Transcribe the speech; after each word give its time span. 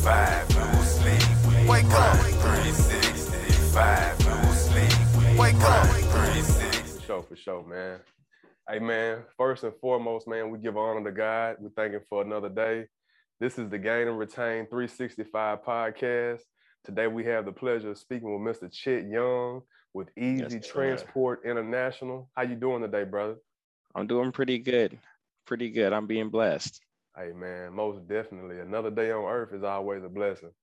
365, 0.00 0.56
no 0.56 0.64
sleep. 0.82 1.20
Wake 1.68 1.84
up. 1.84 2.16
365, 2.16 4.26
no 4.26 4.52
sleep. 4.52 4.90
Wake 5.38 5.54
up. 5.56 5.86
365. 5.86 6.88
For 6.88 7.00
sure, 7.02 7.22
for 7.22 7.36
sure, 7.36 7.62
man. 7.66 8.00
Hey, 8.66 8.78
man, 8.78 9.24
first 9.36 9.62
and 9.62 9.74
foremost, 9.78 10.26
man, 10.26 10.48
we 10.48 10.58
give 10.58 10.78
honor 10.78 11.04
to 11.04 11.12
God. 11.14 11.56
We 11.60 11.68
thank 11.76 11.92
Him 11.92 12.00
for 12.08 12.22
another 12.22 12.48
day. 12.48 12.86
This 13.40 13.58
is 13.58 13.68
the 13.68 13.76
Gain 13.76 14.08
and 14.08 14.18
Retain 14.18 14.64
365 14.68 15.62
podcast. 15.64 16.40
Today, 16.82 17.06
we 17.06 17.26
have 17.26 17.44
the 17.44 17.52
pleasure 17.52 17.90
of 17.90 17.98
speaking 17.98 18.42
with 18.42 18.56
Mr. 18.56 18.72
Chet 18.72 19.06
Young 19.06 19.60
with 19.92 20.08
Easy 20.16 20.44
Yes, 20.44 20.52
sir. 20.52 20.60
Transport 20.60 21.42
International. 21.44 22.30
How 22.34 22.44
you 22.44 22.56
doing 22.56 22.80
today, 22.80 23.04
brother? 23.04 23.36
I'm 23.94 24.06
doing 24.06 24.32
pretty 24.32 24.60
good. 24.60 24.98
Pretty 25.46 25.68
good. 25.68 25.92
I'm 25.92 26.06
being 26.06 26.30
blessed. 26.30 26.80
Hey, 27.16 27.32
man, 27.32 27.74
most 27.74 28.06
definitely. 28.08 28.58
Another 28.60 28.90
day 28.90 29.10
on 29.12 29.24
earth 29.24 29.52
is 29.52 29.62
always 29.62 30.02
a 30.04 30.08
blessing. 30.08 30.54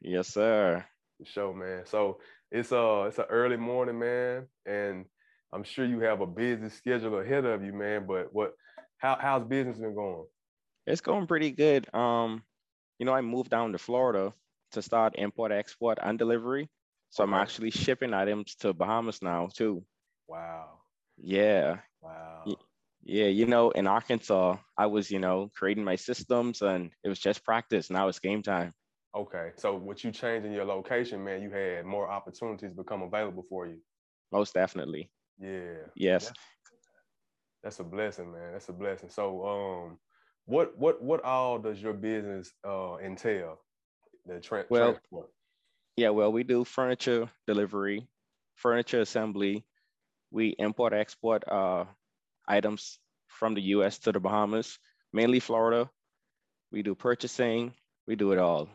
Yes, 0.00 0.28
sir. 0.28 0.86
For 1.18 1.24
sure, 1.24 1.54
man. 1.54 1.86
So 1.86 2.20
it's 2.50 2.72
uh 2.72 3.04
it's 3.08 3.18
an 3.18 3.26
early 3.30 3.56
morning, 3.56 3.98
man, 3.98 4.48
and 4.66 5.06
I'm 5.52 5.62
sure 5.64 5.84
you 5.84 6.00
have 6.00 6.20
a 6.20 6.26
busy 6.26 6.68
schedule 6.68 7.18
ahead 7.18 7.44
of 7.44 7.62
you, 7.64 7.72
man. 7.72 8.06
But 8.06 8.32
what 8.32 8.54
how 8.98 9.16
how's 9.20 9.44
business 9.46 9.78
been 9.78 9.94
going? 9.94 10.26
It's 10.86 11.00
going 11.02 11.26
pretty 11.26 11.50
good. 11.52 11.92
Um, 11.94 12.44
you 12.98 13.06
know, 13.06 13.12
I 13.14 13.20
moved 13.20 13.50
down 13.50 13.72
to 13.72 13.78
Florida 13.78 14.34
to 14.72 14.82
start 14.82 15.16
import, 15.16 15.52
export, 15.52 15.98
and 16.02 16.18
delivery. 16.18 16.70
So 17.10 17.24
I'm 17.24 17.34
actually 17.34 17.70
shipping 17.70 18.14
items 18.14 18.56
to 18.56 18.72
Bahamas 18.74 19.22
now 19.22 19.48
too. 19.48 19.86
Wow. 20.26 20.82
Yeah. 21.16 21.82
Wow. 22.00 22.63
Ye- 23.04 23.22
Yeah, 23.22 23.26
you 23.28 23.46
know, 23.46 23.70
in 23.70 23.86
Arkansas, 23.86 24.58
I 24.76 24.86
was, 24.86 25.10
you 25.10 25.18
know, 25.20 25.50
creating 25.54 25.84
my 25.84 25.96
systems 25.96 26.62
and 26.62 26.92
it 27.04 27.08
was 27.08 27.20
just 27.20 27.44
practice. 27.44 27.90
Now 27.90 28.08
it's 28.08 28.20
game 28.20 28.42
time. 28.42 28.74
Okay. 29.14 29.52
So 29.56 29.76
with 29.76 30.04
you 30.04 30.12
changing 30.12 30.52
your 30.52 30.64
location, 30.64 31.24
man, 31.24 31.42
you 31.42 31.50
had 31.50 31.84
more 31.86 32.10
opportunities 32.10 32.72
become 32.74 33.02
available 33.02 33.44
for 33.48 33.66
you. 33.66 33.80
Most 34.32 34.54
definitely. 34.54 35.10
Yeah. 35.38 35.86
Yes. 35.94 36.32
That's 37.62 37.80
a 37.80 37.84
blessing, 37.84 38.32
man. 38.32 38.52
That's 38.52 38.68
a 38.68 38.72
blessing. 38.72 39.10
So 39.10 39.46
um 39.46 40.00
what 40.46 40.76
what 40.78 41.02
what 41.02 41.24
all 41.24 41.58
does 41.58 41.82
your 41.82 41.94
business 41.94 42.52
uh 42.66 42.96
entail? 42.98 43.58
The 44.26 44.40
tra- 44.40 44.66
Well, 44.68 44.92
transport. 44.92 45.30
Yeah, 45.96 46.10
well, 46.10 46.32
we 46.32 46.42
do 46.44 46.64
furniture 46.64 47.30
delivery, 47.46 48.08
furniture 48.56 49.00
assembly. 49.00 49.66
We 50.30 50.54
import 50.58 50.92
export 50.92 51.46
uh, 51.48 51.86
items 52.46 52.98
from 53.44 53.52
the 53.52 53.74
US 53.76 53.98
to 53.98 54.10
the 54.12 54.20
Bahamas, 54.20 54.78
mainly 55.12 55.38
Florida. 55.38 55.90
We 56.72 56.82
do 56.82 56.94
purchasing, 56.94 57.74
we 58.06 58.16
do 58.16 58.32
it 58.32 58.38
all. 58.38 58.70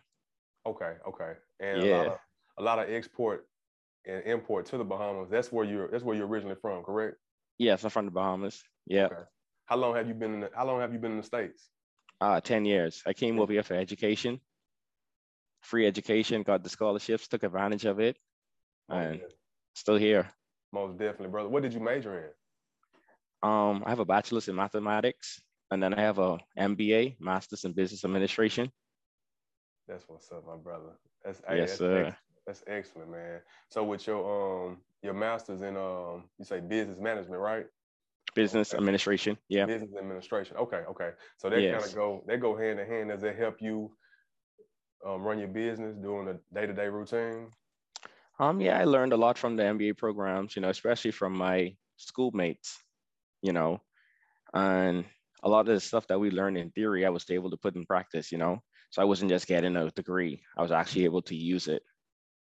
Okay, 0.64 0.94
okay. 1.08 1.34
And 1.60 1.80
a 1.80 1.86
lot 1.86 2.06
Yeah. 2.06 2.12
of 2.14 2.20
a 2.60 2.62
lot 2.62 2.78
of 2.78 2.88
export 2.92 3.48
and 4.06 4.24
import 4.26 4.68
to 4.68 4.78
the 4.78 4.84
Bahamas. 4.84 5.28
That's 5.32 5.52
where 5.52 5.66
you're 5.66 5.88
that's 5.90 6.04
where 6.04 6.16
you're 6.16 6.28
originally 6.28 6.58
from, 6.62 6.84
correct? 6.84 7.18
Yes, 7.58 7.84
I'm 7.84 7.90
from 7.90 8.06
the 8.06 8.12
Bahamas. 8.12 8.64
Yeah, 8.86 9.08
Okay. 9.08 9.24
How 9.66 9.78
long 9.78 9.96
have 9.96 10.08
you 10.08 10.14
been 10.14 10.34
in 10.36 10.40
the, 10.42 10.52
how 10.54 10.68
long 10.68 10.82
have 10.82 10.94
you 10.94 11.00
been 11.00 11.14
in 11.14 11.18
the 11.18 11.24
States? 11.24 11.68
uh, 12.22 12.40
10 12.40 12.66
years. 12.66 13.02
I 13.08 13.14
came 13.14 13.40
over 13.40 13.52
here 13.52 13.64
for 13.64 13.74
education, 13.74 14.40
free 15.62 15.88
education, 15.88 16.44
got 16.44 16.62
the 16.62 16.70
scholarships, 16.70 17.28
took 17.28 17.42
advantage 17.42 17.86
of 17.86 18.00
it, 18.00 18.18
Most 18.88 18.98
and 19.02 19.20
def- 19.22 19.34
still 19.74 19.98
here. 19.98 20.30
Most 20.72 20.98
definitely, 21.00 21.30
brother. 21.30 21.50
What 21.50 21.64
did 21.64 21.74
you 21.74 21.80
major 21.80 22.14
in? 22.26 22.32
Um, 23.42 23.84
I 23.86 23.90
have 23.90 24.00
a 24.00 24.06
bachelor's 24.06 24.48
in 24.48 24.56
mathematics, 24.56 25.42
and 25.72 25.82
then 25.82 25.94
I 25.94 26.02
have 26.02 26.20
a 26.20 26.38
MBA, 26.58 27.16
master's 27.20 27.64
in 27.66 27.74
business 27.74 28.04
administration. 28.04 28.72
That's 29.88 30.08
what's 30.08 30.32
up, 30.32 30.46
my 30.46 30.56
brother. 30.58 30.92
That's 31.24 31.42
Yes, 31.50 31.70
that's 31.70 31.78
sir. 31.78 32.08
ex- 32.08 32.18
That's 32.46 32.64
excellent, 32.68 33.12
man. 33.12 33.42
So 33.70 33.84
with 33.84 34.06
your 34.08 34.22
um 34.68 34.78
your 35.02 35.14
master's 35.14 35.62
in 35.62 35.78
um 35.78 36.30
you 36.38 36.46
say 36.46 36.60
business 36.60 37.00
management, 37.00 37.42
right? 37.42 37.66
Business 38.36 38.74
Okay. 38.74 38.78
administration. 38.78 39.38
Yeah. 39.50 39.66
Business 39.66 39.92
administration. 40.00 40.58
Okay, 40.58 40.84
okay. 40.90 41.12
So 41.38 41.50
they 41.50 41.64
kind 41.72 41.84
of 41.84 41.94
go 41.96 42.24
they 42.28 42.38
go 42.38 42.56
hand 42.58 42.80
in 42.80 42.88
hand. 42.88 43.10
Does 43.10 43.24
it 43.24 43.36
help 43.38 43.62
you 43.62 43.92
um, 45.06 45.24
run 45.24 45.40
your 45.40 45.48
business 45.48 45.96
doing 45.96 46.26
the 46.26 46.40
day 46.54 46.68
to 46.68 46.74
day 46.74 46.88
routine? 46.88 47.52
Um, 48.40 48.62
yeah, 48.62 48.80
I 48.80 48.86
learned 48.86 49.14
a 49.14 49.18
lot 49.18 49.38
from 49.38 49.56
the 49.56 49.64
MBA 49.64 49.98
programs, 49.98 50.56
you 50.56 50.62
know, 50.62 50.70
especially 50.70 51.12
from 51.12 51.34
my 51.38 51.76
schoolmates, 51.98 52.78
you 53.42 53.54
know, 53.54 53.82
and 54.54 55.06
a 55.44 55.50
lot 55.50 55.62
of 55.68 55.74
the 55.76 55.80
stuff 55.80 56.08
that 56.08 56.20
we 56.20 56.32
learned 56.32 56.58
in 56.58 56.72
theory, 56.72 57.06
I 57.06 57.10
was 57.10 57.30
able 57.30 57.50
to 57.52 57.58
put 57.58 57.76
in 57.76 57.86
practice, 57.86 58.32
you 58.32 58.38
know. 58.38 58.60
So 58.92 59.02
I 59.02 59.06
wasn't 59.06 59.32
just 59.32 59.48
getting 59.48 59.76
a 59.78 59.92
degree; 59.92 60.42
I 60.58 60.62
was 60.62 60.72
actually 60.72 61.06
able 61.06 61.22
to 61.24 61.36
use 61.36 61.68
it. 61.68 61.84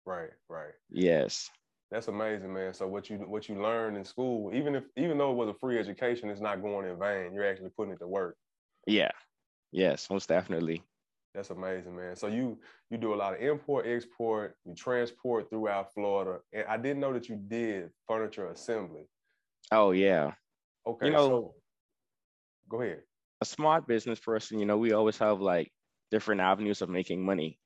Right, 0.06 0.30
right. 0.48 0.74
Yes, 0.90 1.50
That's 1.90 2.08
amazing, 2.08 2.52
man. 2.52 2.74
So 2.74 2.86
what 2.88 3.08
you 3.10 3.16
what 3.18 3.48
you 3.48 3.60
learned 3.60 3.96
in 3.96 4.04
school, 4.04 4.52
even 4.54 4.74
if 4.74 4.84
even 4.96 5.18
though 5.18 5.30
it 5.32 5.36
was 5.36 5.48
a 5.48 5.54
free 5.54 5.78
education, 5.78 6.30
it's 6.30 6.40
not 6.40 6.62
going 6.62 6.86
in 6.88 6.98
vain. 6.98 7.32
You're 7.34 7.46
actually 7.48 7.70
putting 7.70 7.92
it 7.94 7.98
to 8.00 8.08
work. 8.08 8.36
yeah, 8.86 9.10
yes, 9.72 10.10
most 10.10 10.28
definitely. 10.28 10.82
That's 11.34 11.50
amazing, 11.50 11.94
man. 11.96 12.16
So 12.16 12.28
you 12.28 12.58
you 12.90 12.96
do 12.98 13.14
a 13.14 13.16
lot 13.16 13.34
of 13.34 13.40
import, 13.40 13.86
export, 13.86 14.56
you 14.64 14.74
transport 14.74 15.50
throughout 15.50 15.92
Florida. 15.94 16.40
And 16.52 16.66
I 16.66 16.76
didn't 16.76 17.00
know 17.00 17.12
that 17.12 17.28
you 17.28 17.36
did 17.36 17.90
furniture 18.06 18.48
assembly. 18.50 19.04
Oh 19.70 19.90
yeah, 19.92 20.34
Okay. 20.86 21.06
You 21.06 21.12
know- 21.12 21.28
so 21.28 21.54
go 22.68 22.82
ahead. 22.82 23.02
a 23.42 23.44
smart 23.44 23.86
business 23.86 24.18
person, 24.20 24.58
you 24.58 24.64
know, 24.66 24.78
we 24.78 24.92
always 24.92 25.18
have 25.18 25.40
like 25.40 25.70
different 26.10 26.40
avenues 26.40 26.80
of 26.82 26.88
making 26.88 27.24
money. 27.24 27.58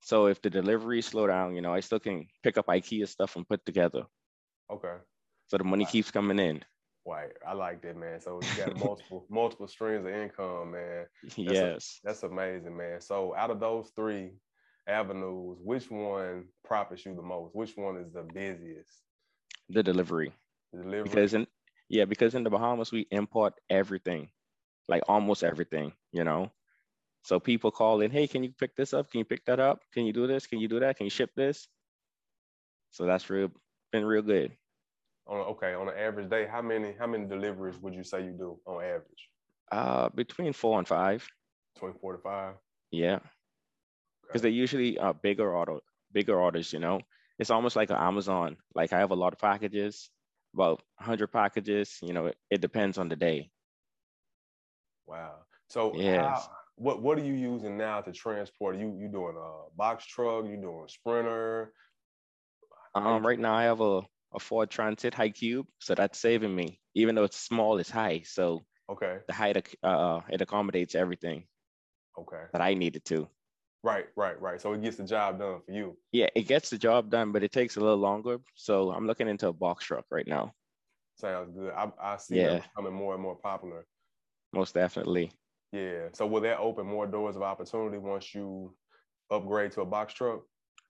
So 0.00 0.26
if 0.26 0.40
the 0.42 0.50
delivery 0.50 1.02
slow 1.02 1.26
down, 1.26 1.54
you 1.54 1.60
know, 1.60 1.72
I 1.72 1.80
still 1.80 2.00
can 2.00 2.26
pick 2.42 2.56
up 2.58 2.66
IKEA 2.66 3.06
stuff 3.08 3.36
and 3.36 3.48
put 3.48 3.64
together, 3.64 4.04
Okay. 4.70 4.96
so 5.46 5.58
the 5.58 5.64
money 5.64 5.84
Wow. 5.84 5.90
keeps 5.90 6.10
coming 6.10 6.38
in. 6.38 6.64
Right. 7.06 7.32
I 7.46 7.52
like 7.54 7.80
that, 7.82 7.96
man. 7.96 8.20
So 8.20 8.40
you 8.42 8.64
got 8.64 8.76
multiple 8.84 9.26
multiple 9.30 9.68
streams 9.68 10.04
of 10.06 10.12
income, 10.12 10.72
man. 10.72 11.06
a- 11.24 11.40
yes. 11.40 12.00
That's 12.04 12.22
amazing, 12.24 12.76
man. 12.76 13.00
So 13.00 13.34
out 13.34 13.50
of 13.50 13.60
those 13.60 13.90
three 13.96 14.32
avenues, 14.86 15.58
which 15.62 15.90
one 15.90 16.48
profits 16.64 17.04
you 17.06 17.14
the 17.14 17.22
most? 17.22 17.54
Which 17.54 17.76
one 17.76 17.96
is 17.98 18.12
the 18.12 18.22
busiest? 18.22 19.02
the 19.70 19.82
delivery 19.82 20.32
The 20.72 20.82
delivery. 20.82 21.02
because 21.04 21.34
in 21.34 21.46
yeah 21.88 22.04
because 22.04 22.34
in 22.34 22.44
the 22.44 22.50
bahamas 22.50 22.92
we 22.92 23.06
import 23.10 23.54
everything 23.70 24.28
like 24.88 25.02
almost 25.08 25.44
everything 25.44 25.92
you 26.12 26.24
know? 26.24 26.50
So 27.22 27.38
people 27.40 27.70
call 27.70 28.00
in 28.00 28.10
hey 28.10 28.26
can 28.26 28.42
you 28.44 28.52
pick 28.52 28.76
this 28.76 28.92
up? 28.94 29.10
Can 29.10 29.18
you 29.20 29.24
pick 29.24 29.44
that 29.46 29.60
up? 29.60 29.82
Can 29.92 30.04
you 30.06 30.12
do 30.12 30.26
this? 30.26 30.46
Can 30.46 30.58
you 30.60 30.68
do 30.68 30.80
that? 30.80 30.96
Can 30.96 31.06
you 31.06 31.10
ship 31.10 31.30
this? 31.34 31.68
So 32.90 33.04
that's 33.06 33.30
real 33.30 33.50
been 33.92 34.04
real 34.04 34.22
good. 34.22 34.56
On 35.26 35.38
okay, 35.52 35.74
on 35.74 35.88
an 35.88 35.96
average 35.98 36.30
day, 36.30 36.46
how 36.46 36.62
many 36.62 36.92
how 36.98 37.06
many 37.06 37.26
deliveries 37.26 37.78
would 37.78 37.94
you 37.94 38.02
say 38.04 38.24
you 38.24 38.32
do 38.32 38.58
on 38.66 38.82
average? 38.82 39.30
uh 39.72 40.08
between 40.10 40.52
four 40.52 40.78
and 40.78 40.88
five. 40.88 41.26
24 41.76 42.12
to 42.14 42.18
5? 42.18 42.54
yeah. 42.90 43.18
Because 44.26 44.42
they're 44.42 44.50
usually 44.50 44.98
uh 44.98 45.12
bigger 45.12 45.54
order 45.54 45.78
bigger 46.12 46.38
orders 46.38 46.72
you 46.72 46.78
know? 46.78 47.00
It's 47.38 47.50
almost 47.50 47.76
like 47.76 47.90
an 47.90 47.96
amazon 47.96 48.56
like 48.74 48.92
i 48.92 48.98
have 48.98 49.10
a 49.10 49.14
lot 49.16 49.32
of 49.32 49.38
packages 49.38 50.10
about 50.54 50.82
100 50.98 51.28
packages 51.28 51.98
you 52.02 52.12
know 52.12 52.26
it, 52.26 52.36
it 52.50 52.60
depends 52.60 52.98
on 52.98 53.08
the 53.08 53.16
day 53.16 53.50
Wow. 55.06 55.36
So 55.68 55.96
Yes. 55.96 56.48
how, 56.48 56.50
what 56.76 57.02
what 57.02 57.18
are 57.18 57.24
you 57.24 57.34
using 57.34 57.76
now 57.76 58.00
to 58.00 58.12
transport? 58.12 58.76
You 58.76 58.96
you 58.98 59.08
doing 59.08 59.36
a 59.36 59.74
box 59.76 60.06
truck? 60.06 60.44
You 60.46 60.56
doing 60.56 60.84
a 60.86 60.88
sprinter? 60.88 61.72
Um, 62.94 63.26
right 63.26 63.38
now 63.38 63.54
I 63.54 63.64
have 63.64 63.80
a, 63.80 64.02
a 64.34 64.40
Ford 64.40 64.70
Transit 64.70 65.14
High 65.14 65.30
Cube, 65.30 65.66
so 65.78 65.94
that's 65.94 66.18
saving 66.18 66.54
me. 66.54 66.80
Even 66.94 67.14
though 67.14 67.24
it's 67.24 67.36
small, 67.36 67.78
it's 67.78 67.90
high, 67.90 68.22
so 68.24 68.64
Okay. 68.90 69.18
the 69.28 69.34
height 69.34 69.76
uh 69.82 70.20
it 70.30 70.40
accommodates 70.40 70.94
everything 70.94 71.46
Okay. 72.18 72.46
that 72.52 72.60
I 72.62 72.74
needed 72.74 73.04
to. 73.06 73.28
Right, 73.84 74.06
right, 74.16 74.40
right. 74.40 74.60
So 74.60 74.72
it 74.72 74.82
gets 74.82 74.96
the 74.96 75.04
job 75.04 75.38
done 75.38 75.60
for 75.64 75.72
you. 75.72 75.96
Yeah, 76.12 76.28
it 76.34 76.48
gets 76.48 76.70
the 76.70 76.78
job 76.78 77.10
done, 77.10 77.32
but 77.32 77.42
it 77.42 77.52
takes 77.52 77.76
a 77.76 77.80
little 77.80 77.96
longer. 77.96 78.38
So 78.54 78.90
I'm 78.90 79.06
looking 79.06 79.28
into 79.28 79.48
a 79.48 79.52
box 79.52 79.84
truck 79.84 80.04
right 80.10 80.26
now. 80.26 80.52
Sounds 81.16 81.50
good. 81.54 81.72
I, 81.72 81.90
I 82.00 82.16
see 82.16 82.36
Yeah. 82.36 82.48
them 82.58 82.62
becoming 82.74 82.92
more 82.94 83.14
and 83.14 83.22
more 83.22 83.36
popular. 83.36 83.86
Most 84.52 84.74
definitely. 84.74 85.32
Yeah. 85.72 86.08
So 86.12 86.26
will 86.26 86.40
that 86.40 86.58
open 86.58 86.86
more 86.86 87.06
doors 87.06 87.36
of 87.36 87.42
opportunity 87.42 87.98
once 87.98 88.34
you 88.34 88.76
upgrade 89.30 89.72
to 89.72 89.82
a 89.82 89.86
box 89.86 90.14
truck? 90.14 90.42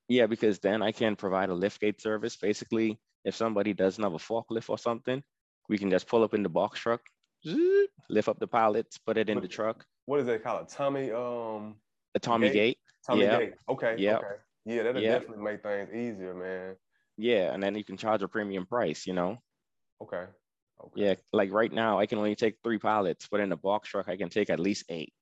Yeah, 0.08 0.26
because 0.26 0.58
then 0.58 0.80
I 0.80 0.92
can 0.92 1.16
provide 1.16 1.50
a 1.50 1.54
liftgate 1.54 2.00
service. 2.00 2.36
Basically, 2.36 2.98
if 3.24 3.34
somebody 3.34 3.74
doesn't 3.74 4.02
have 4.02 4.14
a 4.14 4.18
forklift 4.18 4.70
or 4.70 4.78
something, 4.78 5.22
we 5.68 5.76
can 5.76 5.90
just 5.90 6.06
pull 6.06 6.22
up 6.22 6.32
in 6.32 6.42
the 6.42 6.48
box 6.48 6.80
truck, 6.80 7.02
lift 7.44 8.28
up 8.28 8.38
the 8.38 8.46
pallets, 8.46 8.96
put 8.96 9.18
it 9.18 9.28
in 9.28 9.40
the 9.40 9.48
truck. 9.48 9.84
What 10.06 10.20
is 10.20 10.26
that 10.26 10.42
called? 10.42 10.62
A 10.62 10.70
Tommy 10.70 11.10
um 11.10 11.76
A 12.14 12.18
Tommy 12.18 12.48
Gate? 12.48 12.54
Gate. 12.54 12.78
Tommy 13.08 13.22
Yeah. 13.22 13.38
Gate. 13.38 13.54
Okay. 13.68 13.96
Yep. 13.98 14.18
Okay. 14.18 14.36
Yeah, 14.66 14.82
that'll 14.82 15.00
Yep. 15.00 15.20
definitely 15.20 15.44
make 15.44 15.62
things 15.62 15.90
easier, 15.90 16.34
man. 16.34 16.76
Yeah, 17.16 17.54
and 17.54 17.62
then 17.62 17.74
you 17.74 17.84
can 17.84 17.96
charge 17.96 18.22
a 18.22 18.28
premium 18.28 18.66
price, 18.66 19.06
you 19.06 19.14
know? 19.14 19.38
Okay. 20.02 20.26
Okay. 20.80 21.02
Yeah, 21.02 21.14
like 21.32 21.50
right 21.50 21.72
now, 21.72 21.98
I 21.98 22.06
can 22.06 22.18
only 22.18 22.36
take 22.36 22.56
three 22.62 22.78
pallets, 22.78 23.26
but 23.30 23.40
in 23.40 23.50
a 23.50 23.56
box 23.56 23.88
truck, 23.88 24.08
I 24.08 24.16
can 24.16 24.28
take 24.28 24.50
at 24.50 24.60
least 24.60 24.84
eight. 24.88 25.12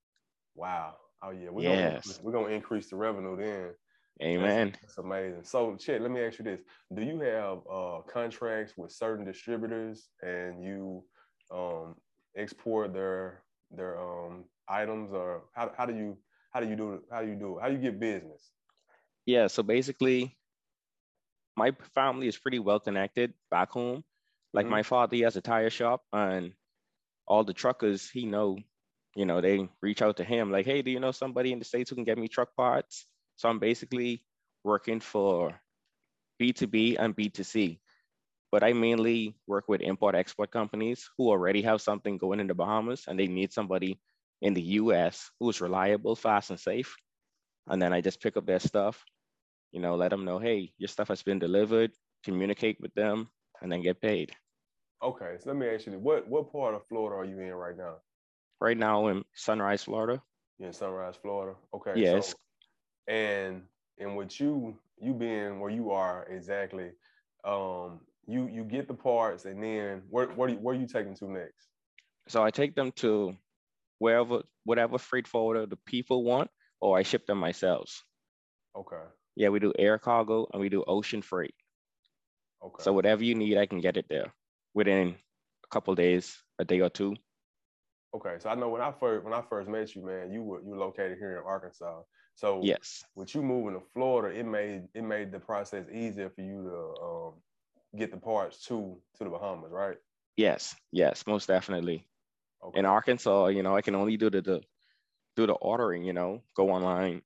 Wow. 0.55 0.97
Oh 1.23 1.31
yeah, 1.31 1.49
we're 1.49 1.62
Yes. 1.62 2.06
gonna 2.06 2.19
we're 2.23 2.33
gonna 2.33 2.55
increase 2.55 2.91
the 2.91 2.97
revenue 2.97 3.37
then. 3.37 3.75
Amen. 4.23 4.77
That's 4.83 4.99
amazing. 4.99 5.44
So, 5.44 5.77
Chet, 5.77 6.03
let 6.03 6.11
me 6.11 6.21
ask 6.21 6.38
you 6.38 6.44
this: 6.44 6.61
Do 6.94 7.03
you 7.03 7.21
have 7.21 7.59
uh, 7.71 8.00
contracts 8.03 8.77
with 8.77 8.93
certain 8.93 9.25
distributors, 9.25 10.09
and 10.23 10.62
you 10.62 11.05
um, 11.50 11.97
export 12.37 12.93
their 12.93 13.44
their 13.71 13.99
um, 13.99 14.44
items, 14.69 15.12
or 15.12 15.44
how, 15.55 15.73
how 15.77 15.87
do 15.87 15.94
you 15.94 16.19
how 16.56 16.62
do 16.62 16.69
you 16.70 16.76
do 16.76 16.94
it? 16.94 17.03
How 17.11 17.20
do 17.23 17.29
you 17.29 17.37
do 17.37 17.58
it? 17.58 17.62
How 17.62 17.69
do 17.69 17.75
you 17.75 17.81
get 17.82 18.00
business? 18.00 18.53
Yeah. 19.26 19.49
So 19.49 19.62
basically, 19.62 20.38
my 21.56 21.73
family 21.94 22.29
is 22.29 22.38
pretty 22.38 22.58
well 22.58 22.81
connected 22.81 23.35
back 23.50 23.70
home. 23.70 24.05
Like 24.53 24.67
Mhm. 24.67 24.70
my 24.70 24.82
father, 24.82 25.17
he 25.17 25.23
has 25.23 25.37
a 25.37 25.41
tire 25.43 25.70
shop, 25.70 26.05
and 26.12 26.55
all 27.26 27.44
the 27.44 27.55
truckers 27.55 28.11
he 28.11 28.26
know, 28.26 28.58
you 29.17 29.26
know, 29.26 29.41
they 29.41 29.69
reach 29.82 30.03
out 30.03 30.19
to 30.19 30.25
him 30.25 30.50
like, 30.50 30.67
"Hey, 30.67 30.82
do 30.82 30.91
you 30.91 31.00
know 31.00 31.12
somebody 31.12 31.53
in 31.53 31.58
the 31.58 31.64
states 31.64 31.91
who 31.91 31.97
can 31.97 32.05
get 32.05 32.19
me 32.19 32.29
truck 32.29 32.55
parts?" 32.56 33.06
So 33.37 33.49
I'm 33.49 33.59
basically 33.59 34.25
working 34.64 35.00
for 35.00 35.61
B2B 36.38 36.97
and 36.97 37.17
B2C, 37.17 37.81
but 38.52 38.62
I 38.64 38.73
mainly 38.75 39.37
work 39.47 39.69
with 39.69 39.82
import-export 39.82 40.50
companies 40.50 41.11
who 41.19 41.31
already 41.31 41.62
have 41.62 41.82
something 41.82 42.19
going 42.19 42.41
in 42.41 42.49
the 42.49 42.55
Bahamas, 42.55 43.06
and 43.09 43.19
they 43.19 43.29
need 43.29 43.52
somebody 43.52 44.00
in 44.43 44.55
the 44.55 44.62
U.S. 44.81 45.31
who 45.41 45.49
is 45.50 45.61
reliable, 45.61 46.17
fast, 46.17 46.50
and 46.50 46.61
safe. 46.61 46.94
And 47.69 47.81
then 47.81 47.93
I 47.93 48.00
just 48.00 48.21
pick 48.21 48.37
up 48.37 48.47
their 48.47 48.61
stuff, 48.61 49.05
you 49.73 49.81
know, 49.81 49.97
let 49.97 50.11
them 50.11 50.25
know, 50.25 50.38
"Hey, 50.38 50.73
your 50.79 50.88
stuff 50.88 51.09
has 51.09 51.23
been 51.23 51.38
delivered." 51.38 51.93
Communicate 52.25 52.81
with 52.81 52.93
them, 52.94 53.29
and 53.62 53.71
then 53.71 53.83
get 53.83 54.00
paid. 54.00 54.33
Okay, 55.03 55.37
so 55.38 55.50
let 55.50 55.56
me 55.56 55.69
ask 55.69 55.87
you. 55.87 55.99
What 55.99 56.27
what 56.29 56.50
part 56.50 56.75
of 56.75 56.87
Florida 56.88 57.17
are 57.17 57.25
you 57.25 57.38
in 57.41 57.53
right 57.55 57.77
now? 57.77 57.97
Right 58.61 58.77
now 58.77 59.09
in 59.09 59.25
Sunrise, 59.35 59.85
Florida. 59.85 60.23
You 60.59 60.67
in 60.67 60.73
Sunrise, 60.73 61.15
Florida. 61.21 61.56
Okay. 61.75 61.93
Yes. 61.94 62.31
So, 62.31 62.35
and 63.12 63.62
and 63.99 64.17
with 64.17 64.41
you 64.41 64.79
you 64.99 65.12
being 65.12 65.61
where 65.61 65.71
you 65.71 65.91
are 65.91 66.25
exactly, 66.31 66.91
um, 67.44 68.00
you 68.27 68.49
you 68.49 68.65
get 68.65 68.88
the 68.88 68.94
parts, 68.94 69.44
and 69.44 69.62
then 69.62 70.03
where 70.09 70.29
where 70.29 70.49
do 70.49 70.55
you, 70.55 70.61
where 70.61 70.75
you 70.75 70.87
taking 70.87 71.15
to 71.17 71.31
next? 71.31 71.69
So 72.29 72.43
I 72.43 72.50
take 72.50 72.75
them 72.75 72.91
to 72.97 73.37
wherever, 73.98 74.43
whatever 74.64 74.98
freight 74.98 75.26
forwarder 75.26 75.66
the 75.66 75.78
people 75.87 76.25
want, 76.25 76.50
or 76.81 76.98
I 76.98 77.02
ship 77.02 77.26
them 77.26 77.38
myself. 77.38 78.04
Okay. 78.76 79.02
Yeah, 79.34 79.48
we 79.48 79.58
do 79.58 79.72
air 79.78 79.98
cargo 79.98 80.46
and 80.52 80.60
we 80.60 80.69
do 80.69 80.84
ocean 80.87 81.22
freight. 81.22 81.54
Okay. 82.64 82.82
So 82.82 82.93
whatever 82.93 83.25
you 83.25 83.34
need, 83.34 83.58
I 83.58 83.66
can 83.66 83.81
get 83.81 83.96
it 83.96 84.06
there 84.08 84.32
within 84.75 85.08
a 85.64 85.69
couple 85.70 85.94
days, 85.94 86.37
a 86.58 86.64
day 86.64 86.81
or 86.81 86.90
two. 86.90 87.16
Okay, 88.14 88.37
so 88.38 88.48
I 88.48 88.54
know 88.54 88.70
when 88.70 88.81
I 88.81 88.93
first 88.93 89.25
when 89.25 89.34
I 89.34 89.43
first 89.43 89.69
met 89.69 89.94
you, 89.94 90.04
man, 90.04 90.32
you 90.32 90.42
were 90.42 90.62
you 90.62 90.70
were 90.70 90.78
located 90.78 91.19
here 91.19 91.38
in 91.38 91.44
Arkansas. 91.44 92.02
So 92.34 92.60
Yes. 92.62 93.04
with 93.14 93.34
you 93.34 93.42
moving 93.42 93.75
to 93.75 93.87
Florida, 93.92 94.38
it 94.38 94.44
made 94.44 94.84
it 94.94 95.02
made 95.02 95.32
the 95.32 95.40
process 95.40 95.87
easier 95.92 96.31
for 96.31 96.40
you 96.40 96.62
to 96.64 97.04
um, 97.04 97.34
get 97.99 98.10
the 98.10 98.16
parts 98.16 98.64
to 98.66 98.99
to 99.19 99.25
the 99.25 99.31
Bahamas, 99.31 99.70
right? 99.70 99.96
Yes. 100.37 100.75
Yes. 100.92 101.26
Most 101.26 101.49
definitely. 101.49 102.06
Okay. 102.64 102.79
In 102.79 102.87
Arkansas, 102.87 103.49
you 103.49 103.62
know, 103.62 103.76
I 103.76 103.82
can 103.82 103.94
only 103.94 104.17
do 104.17 104.31
the, 104.31 104.43
the 104.43 104.61
do 105.37 105.47
the 105.47 105.53
ordering. 105.55 106.05
You 106.05 106.12
know, 106.12 106.43
go 106.55 106.70
online. 106.70 107.23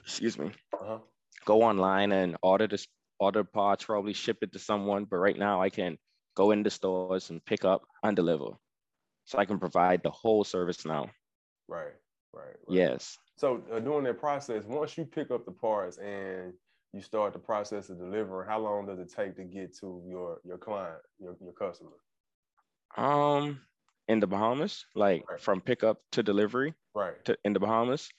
Excuse 0.00 0.38
me. 0.38 0.52
uh-huh. 0.72 0.98
Go 1.44 1.62
online 1.62 2.12
and 2.12 2.36
order 2.42 2.66
this 2.66 2.86
order 3.18 3.44
parts. 3.44 3.84
Probably 3.84 4.12
ship 4.12 4.38
it 4.42 4.52
to 4.52 4.58
someone. 4.58 5.04
But 5.04 5.18
right 5.18 5.38
now, 5.38 5.62
I 5.62 5.70
can 5.70 5.98
go 6.36 6.50
in 6.52 6.62
the 6.62 6.70
stores 6.70 7.30
and 7.30 7.44
pick 7.44 7.64
up 7.64 7.82
and 8.02 8.16
deliver. 8.16 8.56
So 9.24 9.38
I 9.38 9.44
can 9.44 9.58
provide 9.58 10.02
the 10.02 10.10
whole 10.10 10.44
service 10.44 10.86
now. 10.86 11.10
Right, 11.68 11.92
right, 12.32 12.44
right. 12.46 12.56
Yes. 12.68 13.18
So 13.36 13.62
uh, 13.72 13.80
during 13.80 14.04
that 14.04 14.18
process, 14.18 14.64
once 14.64 14.96
you 14.96 15.04
pick 15.04 15.30
up 15.30 15.44
the 15.44 15.52
parts 15.52 15.98
and 15.98 16.54
you 16.92 17.02
start 17.02 17.34
the 17.34 17.38
process 17.38 17.90
of 17.90 17.98
delivering, 17.98 18.48
how 18.48 18.60
long 18.60 18.86
does 18.86 18.98
it 18.98 19.12
take 19.14 19.36
to 19.36 19.44
get 19.44 19.76
to 19.80 20.02
your 20.06 20.38
your 20.44 20.58
client, 20.58 21.00
your 21.18 21.36
your 21.42 21.52
customer? 21.52 21.90
Um, 22.96 23.60
in 24.08 24.20
the 24.20 24.26
Bahamas, 24.26 24.86
like 24.94 25.28
Right. 25.28 25.40
from 25.40 25.60
pickup 25.60 26.02
to 26.12 26.22
delivery 26.22 26.74
Right. 26.94 27.22
to 27.26 27.38
in 27.44 27.52
the 27.52 27.60
Bahamas. 27.60 28.10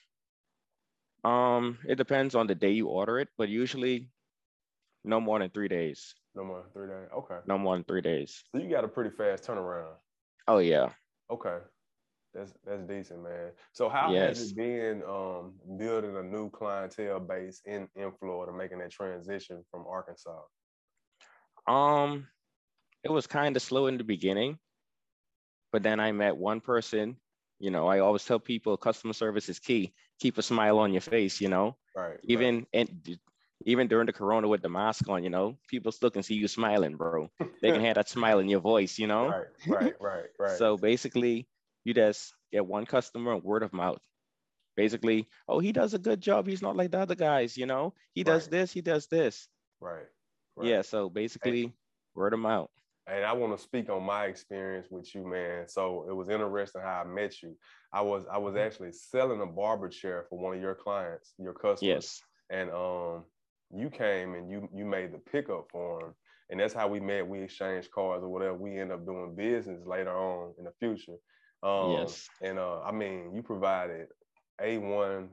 Um, 1.24 1.80
it 1.88 1.95
depends 1.95 2.36
on 2.36 2.47
the 2.47 2.56
day 2.56 2.71
you 2.71 2.88
order 2.88 3.19
it, 3.19 3.30
but 3.38 3.50
usually 3.50 4.09
no 5.03 5.19
more 5.19 5.39
than 5.39 5.50
three 5.50 5.68
days. 5.68 6.15
No 6.36 6.44
more 6.44 6.62
than 6.63 6.71
three 6.71 6.88
days. 6.88 7.09
Okay. 7.12 7.39
No 7.45 7.57
more 7.57 7.75
than 7.75 7.83
three 7.83 8.01
days. 8.01 8.44
So 8.51 8.62
you 8.62 8.69
got 8.69 8.83
a 8.86 8.88
pretty 8.88 9.09
fast 9.09 9.44
turnaround. 9.44 9.95
Oh 10.47 10.59
yeah. 10.59 10.94
Okay. 11.30 11.59
That's 12.33 12.53
that's 12.63 12.83
decent, 12.83 13.24
man. 13.24 13.53
So 13.74 13.89
how 13.89 14.13
has 14.13 14.51
it 14.51 14.56
been 14.56 15.03
um 15.03 15.59
building 15.77 16.15
a 16.15 16.24
new 16.24 16.50
clientele 16.51 17.19
base 17.19 17.62
in 17.65 17.89
in 17.95 18.12
Florida, 18.19 18.53
making 18.53 18.80
that 18.80 18.91
transition 18.91 19.63
from 19.71 19.88
Arkansas? 19.88 20.44
Um, 21.68 22.27
it 23.03 23.12
was 23.12 23.27
kind 23.27 23.56
of 23.56 23.62
slow 23.62 23.88
in 23.88 23.97
the 23.97 24.03
beginning, 24.03 24.59
but 25.71 25.83
then 25.83 26.00
I 26.00 26.12
met 26.12 26.36
one 26.38 26.62
person. 26.62 27.18
You 27.60 27.71
know, 27.71 27.88
I 27.88 28.00
always 28.00 28.24
tell 28.25 28.39
people 28.39 28.77
customer 28.77 29.13
service 29.13 29.50
is 29.50 29.60
key. 29.60 29.94
Keep 30.19 30.38
a 30.38 30.42
smile 30.42 30.80
on 30.80 30.94
your 30.94 31.01
face. 31.01 31.39
You 31.42 31.50
know, 31.50 31.77
Right. 31.95 32.12
right. 32.12 32.19
even 32.24 32.66
and 32.74 33.19
even 33.66 33.88
during 33.88 34.06
the 34.07 34.13
corona 34.13 34.48
with 34.48 34.62
the 34.62 34.69
mask 34.69 35.07
on, 35.10 35.24
you 35.24 35.30
know, 35.30 35.57
people 35.69 35.92
still 35.92 36.10
can 36.12 36.24
see 36.24 36.36
you 36.36 36.48
smiling, 36.48 36.95
bro. 36.95 37.30
They 37.62 37.71
can 37.71 37.81
hear 37.81 37.94
that 37.94 38.07
smile 38.10 38.39
in 38.39 38.48
your 38.50 38.62
voice. 38.62 38.98
You 38.98 39.07
know. 39.07 39.27
Right, 39.30 39.48
right, 39.68 39.94
right, 40.00 40.25
right. 40.39 40.51
So 40.57 40.77
basically, 40.77 41.48
you 41.83 41.94
just 41.94 42.33
get 42.51 42.65
one 42.65 42.86
customer 42.86 43.38
word 43.38 43.63
of 43.63 43.74
mouth. 43.74 44.00
Basically, 44.75 45.27
oh, 45.48 45.60
he 45.60 45.72
does 45.72 45.94
a 45.94 46.00
good 46.00 46.22
job. 46.22 46.48
He's 46.48 46.62
not 46.62 46.75
like 46.75 46.92
the 46.92 47.00
other 47.00 47.15
guys, 47.15 47.57
you 47.57 47.65
know. 47.65 47.94
He 48.13 48.24
does 48.24 48.44
Right. 48.45 48.51
this, 48.51 48.72
he 48.72 48.81
does 48.81 49.07
this. 49.07 49.48
right, 49.81 50.07
right. 50.56 50.68
Yeah. 50.68 50.81
So 50.81 51.10
basically, 51.10 51.74
word 52.15 52.33
of 52.33 52.39
mouth. 52.39 52.69
And 53.12 53.26
I 53.26 53.34
want 53.34 53.58
to 53.58 53.64
speak 53.64 53.90
on 53.90 54.04
my 54.04 54.26
experience 54.26 54.88
with 54.92 55.14
you, 55.16 55.26
man. 55.28 55.68
So 55.68 56.06
it 56.10 56.14
was 56.14 56.30
interesting 56.30 56.82
how 56.82 57.02
I 57.02 57.04
met 57.06 57.42
you. 57.42 57.56
I 57.94 58.02
was 58.02 58.26
I 58.32 58.38
Mm-hmm. 58.38 58.46
was 58.46 58.56
actually 58.56 58.92
selling 58.92 59.42
a 59.42 59.46
barber 59.46 59.90
chair 59.90 60.26
for 60.30 60.38
one 60.40 60.56
of 60.56 60.62
your 60.62 60.76
clients, 60.76 61.34
your 61.38 61.54
customers. 61.54 61.82
Yes. 61.82 62.22
And 62.50 62.70
um, 62.72 63.26
you 63.72 63.90
came 63.90 64.36
and 64.36 64.50
you 64.50 64.70
you 64.74 64.86
made 64.86 65.14
the 65.14 65.20
pickup 65.20 65.68
for 65.72 66.08
him, 66.08 66.14
and 66.50 66.60
that's 66.60 66.74
how 66.74 66.88
we 66.88 67.00
met. 67.00 67.28
We 67.28 67.42
exchanged 67.42 67.92
cards 67.92 68.24
or 68.24 68.30
whatever. 68.30 68.56
We 68.56 68.78
end 68.80 68.92
up 68.92 69.06
doing 69.06 69.36
business 69.36 69.86
later 69.86 70.16
on 70.16 70.54
in 70.58 70.66
the 70.66 70.72
future. 70.80 71.18
Um, 71.64 71.90
Yes. 71.92 72.30
And 72.42 72.58
uh, 72.60 72.82
I 72.82 72.92
mean, 72.92 73.34
you 73.36 73.42
provided 73.44 74.08
a 74.62 74.78
one 74.78 75.30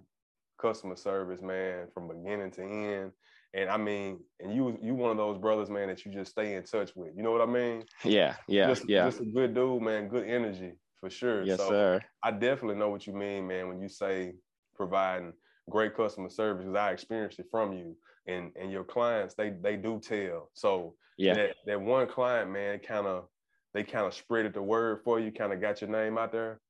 customer 0.60 0.96
service, 0.96 1.42
man, 1.42 1.88
from 1.92 2.08
beginning 2.08 2.50
to 2.52 2.62
end. 2.62 3.12
And 3.54 3.70
I 3.70 3.76
mean, 3.76 4.20
and 4.40 4.54
you 4.54 4.78
you 4.82 4.94
one 4.94 5.10
of 5.10 5.16
those 5.16 5.38
brothers, 5.38 5.70
man, 5.70 5.88
that 5.88 6.04
you 6.04 6.12
just 6.12 6.32
stay 6.32 6.54
in 6.54 6.64
touch 6.64 6.94
with. 6.94 7.12
You 7.16 7.22
know 7.22 7.32
what 7.32 7.40
I 7.40 7.46
mean? 7.46 7.84
Yeah. 8.04 8.34
Yeah. 8.48 8.68
just, 8.68 8.88
yeah. 8.88 9.06
just 9.06 9.20
a 9.20 9.24
good 9.24 9.54
dude, 9.54 9.82
man. 9.82 10.08
Good 10.08 10.28
energy 10.28 10.72
for 11.00 11.10
sure. 11.10 11.42
yes, 11.42 11.58
so 11.58 11.68
sir. 11.68 12.00
I 12.22 12.32
definitely 12.32 12.76
know 12.76 12.90
what 12.90 13.06
you 13.06 13.14
mean, 13.14 13.46
man, 13.46 13.68
when 13.68 13.80
you 13.80 13.88
say 13.88 14.34
providing 14.74 15.32
great 15.70 15.96
customer 15.96 16.28
service. 16.28 16.64
Because 16.64 16.76
I 16.76 16.90
experienced 16.90 17.38
it 17.38 17.46
from 17.50 17.72
you, 17.72 17.96
and 18.26 18.52
and 18.60 18.70
your 18.70 18.84
clients, 18.84 19.34
they 19.34 19.50
they 19.50 19.76
do 19.76 20.00
tell. 20.00 20.50
So 20.54 20.94
Yeah. 21.16 21.34
that 21.34 21.56
that 21.66 21.80
one 21.80 22.08
client, 22.08 22.50
man, 22.50 22.78
kind 22.80 23.06
of 23.06 23.28
they 23.72 23.84
kind 23.84 24.06
of 24.06 24.14
spreaded 24.14 24.54
the 24.54 24.62
word 24.62 25.00
for 25.04 25.20
you, 25.20 25.30
kind 25.30 25.52
of 25.52 25.60
got 25.60 25.80
your 25.80 25.90
name 25.90 26.18
out 26.18 26.32
there. 26.32 26.60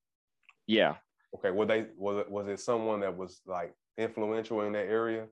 Yeah. 0.67 0.95
Okay, 1.35 1.51
were 1.51 1.65
they 1.65 1.87
was 1.97 2.17
it 2.17 2.29
was 2.29 2.47
it 2.47 2.59
someone 2.59 3.01
that 3.01 3.15
was 3.15 3.41
like 3.45 3.73
influential 3.97 4.61
in 4.61 4.73
that 4.73 4.87
area? 4.87 5.27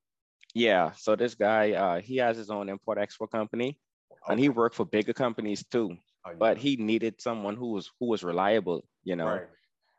Yeah. 0.53 0.91
So 0.93 1.15
this 1.15 1.35
guy, 1.35 1.73
uh, 1.73 2.01
he 2.01 2.17
has 2.17 2.37
his 2.37 2.49
own 2.49 2.69
import 2.69 2.97
export 2.97 3.31
company, 3.31 3.79
and 4.27 4.39
he 4.39 4.49
worked 4.49 4.75
for 4.75 4.85
bigger 4.85 5.13
companies 5.13 5.65
too. 5.65 5.97
Oh, 6.25 6.31
yeah. 6.31 6.37
But 6.39 6.57
he 6.57 6.75
needed 6.77 7.21
someone 7.21 7.55
who 7.55 7.71
was 7.71 7.91
who 7.99 8.07
was 8.07 8.23
reliable. 8.23 8.87
You 9.03 9.15
know, 9.15 9.27
right, 9.29 9.47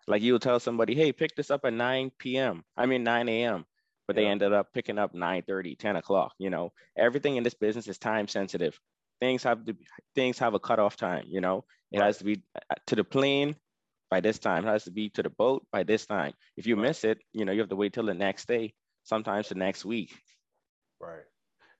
like 0.07 0.23
you 0.23 0.33
would 0.35 0.43
tell 0.43 0.61
somebody, 0.61 0.95
hey, 0.95 1.13
pick 1.13 1.37
this 1.37 1.51
up 1.51 1.65
at 1.65 1.73
9 1.73 2.39
p.m. 2.39 2.65
I 2.77 2.87
mean 2.87 3.05
9 3.05 3.45
a.m. 3.45 3.67
But 4.07 4.17
they 4.17 4.27
ended 4.27 4.53
up 4.53 4.73
picking 4.73 4.99
up 4.99 5.15
9 5.15 5.43
30, 5.43 5.77
10 5.77 5.97
o'clock. 5.97 6.35
You 6.39 6.51
know, 6.51 6.73
everything 6.97 7.37
in 7.37 7.45
this 7.45 7.55
business 7.55 7.89
is 7.89 7.99
time 7.99 8.29
sensitive. 8.29 8.79
Things 9.21 9.43
have 9.45 9.65
to 9.67 9.77
things 10.15 10.39
have 10.39 10.55
a 10.55 10.61
cutoff 10.61 10.97
time, 10.97 11.25
you 11.29 11.41
know. 11.41 11.65
It 11.93 12.01
Right. 12.01 12.05
has 12.05 12.19
to 12.19 12.25
be 12.25 12.43
uh, 12.57 12.75
to 12.89 12.97
the 12.97 13.05
plane 13.05 13.57
by 14.11 14.21
this 14.21 14.39
time. 14.39 14.65
It 14.67 14.71
has 14.71 14.85
to 14.85 14.91
be 14.91 15.11
to 15.11 15.23
the 15.23 15.31
boat 15.31 15.67
by 15.73 15.83
this 15.83 16.07
time. 16.07 16.35
If 16.57 16.67
you 16.67 16.77
Right. 16.77 16.89
miss 16.89 17.05
it, 17.05 17.19
you 17.33 17.45
know, 17.45 17.53
you 17.53 17.61
have 17.61 17.71
to 17.71 17.77
wait 17.77 17.93
till 17.93 18.07
the 18.07 18.15
next 18.15 18.47
day, 18.49 18.75
sometimes 19.07 19.49
the 19.49 19.55
next 19.55 19.85
week. 19.85 20.13
right. 21.01 21.23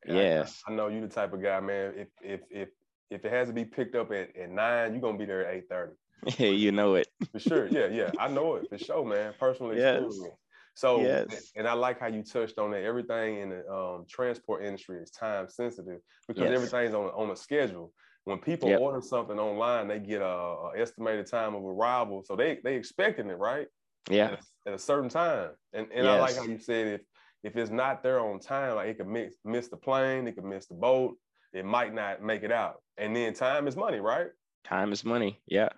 And 0.05 0.17
I- 0.19 0.23
Yes. 0.23 0.63
I, 0.69 0.73
know 0.73 0.89
you're 0.89 1.01
the 1.03 1.09
type 1.09 1.33
of 1.33 1.43
guy, 1.43 1.59
man. 1.61 1.93
If 1.97 2.09
if 2.23 2.41
if 2.51 2.69
if 3.11 3.25
it 3.25 3.33
has 3.33 3.49
to 3.49 3.55
be 3.55 3.65
picked 3.65 3.95
up 3.97 4.11
at, 4.13 4.35
at 4.37 4.51
nine, 4.51 4.93
you're 4.93 5.01
gonna 5.03 5.19
be 5.19 5.25
there 5.27 5.47
at 5.47 5.55
eight 5.55 5.69
thirty. 5.69 5.95
you 6.39 6.73
know 6.73 6.95
it. 6.95 7.09
For 7.33 7.39
sure. 7.41 7.67
Yeah, 7.67 7.87
yeah. 7.89 8.11
I 8.19 8.29
know 8.29 8.55
it 8.57 8.69
for 8.71 8.79
sure, 8.79 9.05
man. 9.05 9.35
Personal 9.39 9.75
Yes. 9.75 10.03
experience. 10.05 10.39
So 10.75 11.01
Yes. 11.01 11.51
and 11.57 11.67
I 11.67 11.73
like 11.73 11.99
how 11.99 12.07
you 12.07 12.23
touched 12.23 12.59
on 12.59 12.71
that. 12.73 12.83
Everything 12.85 13.39
in 13.41 13.49
the 13.51 13.69
um, 13.73 14.05
transport 14.09 14.63
industry 14.65 14.99
is 15.03 15.11
time 15.11 15.49
sensitive 15.49 16.01
because 16.29 16.43
Yes. 16.43 16.53
everything's 16.55 16.95
on 16.95 17.07
on 17.11 17.31
a 17.31 17.37
schedule. 17.37 17.93
When 18.25 18.39
people 18.39 18.69
Yep. 18.69 18.81
order 18.81 19.01
something 19.01 19.39
online, 19.39 19.89
they 19.89 19.99
get 20.01 20.21
a, 20.21 20.27
a 20.27 20.73
estimated 20.77 21.27
time 21.27 21.55
of 21.55 21.65
arrival. 21.65 22.23
So 22.25 22.37
they 22.37 22.61
they 22.63 22.77
expecting 22.77 23.29
it, 23.31 23.39
right? 23.39 23.67
Yeah. 24.11 24.27
at, 24.27 24.33
a, 24.35 24.69
at 24.69 24.75
a 24.75 24.79
certain 24.79 25.09
time. 25.09 25.51
And 25.73 25.89
and 25.93 26.07
I 26.07 26.21
like 26.21 26.37
how 26.37 26.45
you 26.45 26.59
said 26.59 26.87
if 26.87 27.01
if 27.47 27.57
it's 27.57 27.71
not 27.71 28.03
there 28.03 28.19
on 28.19 28.41
time, 28.41 28.75
like 28.75 28.89
it 28.89 28.99
could 28.99 29.07
miss 29.07 29.35
miss 29.45 29.69
the 29.69 29.77
plane, 29.77 30.27
it 30.27 30.35
could 30.35 30.45
miss 30.45 30.67
the 30.67 30.75
boat, 30.75 31.17
it 31.53 31.65
might 31.65 31.95
not 31.95 32.21
make 32.21 32.43
it 32.43 32.51
out. 32.51 32.83
And 32.99 33.15
then 33.15 33.35
time 33.35 33.69
is 33.69 33.77
money, 33.77 34.01
right? 34.01 34.27
Time 34.65 34.91
is 34.93 35.05
money. 35.05 35.39
Yeah. 35.47 35.69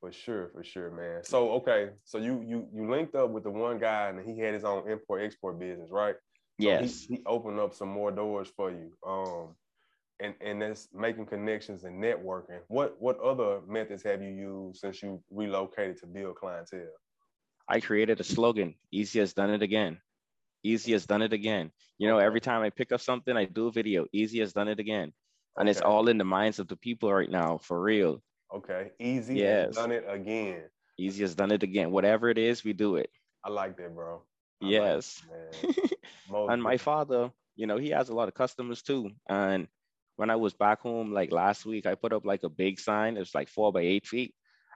For 0.00 0.12
sure, 0.12 0.50
for 0.52 0.62
sure, 0.62 0.90
man. 0.90 1.24
So 1.24 1.52
okay, 1.52 1.88
so 2.04 2.18
you 2.18 2.44
you 2.46 2.68
you 2.74 2.90
linked 2.90 3.14
up 3.14 3.30
with 3.30 3.44
the 3.44 3.50
one 3.50 3.78
guy 3.78 4.10
and 4.10 4.28
he 4.28 4.38
had 4.38 4.52
his 4.52 4.64
own 4.64 4.90
import 4.90 5.22
export 5.22 5.58
business, 5.58 5.88
right? 5.90 6.16
So 6.60 6.68
he- 6.68 6.68
Yes. 6.68 7.06
he, 7.08 7.22
opened 7.26 7.60
up 7.60 7.72
some 7.74 7.88
more 7.88 8.10
doors 8.10 8.48
for 8.54 8.70
you. 8.70 8.92
Um, 9.06 9.54
and 10.20 10.34
and 10.42 10.60
that's 10.60 10.88
making 10.92 11.26
connections 11.26 11.84
and 11.84 12.02
networking. 12.02 12.60
What 12.68 13.00
what 13.00 13.18
other 13.20 13.60
methods 13.66 14.02
have 14.02 14.22
you 14.22 14.28
used 14.50 14.80
since 14.80 15.02
you 15.02 15.22
relocated 15.30 15.96
to 16.00 16.06
build 16.06 16.36
clientele? 16.36 16.98
I 17.68 17.80
created 17.80 18.20
a 18.20 18.24
slogan, 18.24 18.74
easy 18.92 19.20
as 19.20 19.32
done 19.32 19.50
it 19.50 19.62
again. 19.62 19.98
Easy 20.66 20.92
has 20.92 21.06
done 21.06 21.22
it 21.22 21.32
again. 21.32 21.70
You 21.96 22.08
know, 22.08 22.18
every 22.18 22.40
time 22.40 22.62
I 22.62 22.70
pick 22.70 22.90
up 22.90 23.00
something, 23.00 23.36
I 23.36 23.44
do 23.44 23.68
a 23.68 23.72
video, 23.72 24.06
easy 24.12 24.40
has 24.40 24.52
done 24.52 24.66
it 24.68 24.80
again. 24.80 25.12
And 25.56 25.68
it's 25.68 25.80
all 25.80 26.08
in 26.08 26.18
the 26.18 26.24
minds 26.24 26.58
of 26.58 26.66
the 26.66 26.76
people 26.76 27.12
right 27.12 27.30
now, 27.30 27.58
for 27.62 27.80
real. 27.80 28.20
Okay, 28.54 28.90
easy. 28.98 29.36
Yes. 29.36 29.68
Yes. 29.68 29.76
Done 29.76 29.92
it 29.92 30.04
again. 30.08 30.62
Easy 30.98 31.22
has 31.22 31.34
done 31.34 31.52
it 31.52 31.62
again. 31.62 31.92
Whatever 31.92 32.28
it 32.28 32.36
is, 32.36 32.64
we 32.64 32.72
do 32.72 32.96
it. 32.96 33.10
I 33.44 33.50
like 33.50 33.76
that, 33.76 33.94
bro. 33.94 34.22
I 34.62 34.66
yes. 34.66 35.22
it, 35.22 35.62
man. 35.62 35.88
Most 36.30 36.50
and 36.52 36.62
my 36.62 36.76
father, 36.76 37.30
you 37.54 37.66
know, 37.66 37.78
he 37.78 37.90
has 37.90 38.08
a 38.08 38.14
lot 38.14 38.28
of 38.28 38.34
customers 38.34 38.82
too. 38.82 39.10
And 39.28 39.68
when 40.16 40.30
I 40.30 40.36
was 40.36 40.52
back 40.52 40.80
home, 40.80 41.12
like 41.12 41.32
last 41.32 41.64
week, 41.64 41.86
I 41.86 41.94
put 41.94 42.12
up 42.12 42.26
like 42.26 42.42
a 42.42 42.48
big 42.48 42.80
sign. 42.80 43.16
It's 43.16 43.34
like 43.34 43.48
four 43.48 43.72
by 43.72 43.82
eight 43.82 44.06
feet. 44.06 44.34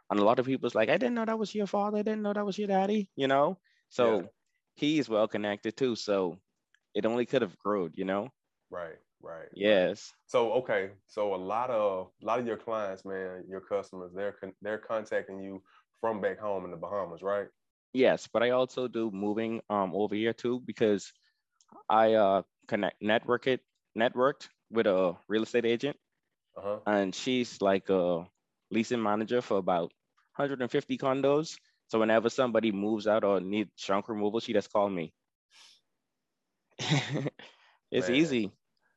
And 0.08 0.20
a 0.20 0.24
lot 0.24 0.38
of 0.38 0.46
people's 0.46 0.74
like, 0.74 0.88
I 0.88 0.98
didn't 0.98 1.14
know 1.14 1.24
that 1.24 1.38
was 1.38 1.54
your 1.54 1.66
father. 1.66 1.98
I 1.98 2.02
didn't 2.02 2.22
know 2.22 2.32
that 2.32 2.46
was 2.46 2.58
your 2.58 2.68
daddy, 2.68 3.08
you 3.16 3.28
know? 3.28 3.58
So 3.88 4.20
Yeah. 4.20 4.26
He's 4.80 5.08
well 5.08 5.28
connected 5.28 5.76
too. 5.76 5.96
So 5.96 6.38
it 6.94 7.06
only 7.06 7.26
could 7.26 7.42
have 7.42 7.58
grown, 7.58 7.92
you 7.96 8.04
know? 8.04 8.30
right, 8.70 8.96
right. 9.22 9.48
Yes. 9.52 10.14
So 10.26 10.52
okay, 10.54 10.92
so 11.06 11.34
a 11.34 11.36
lot 11.36 11.70
of 11.70 12.08
a 12.22 12.26
lot 12.26 12.38
of 12.40 12.46
your 12.46 12.56
clients, 12.56 13.04
man, 13.04 13.44
your 13.48 13.60
customers, 13.60 14.12
they're 14.14 14.32
con- 14.32 14.54
they're 14.62 14.78
contacting 14.78 15.40
you 15.40 15.62
from 16.00 16.20
back 16.20 16.38
home 16.38 16.64
in 16.64 16.70
the 16.70 16.76
Bahamas, 16.76 17.22
right? 17.22 17.48
Yes. 17.92 18.28
But 18.28 18.42
I 18.42 18.50
also 18.50 18.88
do 18.88 19.10
moving 19.10 19.62
um 19.70 19.94
over 19.94 20.14
here 20.14 20.32
too 20.34 20.60
because 20.60 21.12
I 21.88 22.14
uh 22.14 22.42
connect 22.68 23.02
network 23.02 23.46
it 23.46 23.60
networked 23.98 24.48
with 24.70 24.86
a 24.86 25.16
real 25.28 25.42
estate 25.42 25.66
agent 25.66 25.96
Uh 26.56 26.60
huh. 26.62 26.80
and 26.86 27.14
she's 27.14 27.60
like 27.62 27.88
a 27.90 28.26
leasing 28.70 29.02
manager 29.02 29.40
for 29.42 29.58
about 29.58 29.92
150 30.36 30.98
condos. 30.98 31.58
So 31.90 31.98
whenever 31.98 32.30
somebody 32.30 32.70
moves 32.70 33.08
out 33.08 33.24
or 33.24 33.40
needs 33.40 33.70
trunk 33.76 34.08
removal, 34.08 34.38
she 34.38 34.52
just 34.52 34.72
call 34.72 34.88
me. 34.88 35.12
it's 37.90 38.08
Man. 38.08 38.10
easy. 38.10 38.52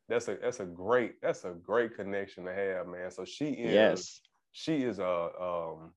That's 0.07 0.27
a 0.27 0.35
that's 0.35 0.59
a 0.59 0.65
great 0.65 1.19
that's 1.21 1.43
a 1.43 1.51
great 1.51 1.95
connection 1.95 2.45
to 2.45 2.53
have, 2.53 2.87
man. 2.87 3.09
So 3.09 3.25
she 3.25 3.45
is 3.45 3.71
Yes. 3.73 4.21
she 4.51 4.83
is 4.83 4.99
a 4.99 5.05
um 5.41 5.93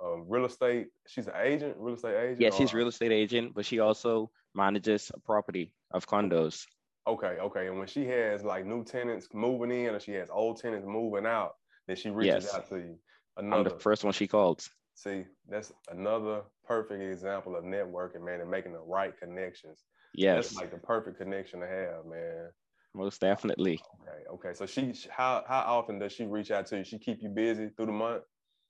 a 0.00 0.22
real 0.22 0.44
estate. 0.44 0.88
She's 1.08 1.26
an 1.26 1.34
agent, 1.42 1.74
real 1.78 1.94
estate 1.96 2.16
agent. 2.16 2.40
Yeah, 2.40 2.50
she's 2.50 2.72
real 2.72 2.88
estate 2.88 3.10
agent, 3.12 3.54
but 3.54 3.66
she 3.66 3.80
also 3.80 4.30
manages 4.54 5.10
a 5.12 5.18
property 5.18 5.72
of 5.90 6.06
condos. 6.06 6.66
Okay, 7.08 7.38
okay. 7.40 7.66
And 7.66 7.78
when 7.78 7.88
she 7.88 8.06
has 8.06 8.44
like 8.44 8.64
new 8.64 8.84
tenants 8.84 9.28
moving 9.32 9.72
in, 9.72 9.94
or 9.94 9.98
she 9.98 10.12
has 10.12 10.28
old 10.30 10.60
tenants 10.60 10.86
moving 10.86 11.26
out, 11.26 11.54
then 11.88 11.96
she 11.96 12.10
reaches 12.10 12.44
Yes. 12.44 12.54
out 12.54 12.68
to 12.68 12.76
you. 12.76 12.98
I'm 13.36 13.64
the 13.64 13.70
first 13.70 14.04
one 14.04 14.12
she 14.12 14.28
called. 14.28 14.68
See, 14.96 15.24
that's 15.48 15.72
another 15.90 16.42
perfect 16.66 17.00
example 17.00 17.54
of 17.56 17.64
networking, 17.64 18.24
man, 18.24 18.40
and 18.40 18.50
making 18.50 18.72
the 18.72 18.80
right 18.80 19.16
connections. 19.16 19.84
Yes, 20.14 20.48
That's 20.48 20.56
like 20.56 20.70
the 20.72 20.78
perfect 20.78 21.18
connection 21.18 21.60
to 21.60 21.66
have, 21.66 22.06
man. 22.06 22.48
most 22.94 23.20
definitely. 23.20 23.80
Okay, 24.02 24.24
okay. 24.34 24.54
So 24.54 24.66
she, 24.66 24.92
how 25.10 25.44
how 25.46 25.60
often 25.78 25.98
does 25.98 26.12
she 26.12 26.24
reach 26.24 26.50
out 26.50 26.66
to 26.68 26.78
you? 26.78 26.84
She 26.84 26.98
keep 26.98 27.22
you 27.22 27.28
busy 27.28 27.68
through 27.76 27.86
the 27.86 27.92
month, 27.92 28.22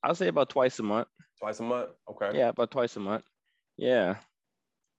I'll 0.02 0.14
say 0.14 0.28
about 0.28 0.50
twice 0.50 0.78
a 0.78 0.82
month. 0.82 1.08
twice 1.38 1.60
a 1.60 1.62
month. 1.62 1.90
Okay. 2.10 2.38
Yeah, 2.38 2.48
about 2.48 2.70
twice 2.70 2.96
a 2.96 3.00
month. 3.00 3.24
Yeah. 3.76 4.16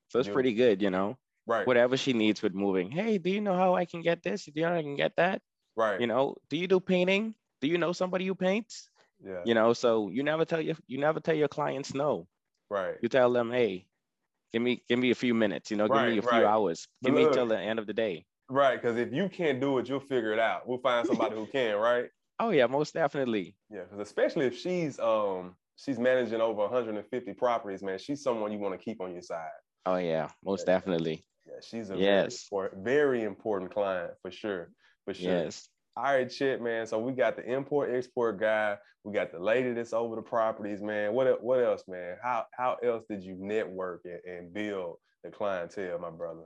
So 0.10 0.20
it's 0.20 0.30
pretty 0.30 0.54
good, 0.54 0.82
you 0.82 0.90
know. 0.90 1.18
Right. 1.46 1.68
Whatever 1.68 1.98
she 1.98 2.14
needs 2.14 2.42
with 2.42 2.54
moving. 2.54 2.92
Hey, 2.92 3.18
do 3.18 3.30
you 3.30 3.42
know 3.42 3.56
how 3.56 3.76
I 3.76 3.86
can 3.86 4.02
get 4.02 4.24
this? 4.24 4.46
Do 4.46 4.52
you 4.56 4.62
know 4.64 4.72
how 4.72 4.78
I 4.78 4.82
can 4.82 4.96
get 4.96 5.16
that? 5.18 5.42
Right. 5.78 6.02
you 6.02 6.08
know 6.08 6.36
do 6.50 6.58
you 6.58 6.68
do 6.68 6.80
painting 6.80 7.36
do 7.62 7.68
you 7.68 7.78
know 7.78 7.94
somebody 7.94 8.26
who 8.26 8.34
paints 8.34 8.90
Yeah. 9.24 9.42
you 9.46 9.54
know 9.54 9.74
so 9.74 10.10
you 10.10 10.24
never 10.24 10.46
tell 10.46 10.62
your 10.62 10.76
you 10.88 10.98
never 11.00 11.20
tell 11.20 11.36
your 11.36 11.48
clients 11.48 11.94
no 11.94 12.28
Right. 12.70 12.96
you 13.02 13.10
tell 13.10 13.32
them 13.32 13.52
hey 13.52 13.88
give 14.54 14.62
me 14.62 14.84
give 14.88 15.00
me 15.00 15.12
a 15.12 15.16
few 15.16 15.34
minutes 15.34 15.72
you 15.72 15.78
know 15.78 15.88
give 15.88 15.96
me 15.96 16.02
Right, 16.02 16.20
a 16.20 16.22
few 16.22 16.46
hours 16.46 16.88
give 17.04 17.14
me 17.14 17.28
till 17.32 17.48
the 17.48 17.58
end 17.58 17.80
of 17.80 17.88
the 17.88 17.94
day 17.94 18.26
Right. 18.50 18.82
Because 18.82 18.96
if 18.98 19.12
you 19.12 19.28
can't 19.28 19.60
do 19.60 19.78
it, 19.78 19.90
you'll 19.90 20.00
figure 20.00 20.32
it 20.32 20.40
out. 20.40 20.66
We'll 20.70 20.78
find 20.78 21.06
somebody 21.06 21.36
who 21.36 21.48
can. 21.48 21.76
Right. 21.76 22.10
oh 22.40 22.52
yeah 22.52 22.68
most 22.68 22.94
definitely 22.94 23.56
Yeah. 23.70 23.82
Because 23.84 24.00
especially 24.00 24.46
if 24.46 24.58
she's 24.58 25.00
um 25.00 25.56
she's 25.76 26.00
managing 26.00 26.40
over 26.42 26.62
150 26.62 27.34
properties, 27.34 27.84
man. 27.84 28.00
She's 28.00 28.22
someone 28.24 28.52
you 28.54 28.60
want 28.60 28.80
to 28.80 28.84
keep 28.84 29.02
on 29.02 29.12
your 29.14 29.22
side. 29.22 29.50
oh 29.86 29.98
yeah 29.98 30.30
most 30.46 30.62
Yeah. 30.68 30.76
definitely 30.76 31.26
Yeah. 31.46 31.60
She's 31.62 31.90
a 31.90 31.98
Yes. 31.98 32.00
very, 32.00 32.62
important, 32.70 32.84
very 32.86 33.24
important 33.24 33.72
client 33.72 34.14
for 34.22 34.32
sure. 34.32 34.72
For 35.06 35.14
sure. 35.14 35.30
yes 35.44 35.70
All 35.98 36.04
right, 36.04 36.30
Chet, 36.30 36.62
man. 36.62 36.86
So 36.86 37.00
we 37.00 37.12
got 37.14 37.36
the 37.38 37.44
import 37.52 37.90
export 37.92 38.40
guy. 38.40 38.78
We 39.04 39.14
got 39.14 39.32
the 39.32 39.40
lady 39.40 39.74
that's 39.74 39.94
over 39.94 40.16
the 40.16 40.22
properties, 40.22 40.80
man. 40.80 41.14
What 41.14 41.42
what 41.44 41.60
else, 41.64 41.86
man? 41.88 42.18
How 42.22 42.46
how 42.56 42.78
else 42.84 43.04
did 43.10 43.24
you 43.24 43.36
network 43.40 44.02
and, 44.06 44.20
and 44.24 44.54
build 44.54 44.98
the 45.24 45.32
clientele, 45.32 45.98
my 45.98 46.12
brother? 46.12 46.44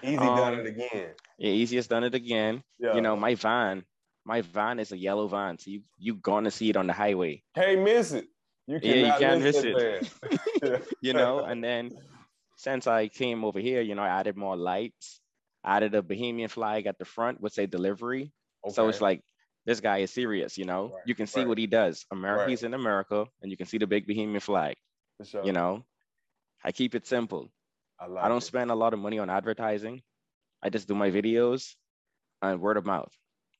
Easy 0.00 0.16
done 0.18 0.54
Um, 0.54 0.60
it 0.60 0.66
again. 0.66 1.14
yeah, 1.38 1.50
easiest 1.50 1.90
done 1.90 2.04
it 2.04 2.14
again 2.14 2.62
Yeah. 2.78 2.94
you 2.94 3.00
know 3.00 3.16
my 3.16 3.34
van 3.34 3.84
my 4.24 4.40
van 4.42 4.78
is 4.78 4.92
a 4.92 4.96
yellow 4.96 5.26
van 5.26 5.58
so 5.58 5.70
you 5.70 5.82
you 5.98 6.14
gonna 6.14 6.50
see 6.50 6.70
it 6.70 6.76
on 6.76 6.86
the 6.86 6.92
highway 6.92 7.42
can't 7.54 7.82
miss 7.82 8.12
it. 8.12 8.26
You 8.66 8.78
Yeah, 8.80 8.94
you 8.94 9.02
cannot 9.02 9.20
can't 9.20 9.42
miss, 9.42 9.62
miss 9.62 9.64
it. 9.64 10.08
Man. 10.62 10.82
you 11.02 11.12
know 11.12 11.40
and 11.44 11.62
then 11.62 11.90
since 12.56 12.86
i 12.86 13.08
came 13.08 13.44
over 13.44 13.58
here 13.58 13.82
you 13.82 13.94
know 13.94 14.02
i 14.02 14.08
added 14.08 14.36
more 14.36 14.56
lights 14.56 15.20
added 15.64 15.94
a 15.94 16.02
Bahamian 16.02 16.50
flag 16.50 16.86
at 16.86 16.98
the 16.98 17.04
front 17.04 17.40
would 17.40 17.52
say 17.52 17.66
delivery 17.66 18.32
So 18.68 18.88
it's 18.88 19.00
like 19.00 19.22
this 19.66 19.80
guy 19.80 19.98
is 19.98 20.10
serious, 20.12 20.56
you 20.58 20.64
know. 20.64 20.84
Right, 20.94 21.02
You 21.06 21.14
can 21.14 21.26
see 21.26 21.40
right. 21.40 21.48
what 21.48 21.58
he 21.58 21.66
does. 21.66 22.06
America, 22.10 22.42
Right. 22.44 22.50
he's 22.50 22.62
in 22.62 22.74
America, 22.74 23.26
and 23.42 23.50
you 23.50 23.56
can 23.56 23.66
see 23.66 23.78
the 23.78 23.86
big 23.86 24.06
Bahamian 24.06 24.42
flag. 24.42 24.76
for 25.18 25.24
sure. 25.24 25.44
You 25.44 25.52
know, 25.52 25.84
I 26.64 26.72
keep 26.72 26.94
it 26.94 27.06
simple. 27.06 27.50
I, 28.00 28.06
I 28.06 28.28
don't 28.28 28.38
it. 28.38 28.42
spend 28.42 28.70
a 28.70 28.74
lot 28.74 28.92
of 28.92 28.98
money 29.00 29.18
on 29.18 29.30
advertising. 29.30 30.02
I 30.62 30.70
just 30.70 30.88
do 30.88 30.94
my 30.94 31.10
videos 31.10 31.76
and 32.42 32.60
word 32.60 32.76
of 32.76 32.86
mouth. 32.86 33.12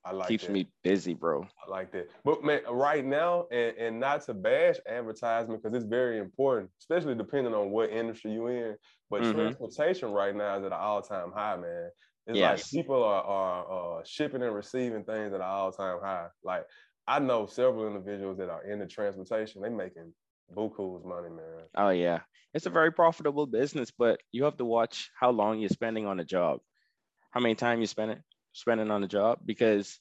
I 0.04 0.12
like 0.12 0.28
Keeps 0.28 0.44
that. 0.44 0.52
me 0.52 0.68
busy, 0.82 1.14
bro. 1.14 1.46
I 1.66 1.70
like 1.70 1.92
that. 1.92 2.10
But 2.24 2.42
man, 2.44 2.62
right 2.70 3.04
now, 3.04 3.46
and, 3.50 3.76
and 3.78 4.00
not 4.00 4.22
to 4.22 4.34
bash 4.34 4.76
advertisement 4.86 5.62
because 5.62 5.76
it's 5.76 5.86
very 5.86 6.18
important, 6.18 6.70
especially 6.80 7.14
depending 7.14 7.54
on 7.54 7.70
what 7.70 7.90
industry 7.90 8.32
you're 8.32 8.50
in. 8.70 8.76
But 9.10 9.22
Mhm. 9.22 9.34
transportation 9.34 10.12
right 10.12 10.34
now 10.34 10.58
is 10.58 10.64
at 10.64 10.72
an 10.72 10.78
all-time 10.78 11.32
high, 11.32 11.56
man. 11.56 11.90
It's 12.26 12.38
Yes. 12.38 12.72
like 12.72 12.82
people 12.82 13.02
are, 13.04 13.22
are 13.22 14.00
uh, 14.00 14.02
shipping 14.04 14.42
and 14.42 14.54
receiving 14.54 15.04
things 15.04 15.32
at 15.32 15.40
an 15.40 15.42
all-time 15.42 16.00
high. 16.00 16.28
Like 16.42 16.64
I 17.06 17.18
know 17.18 17.46
several 17.46 17.86
individuals 17.86 18.38
that 18.38 18.48
are 18.48 18.64
in 18.64 18.78
the 18.78 18.86
transportation, 18.86 19.62
they 19.62 19.68
making 19.68 20.14
buku's 20.54 21.04
money, 21.04 21.28
man. 21.28 21.64
Oh 21.76 21.90
yeah, 21.90 22.20
it's 22.54 22.66
a 22.66 22.70
very 22.70 22.92
profitable 22.92 23.46
business, 23.46 23.90
but 23.90 24.20
you 24.32 24.44
have 24.44 24.56
to 24.56 24.64
watch 24.64 25.10
how 25.18 25.30
long 25.30 25.58
you're 25.58 25.68
spending 25.68 26.06
on 26.06 26.20
a 26.20 26.24
job, 26.24 26.60
how 27.30 27.40
many 27.40 27.54
time 27.54 27.80
you 27.80 27.86
spend 27.86 28.12
it 28.12 28.22
spending 28.52 28.90
on 28.90 29.04
a 29.04 29.08
job, 29.08 29.40
because 29.44 29.98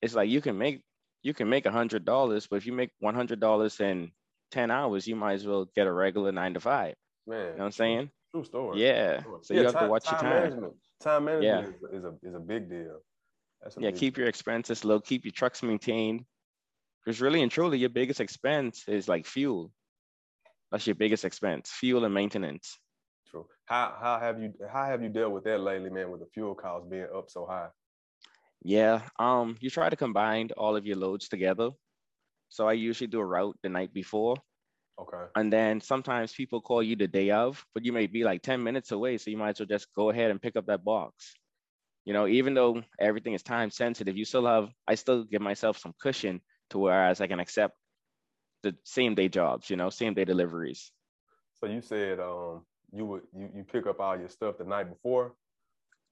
it's 0.00 0.14
like 0.14 0.30
you 0.30 0.40
can 0.40 0.56
make 0.56 0.82
you 1.22 1.34
can 1.34 1.48
make 1.48 1.66
a 1.66 1.72
hundred 1.72 2.04
dollars, 2.04 2.46
but 2.46 2.56
if 2.56 2.66
you 2.66 2.72
make 2.72 2.90
one 3.00 3.14
hundred 3.14 3.40
dollars 3.40 3.80
in 3.80 4.12
ten 4.50 4.70
hours, 4.70 5.06
you 5.06 5.16
might 5.16 5.34
as 5.34 5.46
well 5.46 5.66
get 5.74 5.86
a 5.86 5.92
regular 5.92 6.32
nine 6.32 6.54
to 6.54 6.60
five. 6.60 6.94
Man, 7.26 7.38
You 7.38 7.44
know 7.44 7.58
what 7.58 7.64
I'm 7.66 7.72
saying? 7.72 8.10
True 8.32 8.44
story. 8.44 8.80
Yeah. 8.80 9.20
True 9.20 9.22
story. 9.22 9.40
So 9.42 9.54
you 9.54 9.66
have 9.66 9.78
to 9.78 9.88
watch 9.88 10.10
your 10.10 10.20
time. 10.20 10.50
Management. 10.50 10.74
Time 11.00 11.24
management 11.26 11.76
is, 11.76 11.98
is 11.98 12.04
a 12.04 12.14
is 12.22 12.34
a 12.34 12.40
big 12.40 12.68
deal. 12.68 13.00
That's 13.62 13.76
a 13.76 13.80
Yeah, 13.80 13.90
big 13.90 14.00
keep 14.00 14.16
your 14.18 14.28
expenses 14.28 14.84
low, 14.84 15.00
keep 15.00 15.24
your 15.24 15.32
trucks 15.32 15.62
maintained. 15.62 16.24
Because 17.04 17.20
really 17.20 17.42
and 17.42 17.50
truly, 17.50 17.78
your 17.78 17.90
biggest 17.90 18.20
expense 18.20 18.84
is 18.88 19.08
like 19.08 19.26
fuel. 19.26 19.72
That's 20.70 20.86
your 20.86 20.96
biggest 20.96 21.24
expense, 21.24 21.70
fuel 21.70 22.04
and 22.04 22.12
maintenance. 22.12 22.78
True. 23.30 23.46
How 23.66 23.96
how 24.00 24.18
have 24.18 24.40
you 24.40 24.52
how 24.70 24.86
have 24.86 25.02
you 25.02 25.08
dealt 25.08 25.32
with 25.32 25.44
that 25.44 25.60
lately, 25.60 25.90
man? 25.90 26.10
With 26.10 26.20
the 26.20 26.26
fuel 26.34 26.54
costs 26.54 26.88
being 26.90 27.06
up 27.14 27.30
so 27.30 27.46
high. 27.46 27.68
Yeah. 28.62 29.02
Um, 29.18 29.56
you 29.60 29.70
try 29.70 29.88
to 29.88 29.96
combine 29.96 30.50
all 30.56 30.76
of 30.76 30.84
your 30.84 30.96
loads 30.96 31.28
together. 31.28 31.70
So 32.48 32.66
I 32.68 32.72
usually 32.72 33.08
do 33.08 33.20
a 33.20 33.24
route 33.26 33.56
the 33.62 33.68
night 33.68 33.92
before. 33.92 34.36
Okay. 34.98 35.24
And 35.36 35.52
then 35.52 35.80
sometimes 35.80 36.32
people 36.32 36.60
call 36.60 36.82
you 36.82 36.96
the 36.96 37.06
day 37.06 37.30
of, 37.30 37.64
but 37.74 37.84
you 37.84 37.92
may 37.92 38.06
be 38.06 38.24
like 38.24 38.42
10 38.42 38.62
minutes 38.62 38.90
away. 38.92 39.18
So 39.18 39.30
you 39.30 39.36
might 39.36 39.50
as 39.50 39.60
well 39.60 39.66
just 39.66 39.92
go 39.94 40.10
ahead 40.10 40.30
and 40.30 40.42
pick 40.42 40.56
up 40.56 40.66
that 40.66 40.84
box. 40.84 41.34
You 42.04 42.12
know, 42.14 42.26
even 42.26 42.54
though 42.54 42.82
everything 42.98 43.34
is 43.34 43.42
time 43.42 43.70
sensitive, 43.70 44.16
you 44.16 44.24
still 44.24 44.46
have, 44.46 44.70
I 44.86 44.94
still 44.96 45.24
give 45.24 45.42
myself 45.42 45.78
some 45.78 45.94
cushion 46.00 46.40
to 46.70 46.78
whereas 46.78 47.20
I 47.20 47.26
can 47.26 47.40
accept 47.40 47.76
the 48.62 48.76
same 48.84 49.14
day 49.14 49.28
jobs, 49.28 49.70
you 49.70 49.76
know, 49.76 49.90
same 49.90 50.14
day 50.14 50.24
deliveries. 50.24 50.92
So 51.54 51.66
you 51.66 51.80
said 51.80 52.20
um 52.20 52.64
you 52.92 53.04
would 53.04 53.22
you, 53.34 53.50
you 53.54 53.64
pick 53.64 53.86
up 53.86 54.00
all 54.00 54.18
your 54.18 54.28
stuff 54.28 54.58
the 54.58 54.64
night 54.64 54.88
before. 54.88 55.34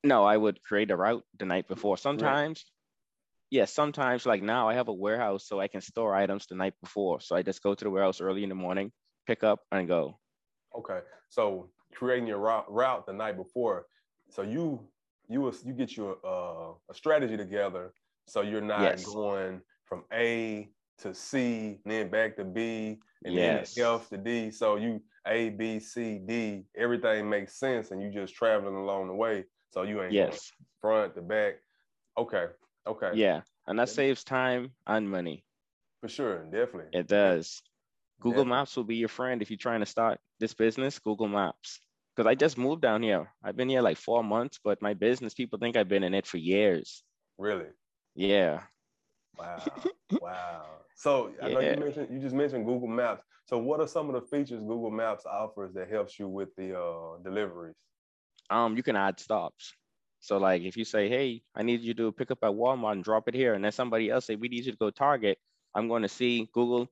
No, 0.04 0.24
I 0.24 0.36
would 0.36 0.62
create 0.62 0.90
a 0.90 0.96
route 0.96 1.24
the 1.38 1.46
night 1.46 1.68
before. 1.68 1.96
Sometimes, 1.96 2.64
yes, 3.50 3.72
sometimes 3.72 4.26
like 4.26 4.42
now 4.42 4.68
I 4.68 4.74
have 4.74 4.88
a 4.88 4.92
warehouse 4.92 5.46
so 5.46 5.60
I 5.60 5.68
can 5.68 5.80
store 5.80 6.14
items 6.14 6.46
the 6.46 6.54
night 6.54 6.74
before. 6.82 7.20
So 7.20 7.36
I 7.36 7.42
just 7.42 7.62
go 7.62 7.74
to 7.74 7.84
the 7.84 7.90
warehouse 7.90 8.20
early 8.20 8.42
in 8.42 8.48
the 8.48 8.54
morning, 8.54 8.92
pick 9.26 9.42
up 9.44 9.60
and 9.72 9.88
go. 9.88 10.18
Okay, 10.74 11.00
so 11.30 11.70
creating 11.94 12.26
your 12.26 12.38
route, 12.38 12.70
route 12.70 13.06
the 13.06 13.12
night 13.12 13.36
before, 13.36 13.86
so 14.30 14.42
you 14.42 14.88
you 15.28 15.52
you 15.64 15.72
get 15.72 15.96
your 15.96 16.18
uh, 16.24 16.74
a 16.90 16.94
strategy 16.94 17.36
together, 17.36 17.94
so 18.26 18.42
you're 18.42 18.60
not 18.60 18.92
Yes. 18.92 19.04
going 19.04 19.62
from 19.84 20.04
A 20.12 20.70
to 20.98 21.14
C, 21.14 21.78
then 21.84 22.10
back 22.10 22.36
to 22.36 22.44
B, 22.44 22.98
and 23.24 23.34
Yes. 23.34 23.76
then 23.76 23.84
F 23.84 24.08
to 24.10 24.18
D. 24.18 24.50
So 24.50 24.76
you 24.76 25.02
A 25.26 25.50
B 25.50 25.78
C 25.78 26.18
D, 26.18 26.64
everything 26.76 27.28
makes 27.30 27.58
sense, 27.58 27.90
and 27.90 28.02
you 28.02 28.10
just 28.10 28.34
traveling 28.34 28.76
along 28.76 29.08
the 29.08 29.14
way. 29.14 29.44
So 29.70 29.82
you 29.82 30.02
ain't 30.02 30.12
Yes. 30.12 30.52
front 30.80 31.14
to 31.14 31.22
back. 31.22 31.54
Okay, 32.18 32.46
okay, 32.86 33.12
Yeah. 33.14 33.42
And 33.66 33.78
that 33.78 33.88
Yeah. 33.88 33.94
saves 33.94 34.24
time 34.24 34.74
and 34.86 35.10
money. 35.10 35.44
for 36.00 36.08
sure, 36.08 36.44
definitely. 36.44 36.98
It 36.98 37.08
does. 37.08 37.62
Google 38.20 38.44
Definitely. 38.44 38.50
Maps 38.50 38.76
will 38.76 38.84
be 38.84 38.96
your 38.96 39.08
friend 39.08 39.42
if 39.42 39.50
you're 39.50 39.58
trying 39.58 39.80
to 39.80 39.86
start 39.86 40.20
this 40.38 40.54
business. 40.54 40.98
Google 40.98 41.28
Maps. 41.28 41.80
Because 42.14 42.28
I 42.28 42.34
just 42.34 42.56
moved 42.58 42.82
down 42.82 43.02
here. 43.02 43.30
I've 43.42 43.56
been 43.56 43.68
here 43.68 43.82
like 43.82 43.98
four 43.98 44.22
months, 44.24 44.58
but 44.62 44.80
my 44.80 44.94
business, 44.94 45.34
people 45.34 45.58
think 45.58 45.76
I've 45.76 45.88
been 45.88 46.04
in 46.04 46.14
it 46.14 46.26
for 46.26 46.38
years. 46.38 47.02
Really. 47.38 47.68
Yeah. 48.14 48.62
Wow. 49.38 49.82
wow. 50.20 50.64
So 50.94 51.32
I 51.42 51.48
know 51.48 51.60
you 51.60 51.76
mentioned 51.76 52.08
you 52.10 52.18
just 52.20 52.34
mentioned 52.34 52.64
Google 52.64 52.88
Maps. 52.88 53.22
So 53.46 53.58
what 53.58 53.80
are 53.80 53.86
some 53.86 54.08
of 54.08 54.14
the 54.14 54.26
features 54.26 54.60
Google 54.60 54.90
Maps 54.90 55.26
offers 55.26 55.74
that 55.74 55.90
helps 55.90 56.18
you 56.18 56.28
with 56.28 56.54
the 56.56 56.78
uh, 56.78 57.18
deliveries? 57.22 57.76
Um, 58.50 58.76
you 58.76 58.82
can 58.82 58.96
add 58.96 59.20
stops. 59.20 59.74
So 60.26 60.38
like 60.38 60.62
if 60.62 60.76
you 60.76 60.84
say, 60.84 61.08
hey, 61.08 61.42
I 61.54 61.62
need 61.62 61.82
you 61.82 61.94
to 61.94 62.12
pick 62.12 62.30
up 62.30 62.38
at 62.42 62.50
Walmart 62.50 62.92
and 62.92 63.04
drop 63.04 63.28
it 63.28 63.34
here, 63.34 63.54
and 63.54 63.64
then 63.64 63.72
somebody 63.72 64.10
else 64.10 64.26
say, 64.26 64.34
we 64.34 64.48
need 64.48 64.64
you 64.64 64.72
to 64.72 64.78
go 64.78 64.90
Target, 64.90 65.38
I'm 65.74 65.88
going 65.88 66.02
to 66.02 66.08
see 66.08 66.48
Google, 66.52 66.88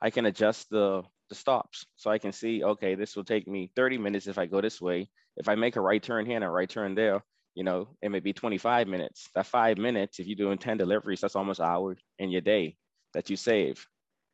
I 0.00 0.10
can 0.10 0.26
adjust 0.26 0.70
the 0.70 1.02
the 1.28 1.34
stops. 1.34 1.86
So 1.96 2.10
I 2.10 2.18
can 2.18 2.32
see, 2.32 2.62
okay, 2.62 2.94
this 2.94 3.16
will 3.16 3.24
take 3.24 3.48
me 3.48 3.70
30 3.76 3.98
minutes 3.98 4.26
if 4.26 4.38
I 4.38 4.46
go 4.46 4.60
this 4.60 4.80
way. 4.80 5.08
If 5.36 5.48
I 5.48 5.54
make 5.54 5.76
a 5.76 5.80
right 5.80 6.02
turn 6.02 6.26
here 6.26 6.36
and 6.36 6.44
a 6.44 6.50
right 6.50 6.68
turn 6.68 6.94
there, 6.94 7.22
you 7.54 7.64
know, 7.64 7.88
it 8.02 8.10
may 8.10 8.20
be 8.20 8.32
25 8.32 8.88
minutes. 8.88 9.28
That 9.34 9.46
five 9.46 9.78
minutes, 9.78 10.18
if 10.18 10.26
you're 10.26 10.36
doing 10.36 10.58
10 10.58 10.76
deliveries, 10.76 11.20
that's 11.20 11.36
almost 11.36 11.60
an 11.60 11.66
hour 11.66 11.96
in 12.18 12.30
your 12.30 12.40
day 12.40 12.76
that 13.14 13.30
you 13.30 13.36
save. 13.36 13.86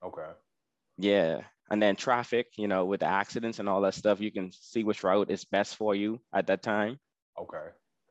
Okay. 0.04 0.30
Yeah. 0.99 1.42
And 1.70 1.80
then 1.80 1.96
traffic, 1.96 2.49
you 2.56 2.66
know, 2.66 2.84
with 2.84 3.00
the 3.00 3.06
accidents 3.06 3.60
and 3.60 3.68
all 3.68 3.80
that 3.82 3.94
stuff, 3.94 4.20
you 4.20 4.32
can 4.32 4.50
see 4.52 4.82
which 4.82 5.04
route 5.04 5.30
is 5.30 5.44
best 5.44 5.76
for 5.76 5.94
you 5.94 6.20
at 6.34 6.49
that 6.49 6.62
time. 6.62 6.99
Okay. 7.38 7.68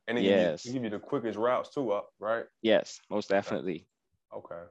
And 0.10 0.18
then 0.18 0.24
Yes. 0.26 0.66
you, 0.66 0.74
give 0.74 0.84
you 0.84 0.90
the 0.90 1.00
quickest 1.00 1.38
routes 1.38 1.70
too, 1.70 1.92
up, 1.92 2.10
right? 2.20 2.46
Yes, 2.64 3.00
most 3.12 3.30
definitely. 3.30 3.86
Okay. 4.36 4.64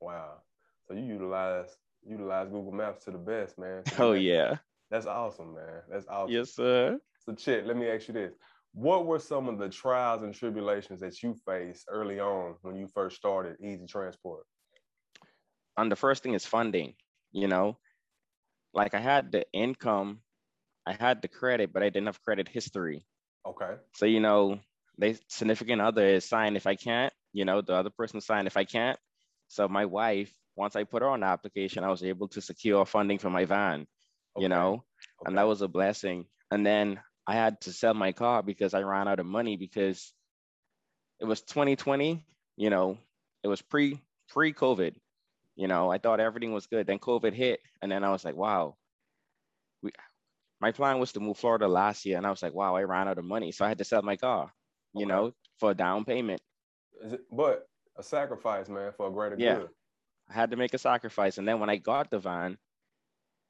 Wow. 0.00 0.42
So 0.86 0.94
you 0.94 1.02
utilize 1.02 1.76
utilize 2.08 2.48
Google 2.48 2.70
Maps 2.70 3.04
to 3.04 3.10
the 3.10 3.18
best, 3.18 3.58
man. 3.58 3.82
Oh 3.98 4.12
yeah. 4.12 4.58
That's 4.90 5.06
awesome, 5.06 5.54
man. 5.54 5.82
That's 5.90 6.06
awesome. 6.06 6.34
Yes, 6.34 6.54
sir. 6.54 7.00
So 7.18 7.34
Chet, 7.34 7.66
let 7.66 7.76
me 7.76 7.88
ask 7.88 8.06
you 8.06 8.14
this. 8.14 8.34
What 8.72 9.06
were 9.06 9.18
some 9.18 9.48
of 9.48 9.58
the 9.58 9.68
trials 9.68 10.22
and 10.22 10.32
tribulations 10.32 11.00
that 11.00 11.20
you 11.20 11.34
faced 11.44 11.86
early 11.90 12.20
on 12.20 12.54
when 12.62 12.76
you 12.76 12.86
first 12.86 13.16
started 13.16 13.56
Easy 13.60 13.86
Transport? 13.86 14.44
And 15.76 15.90
the 15.90 15.96
first 15.96 16.22
thing 16.22 16.34
is 16.34 16.46
funding, 16.46 16.94
you 17.32 17.48
know. 17.48 17.78
Like 18.72 18.94
I 18.94 19.00
had 19.00 19.32
the 19.32 19.44
income, 19.52 20.20
I 20.86 20.92
had 20.92 21.22
the 21.22 21.28
credit, 21.28 21.72
but 21.72 21.82
I 21.82 21.88
didn't 21.88 22.06
have 22.06 22.22
credit 22.22 22.46
history. 22.46 23.04
Okay. 23.44 23.74
So, 23.94 24.06
you 24.06 24.20
know, 24.20 24.60
they 24.98 25.16
significant 25.28 25.80
other 25.82 26.06
is 26.06 26.24
sign 26.24 26.56
if 26.56 26.66
I 26.66 26.76
can't, 26.76 27.12
you 27.32 27.44
know, 27.44 27.60
the 27.62 27.74
other 27.74 27.90
person 27.90 28.20
sign 28.20 28.46
if 28.46 28.56
I 28.56 28.64
can't. 28.64 28.98
So 29.48 29.68
my 29.68 29.84
wife, 29.86 30.32
once 30.56 30.76
I 30.76 30.84
put 30.84 31.02
her 31.02 31.08
on 31.08 31.20
the 31.20 31.26
application, 31.26 31.84
I 31.84 31.90
was 31.90 32.02
able 32.02 32.28
to 32.28 32.40
secure 32.40 32.84
funding 32.86 33.18
for 33.18 33.30
my 33.30 33.44
van, 33.44 33.86
you 34.36 34.48
Okay. 34.48 34.48
know, 34.48 34.84
and 35.24 35.36
that 35.38 35.46
was 35.48 35.62
a 35.62 35.68
blessing. 35.68 36.26
And 36.50 36.66
then 36.66 37.00
I 37.26 37.34
had 37.34 37.60
to 37.62 37.72
sell 37.72 37.94
my 37.94 38.12
car 38.12 38.42
because 38.42 38.74
I 38.74 38.82
ran 38.82 39.08
out 39.08 39.20
of 39.20 39.26
money 39.26 39.56
because 39.56 40.14
it 41.20 41.24
was 41.24 41.42
2020, 41.42 42.24
you 42.56 42.70
know, 42.70 42.98
it 43.42 43.48
was 43.48 43.62
pre 43.62 44.00
pre 44.28 44.52
COVID. 44.52 44.94
You 45.56 45.68
know, 45.68 45.90
I 45.90 45.98
thought 45.98 46.20
everything 46.20 46.52
was 46.52 46.66
good. 46.66 46.86
Then 46.86 46.98
COVID 46.98 47.32
hit, 47.34 47.60
and 47.82 47.90
then 47.92 48.04
I 48.04 48.10
was 48.10 48.24
like, 48.24 48.36
wow. 48.36 48.76
We, 49.82 49.92
my 50.60 50.72
plan 50.72 50.98
was 51.00 51.12
to 51.12 51.20
move 51.20 51.38
Florida 51.38 51.68
last 51.68 52.04
year, 52.06 52.16
and 52.18 52.26
I 52.26 52.30
was 52.30 52.42
like, 52.42 52.54
wow, 52.54 52.76
I 52.76 52.82
ran 52.84 53.08
out 53.08 53.18
of 53.18 53.24
money, 53.24 53.52
so 53.52 53.64
I 53.64 53.68
had 53.68 53.78
to 53.78 53.84
sell 53.84 54.02
my 54.02 54.16
car, 54.16 54.52
you 54.96 55.04
Okay. 55.04 55.14
know, 55.14 55.32
for 55.58 55.72
a 55.72 55.74
down 55.74 56.04
payment. 56.04 56.40
Is 57.02 57.12
it, 57.14 57.22
but 57.30 57.68
a 57.96 58.02
sacrifice, 58.02 58.68
man, 58.68 58.92
for 58.96 59.08
a 59.08 59.12
greater 59.12 59.36
Yeah. 59.36 59.60
good. 59.60 59.70
I 60.28 60.34
had 60.34 60.50
to 60.50 60.56
make 60.56 60.74
a 60.74 60.78
sacrifice, 60.78 61.38
and 61.38 61.46
then 61.46 61.60
when 61.60 61.70
I 61.70 61.76
got 61.76 62.10
the 62.10 62.18
van, 62.18 62.58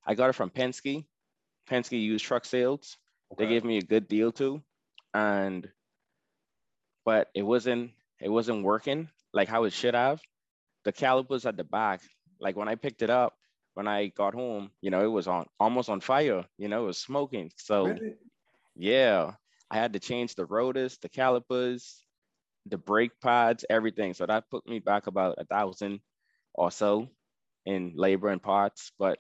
I 0.06 0.14
got 0.14 0.30
it 0.30 0.34
from 0.34 0.50
Penske. 0.50 1.06
Penske 1.68 2.00
used 2.00 2.24
truck 2.24 2.44
sales. 2.44 2.98
They 3.36 3.46
gave 3.46 3.64
me 3.64 3.78
a 3.78 3.82
good 3.82 4.08
deal 4.08 4.32
too, 4.32 4.62
and 5.14 5.70
but 7.04 7.30
it 7.34 7.42
wasn't 7.42 7.92
it 8.20 8.28
wasn't 8.28 8.64
working 8.64 9.08
like 9.32 9.48
how 9.48 9.64
it 9.64 9.72
should 9.72 9.94
have. 9.94 10.22
The 10.84 10.92
calipers 10.92 11.46
at 11.46 11.56
the 11.56 11.64
back, 11.64 12.02
like 12.40 12.56
when 12.56 12.68
I 12.68 12.76
picked 12.76 13.02
it 13.02 13.10
up, 13.10 13.34
when 13.74 13.88
I 13.88 14.08
got 14.08 14.34
home, 14.34 14.70
you 14.80 14.90
know, 14.90 15.04
it 15.04 15.08
was 15.10 15.26
on 15.28 15.46
almost 15.60 15.88
on 15.88 16.00
fire. 16.00 16.46
You 16.58 16.68
know, 16.68 16.84
it 16.84 16.86
was 16.86 16.98
smoking. 16.98 17.52
So 17.56 17.84
Really? 17.84 18.14
yeah, 18.76 19.34
I 19.70 19.76
had 19.76 19.92
to 19.94 19.98
change 19.98 20.34
the 20.34 20.44
rotors, 20.44 20.98
the 21.02 21.08
calipers, 21.08 22.02
the 22.66 22.78
brake 22.78 23.20
pads, 23.20 23.64
everything. 23.68 24.14
So 24.14 24.26
that 24.26 24.50
put 24.50 24.66
me 24.66 24.78
back 24.78 25.06
about 25.06 25.36
a 25.38 25.44
thousand 25.44 26.00
or 26.54 26.70
so 26.70 27.08
in 27.64 27.92
labor 27.96 28.28
and 28.28 28.42
parts. 28.42 28.92
But 28.98 29.18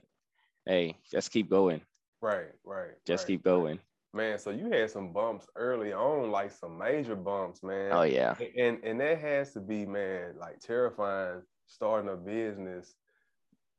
hey, 0.66 0.96
just 1.10 1.32
keep 1.32 1.50
going. 1.50 1.80
Right, 2.20 2.52
right. 2.64 2.92
Just 3.06 3.24
right, 3.24 3.34
keep 3.34 3.44
going. 3.44 3.80
Man, 4.14 4.38
so 4.38 4.50
you 4.50 4.70
had 4.70 4.90
some 4.90 5.12
bumps 5.12 5.46
early 5.56 5.92
on, 5.92 6.30
like 6.30 6.50
some 6.50 6.78
major 6.78 7.16
bumps, 7.16 7.62
man. 7.62 7.90
Oh 7.92 8.02
yeah. 8.02 8.34
And 8.58 8.78
and 8.82 9.00
that 9.00 9.20
has 9.20 9.52
to 9.52 9.60
be, 9.60 9.84
man, 9.84 10.34
like 10.38 10.60
terrifying 10.60 11.42
starting 11.66 12.10
a 12.10 12.16
business 12.16 12.94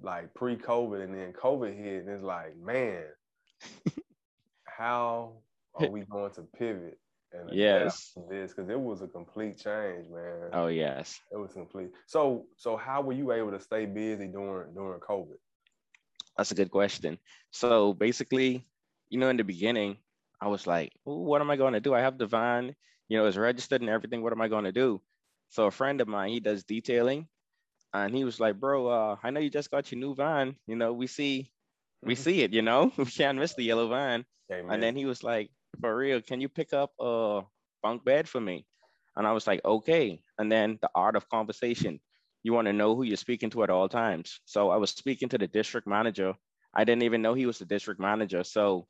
like 0.01 0.33
pre-COVID 0.33 1.03
and 1.03 1.13
then 1.13 1.33
COVID 1.33 1.75
hit, 1.75 2.05
and 2.05 2.09
it's 2.09 2.23
like, 2.23 2.55
man, 2.57 3.03
how 4.65 5.37
are 5.77 5.89
we 5.89 6.01
going 6.01 6.31
to 6.33 6.41
pivot 6.57 6.97
and 7.33 7.49
Yes. 7.51 8.13
this? 8.29 8.53
Because 8.53 8.69
it 8.69 8.79
was 8.79 9.01
a 9.01 9.07
complete 9.07 9.57
change, 9.57 10.07
man. 10.09 10.49
Oh 10.53 10.67
yes. 10.67 11.19
It 11.31 11.37
was 11.37 11.53
complete. 11.53 11.89
So 12.07 12.45
so 12.57 12.77
how 12.77 13.01
were 13.01 13.13
you 13.13 13.31
able 13.31 13.51
to 13.51 13.59
stay 13.59 13.85
busy 13.85 14.27
during 14.27 14.73
during 14.73 14.99
COVID? 14.99 15.37
That's 16.37 16.51
a 16.51 16.55
good 16.55 16.71
question. 16.71 17.19
So 17.51 17.87
basically, 17.87 18.63
you 19.09 19.13
know, 19.19 19.29
in 19.29 19.37
the 19.37 19.43
beginning, 19.43 19.97
I 20.41 20.47
was 20.47 20.67
like, 20.67 20.91
what 21.03 21.41
am 21.41 21.49
I 21.49 21.55
going 21.57 21.73
to 21.73 21.79
do? 21.79 21.93
I 21.93 22.01
have 22.01 22.17
the 22.17 22.27
van, 22.27 22.75
you 23.09 23.17
know, 23.17 23.25
it's 23.25 23.37
registered 23.37 23.81
and 23.81 23.89
everything. 23.89 24.21
What 24.21 24.33
am 24.33 24.41
I 24.41 24.47
going 24.47 24.65
to 24.65 24.71
do? 24.71 25.01
So 25.49 25.65
a 25.65 25.71
friend 25.71 26.01
of 26.01 26.07
mine, 26.07 26.29
he 26.31 26.39
does 26.39 26.63
detailing, 26.63 27.27
and 27.93 28.13
he 28.15 28.23
was 28.23 28.39
like, 28.39 28.59
bro, 28.59 28.87
uh, 28.87 29.15
I 29.23 29.31
know 29.31 29.39
you 29.39 29.49
just 29.49 29.71
got 29.71 29.91
your 29.91 29.99
new 29.99 30.13
van. 30.15 30.55
You 30.67 30.75
know, 30.75 30.93
we 30.93 31.07
see, 31.07 31.51
we 32.03 32.15
see 32.25 32.41
it. 32.43 32.53
You 32.53 32.61
know, 32.61 32.91
we 32.97 33.05
can't 33.05 33.37
miss 33.39 33.53
the 33.55 33.63
yellow 33.63 33.87
van. 33.89 34.25
Man. 34.49 34.65
And 34.69 34.83
then 34.83 34.95
he 34.95 35.05
was 35.05 35.23
like, 35.23 35.49
for 35.79 35.95
real, 35.95 36.21
can 36.21 36.41
you 36.41 36.49
pick 36.49 36.73
up 36.73 36.91
a 36.99 37.41
bunk 37.83 38.03
bed 38.05 38.27
for 38.27 38.41
me? 38.41 38.65
And 39.15 39.25
I 39.25 39.31
was 39.31 39.47
like, 39.47 39.61
okay. 39.65 40.21
And 40.37 40.51
then 40.51 40.77
the 40.81 40.89
art 40.93 41.15
of 41.15 41.29
conversation. 41.29 41.99
You 42.43 42.53
want 42.53 42.67
to 42.67 42.73
know 42.73 42.95
who 42.95 43.03
you're 43.03 43.17
speaking 43.17 43.49
to 43.51 43.63
at 43.63 43.69
all 43.69 43.89
times. 43.89 44.39
So 44.45 44.69
I 44.69 44.77
was 44.77 44.91
speaking 44.91 45.29
to 45.29 45.37
the 45.37 45.47
district 45.47 45.87
manager. 45.87 46.33
I 46.73 46.83
didn't 46.83 47.03
even 47.03 47.21
know 47.21 47.33
he 47.33 47.45
was 47.45 47.59
the 47.59 47.65
district 47.65 47.99
manager. 47.99 48.43
So 48.43 48.87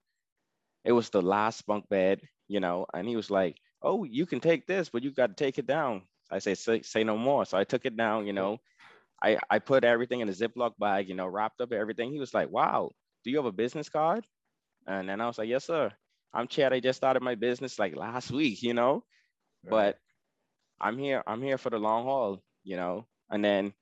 it 0.84 0.92
was 0.92 1.10
the 1.10 1.22
last 1.22 1.66
bunk 1.66 1.88
bed, 1.90 2.22
you 2.48 2.60
know, 2.60 2.86
and 2.94 3.08
he 3.08 3.16
was 3.16 3.32
like, 3.32 3.58
oh, 3.82 4.04
you 4.04 4.26
can 4.26 4.40
take 4.40 4.68
this, 4.68 4.90
but 4.90 5.04
you 5.04 5.12
got 5.12 5.28
to 5.28 5.34
take 5.34 5.58
it 5.58 5.68
down. 5.68 6.04
I 6.30 6.40
say, 6.40 6.56
say, 6.56 6.82
say 6.82 7.04
no 7.04 7.18
more. 7.18 7.46
So 7.46 7.58
I 7.58 7.64
took 7.64 7.86
it 7.86 7.96
down, 7.96 8.28
you 8.28 8.34
know. 8.34 8.58
I, 9.24 9.38
I 9.50 9.60
put 9.60 9.84
everything 9.84 10.20
in 10.20 10.30
a 10.30 10.34
Ziploc 10.34 10.74
bag, 10.78 11.10
you 11.10 11.16
know, 11.16 11.28
wrapped 11.28 11.62
up 11.62 11.72
everything. 11.72 12.12
He 12.12 12.20
was 12.20 12.34
like, 12.34 12.50
wow, 12.50 12.92
do 13.24 13.32
you 13.32 13.38
have 13.38 13.46
a 13.46 13.52
business 13.52 13.90
card? 13.90 14.26
And 14.86 15.10
then 15.10 15.22
I 15.22 15.28
was 15.28 15.38
like, 15.38 15.50
yes, 15.50 15.66
sir. 15.66 15.92
I'm 16.34 16.48
Chad. 16.48 16.74
I 16.74 16.80
just 16.80 16.98
started 16.98 17.24
my 17.24 17.36
business 17.36 17.80
like 17.80 17.96
last 17.96 18.32
week, 18.32 18.62
you 18.64 18.74
know, 18.74 19.04
Right. 19.64 19.86
but 19.94 20.00
I'm 20.80 20.98
here. 20.98 21.24
I'm 21.28 21.42
here 21.42 21.58
for 21.58 21.70
the 21.70 21.80
long 21.80 22.04
haul, 22.06 22.42
you 22.64 22.76
know. 22.78 23.06
And 23.30 23.44
then 23.44 23.74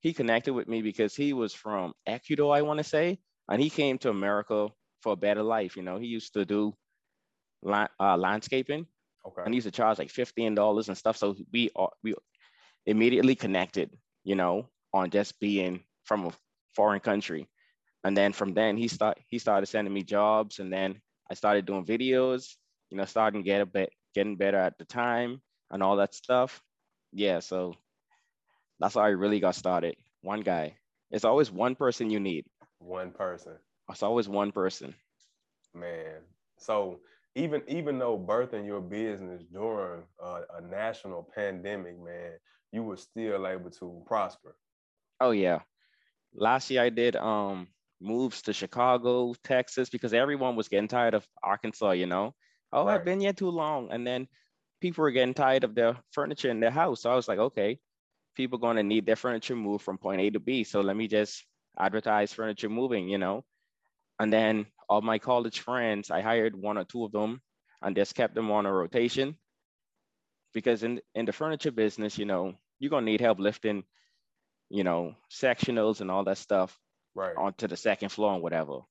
he 0.00 0.12
connected 0.12 0.52
with 0.54 0.68
me 0.68 0.82
because 0.82 1.14
he 1.16 1.32
was 1.32 1.54
from 1.54 1.94
Ecuador, 2.06 2.54
I 2.54 2.62
want 2.62 2.78
to 2.78 2.84
say, 2.84 3.18
and 3.48 3.60
he 3.62 3.70
came 3.70 3.98
to 3.98 4.10
America 4.10 4.68
for 5.00 5.12
a 5.12 5.16
better 5.16 5.42
life. 5.42 5.76
You 5.76 5.82
know, 5.82 5.98
he 5.98 6.06
used 6.06 6.34
to 6.34 6.44
do 6.44 6.74
la- 7.62 7.88
uh, 8.00 8.16
landscaping, 8.16 8.86
okay. 9.26 9.42
and 9.44 9.54
he 9.54 9.56
used 9.56 9.66
to 9.66 9.70
charge 9.72 9.98
like 9.98 10.10
fifteen 10.10 10.54
dollars 10.54 10.88
and 10.88 10.96
stuff. 10.96 11.16
So 11.16 11.36
we 11.52 11.70
are, 11.76 11.90
we 12.02 12.14
immediately 12.86 13.34
connected, 13.34 13.90
you 14.24 14.34
know, 14.34 14.68
on 14.92 15.10
just 15.10 15.38
being 15.40 15.84
from 16.04 16.26
a 16.26 16.32
foreign 16.74 17.00
country. 17.00 17.48
And 18.04 18.16
then 18.16 18.32
from 18.32 18.54
then 18.54 18.76
he 18.76 18.88
start 18.88 19.18
he 19.28 19.38
started 19.38 19.66
sending 19.66 19.92
me 19.94 20.02
jobs, 20.02 20.58
and 20.58 20.72
then 20.72 21.00
I 21.30 21.34
started 21.34 21.66
doing 21.66 21.84
videos. 21.84 22.56
You 22.90 22.96
know, 22.98 23.04
starting 23.04 23.42
get 23.42 23.60
a 23.60 23.66
bit 23.66 23.92
getting 24.14 24.36
better 24.36 24.58
at 24.58 24.78
the 24.78 24.84
time 24.84 25.42
and 25.70 25.82
all 25.82 25.96
that 25.96 26.14
stuff. 26.14 26.62
Yeah, 27.12 27.40
so 27.40 27.74
that's 28.78 28.94
how 28.94 29.00
I 29.02 29.08
really 29.08 29.40
got 29.40 29.54
started. 29.54 29.96
One 30.22 30.40
guy. 30.40 30.76
It's 31.10 31.24
always 31.24 31.50
one 31.50 31.74
person 31.76 32.10
you 32.10 32.20
need. 32.20 32.46
One 32.78 33.12
person. 33.12 33.58
It's 33.90 34.02
always 34.02 34.28
one 34.28 34.52
person. 34.52 34.94
Man. 35.74 36.22
So 36.58 37.00
even 37.34 37.62
even 37.68 37.98
though 37.98 38.18
birthing 38.18 38.66
your 38.66 38.80
business 38.80 39.42
during 39.44 40.02
a, 40.20 40.42
a 40.58 40.60
national 40.62 41.22
pandemic, 41.34 41.98
man, 41.98 42.38
you 42.72 42.82
were 42.82 42.96
still 42.96 43.46
able 43.46 43.70
to 43.70 44.02
prosper. 44.06 44.56
Oh 45.20 45.30
yeah. 45.30 45.60
Last 46.34 46.70
year 46.70 46.82
I 46.82 46.90
did 46.90 47.16
um 47.16 47.68
moves 48.00 48.42
to 48.42 48.52
Chicago, 48.52 49.34
Texas, 49.44 49.88
because 49.90 50.14
everyone 50.14 50.56
was 50.56 50.68
getting 50.68 50.88
tired 50.88 51.14
of 51.14 51.26
Arkansas, 51.42 51.92
you 51.92 52.06
know. 52.06 52.34
Oh, 52.72 52.86
Right. 52.86 52.94
I've 52.94 53.04
been 53.04 53.20
here 53.20 53.32
too 53.32 53.50
long. 53.50 53.90
And 53.92 54.06
then 54.06 54.28
people 54.80 55.02
were 55.02 55.10
getting 55.12 55.34
tired 55.34 55.64
of 55.64 55.74
their 55.74 55.96
furniture 56.12 56.50
in 56.50 56.60
their 56.60 56.70
house. 56.70 57.02
So 57.02 57.10
I 57.10 57.16
was 57.16 57.28
like, 57.28 57.38
okay, 57.38 57.80
people 58.36 58.58
going 58.58 58.76
to 58.76 58.82
need 58.82 59.06
their 59.06 59.16
furniture 59.16 59.56
moved 59.56 59.84
from 59.84 59.98
point 59.98 60.20
A 60.20 60.30
to 60.30 60.40
B. 60.40 60.64
So 60.64 60.80
let 60.80 60.96
me 60.96 61.08
just 61.08 61.44
advertise 61.78 62.32
furniture 62.32 62.68
moving, 62.68 63.08
you 63.08 63.18
know. 63.18 63.44
And 64.20 64.32
then 64.32 64.66
all 64.88 65.02
my 65.02 65.18
college 65.18 65.60
friends, 65.60 66.10
I 66.10 66.20
hired 66.20 66.54
one 66.56 66.78
or 66.78 66.84
two 66.84 67.04
of 67.04 67.12
them 67.12 67.42
and 67.82 67.96
just 67.96 68.14
kept 68.14 68.34
them 68.34 68.50
on 68.50 68.66
a 68.66 68.72
rotation. 68.72 69.36
Because 70.52 70.82
in 70.82 71.00
in 71.14 71.24
the 71.26 71.32
furniture 71.32 71.70
business, 71.70 72.18
you 72.18 72.24
know, 72.24 72.54
you're 72.78 72.90
gonna 72.90 73.06
need 73.06 73.20
help 73.20 73.38
lifting, 73.38 73.84
you 74.70 74.84
know, 74.84 75.16
sectionals 75.30 76.00
and 76.00 76.10
all 76.10 76.24
that 76.24 76.38
stuff 76.38 76.78
Right. 77.16 77.36
onto 77.36 77.68
the 77.68 77.76
second 77.76 78.10
floor 78.10 78.34
and 78.34 78.42
whatever. 78.42 78.82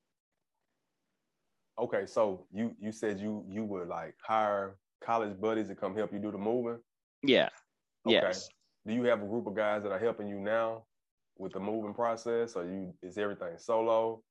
Okay. 1.80 2.06
So 2.06 2.48
you 2.52 2.76
you 2.80 2.92
said 2.92 3.20
you 3.20 3.46
you 3.50 3.66
would 3.66 3.88
like 3.88 4.16
hire 4.22 4.78
college 5.02 5.40
buddies 5.40 5.68
to 5.70 5.76
come 5.76 5.96
help 5.96 6.14
you 6.14 6.20
do 6.20 6.32
the 6.32 6.38
moving. 6.38 6.80
Yeah. 7.24 7.50
Okay. 8.08 8.36
Yes. 8.36 8.50
Do 8.86 8.94
you 8.94 9.04
have 9.04 9.22
a 9.22 9.26
group 9.28 9.48
of 9.48 9.56
guys 9.56 9.84
that 9.84 9.92
are 9.92 10.00
helping 10.00 10.28
you 10.28 10.40
now 10.40 10.86
with 11.38 11.54
the 11.54 11.60
moving 11.60 11.94
process, 11.94 12.56
or 12.56 12.66
you 12.66 12.94
is 13.02 13.18
everything 13.18 13.58
solo? 13.58 14.24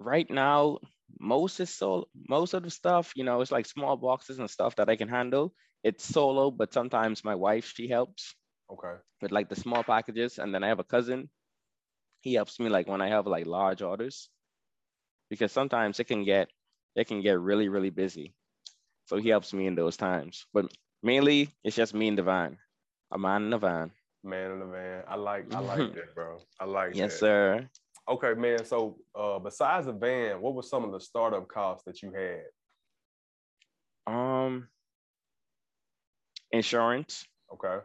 Right 0.00 0.28
now, 0.30 0.78
most 1.20 1.60
is 1.60 1.74
so 1.74 2.08
most 2.14 2.54
of 2.54 2.62
the 2.64 2.70
stuff, 2.70 3.12
you 3.16 3.24
know, 3.24 3.40
it's 3.40 3.52
like 3.52 3.66
small 3.66 3.96
boxes 3.96 4.38
and 4.38 4.50
stuff 4.50 4.76
that 4.76 4.88
I 4.88 4.96
can 4.96 5.08
handle. 5.08 5.54
It's 5.84 6.04
solo, 6.04 6.50
but 6.50 6.72
sometimes 6.72 7.24
my 7.24 7.34
wife 7.36 7.66
she 7.74 7.88
helps 7.88 8.34
Okay. 8.70 8.98
with 9.22 9.32
like 9.32 9.48
the 9.48 9.56
small 9.56 9.84
packages, 9.84 10.38
and 10.38 10.54
then 10.54 10.64
I 10.64 10.68
have 10.68 10.80
a 10.80 10.84
cousin. 10.84 11.30
He 12.20 12.34
helps 12.34 12.58
me 12.58 12.68
like 12.68 12.88
when 12.88 13.00
I 13.00 13.08
have 13.08 13.26
like 13.26 13.46
large 13.46 13.82
orders, 13.82 14.28
because 15.30 15.52
sometimes 15.52 16.00
it 16.00 16.04
can 16.04 16.24
get 16.24 16.48
it 16.96 17.06
can 17.06 17.20
get 17.22 17.38
really 17.40 17.68
really 17.68 17.90
busy. 17.90 18.34
So 19.06 19.16
he 19.16 19.28
helps 19.30 19.52
me 19.52 19.66
in 19.66 19.74
those 19.74 19.96
times. 19.96 20.46
But 20.52 20.66
mainly, 21.02 21.48
it's 21.64 21.76
just 21.76 21.94
me 21.94 22.08
and 22.08 22.18
van, 22.20 22.58
a 23.10 23.18
man 23.18 23.44
in 23.44 23.50
the 23.50 23.58
van. 23.58 23.90
Man 24.24 24.50
in 24.52 24.58
the 24.60 24.66
van. 24.66 25.04
I 25.08 25.14
like 25.16 25.54
I 25.54 25.60
like 25.60 25.94
that, 25.94 26.14
bro. 26.14 26.38
I 26.60 26.64
like 26.64 26.92
that. 26.92 26.98
Yes, 26.98 27.12
that. 27.14 27.18
sir. 27.18 27.70
Okay, 28.08 28.34
man. 28.34 28.64
So 28.64 28.98
uh 29.14 29.38
besides 29.38 29.86
the 29.86 29.92
van, 29.92 30.40
what 30.40 30.54
were 30.54 30.62
some 30.62 30.84
of 30.84 30.92
the 30.92 31.00
startup 31.00 31.46
costs 31.48 31.84
that 31.84 32.02
you 32.02 32.12
had? 32.12 32.42
Um, 34.12 34.68
insurance. 36.50 37.26
Okay. 37.52 37.78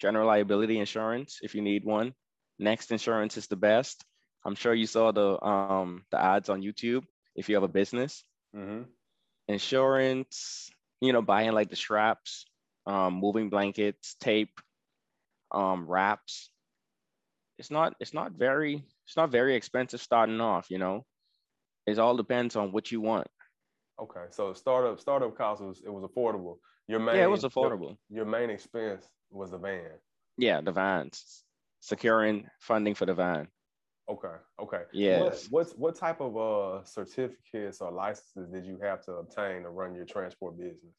general 0.00 0.26
liability 0.26 0.78
insurance 0.78 1.40
if 1.42 1.54
you 1.54 1.62
need 1.62 1.84
one. 1.84 2.14
Next 2.60 2.92
insurance 2.92 3.38
is 3.38 3.46
the 3.46 3.56
best. 3.56 4.04
I'm 4.44 4.54
sure 4.54 4.74
you 4.74 4.86
saw 4.86 5.12
the 5.12 5.42
um 5.42 6.04
the 6.10 6.22
ads 6.22 6.50
on 6.50 6.60
YouTube 6.60 7.04
if 7.34 7.48
you 7.48 7.54
have 7.56 7.64
a 7.64 7.68
business. 7.68 8.22
Mm-hmm. 8.54 8.82
Insurance, 9.48 10.70
you 11.00 11.12
know, 11.12 11.22
buying 11.22 11.52
like 11.52 11.70
the 11.70 11.76
straps, 11.76 12.44
um, 12.86 13.14
moving 13.14 13.48
blankets, 13.48 14.14
tape, 14.20 14.60
um, 15.50 15.86
wraps. 15.88 16.50
It's 17.58 17.70
not 17.70 17.94
it's 17.98 18.12
not 18.14 18.32
very 18.32 18.84
it's 19.06 19.16
not 19.16 19.30
very 19.30 19.56
expensive 19.56 20.00
starting 20.02 20.40
off, 20.40 20.70
you 20.70 20.78
know. 20.78 21.04
It 21.86 21.98
all 21.98 22.16
depends 22.16 22.56
on 22.56 22.72
what 22.72 22.92
you 22.92 23.00
want. 23.00 23.26
Okay. 23.98 24.26
So 24.30 24.52
startup 24.52 25.00
startup 25.00 25.34
cost 25.36 25.62
was 25.62 25.80
it 25.84 25.90
was 25.90 26.04
affordable. 26.04 26.58
Your 26.88 27.00
main 27.00 27.16
Yeah, 27.16 27.24
it 27.24 27.30
was 27.30 27.42
your- 27.42 27.50
affordable. 27.50 27.96
Your, 28.10 28.26
main 28.26 28.50
expense 28.50 29.08
was 29.30 29.50
the 29.50 29.58
van. 29.58 29.92
Yeah, 30.36 30.60
the 30.60 30.72
vans. 30.72 31.42
Securing 31.80 32.46
funding 32.60 32.94
for 32.94 33.06
the 33.06 33.14
van. 33.14 33.48
Okay. 34.08 34.36
Okay. 34.60 34.82
Yes. 34.92 35.48
What, 35.50 35.66
what's 35.66 35.72
what 35.72 35.94
type 35.94 36.20
of 36.20 36.36
uh 36.36 36.84
certificates 36.84 37.80
or 37.80 37.90
licenses 37.90 38.48
did 38.52 38.64
you 38.66 38.78
have 38.82 39.04
to 39.04 39.12
obtain 39.12 39.62
to 39.62 39.70
run 39.70 39.94
your 39.94 40.04
transport 40.04 40.58
business? 40.58 40.94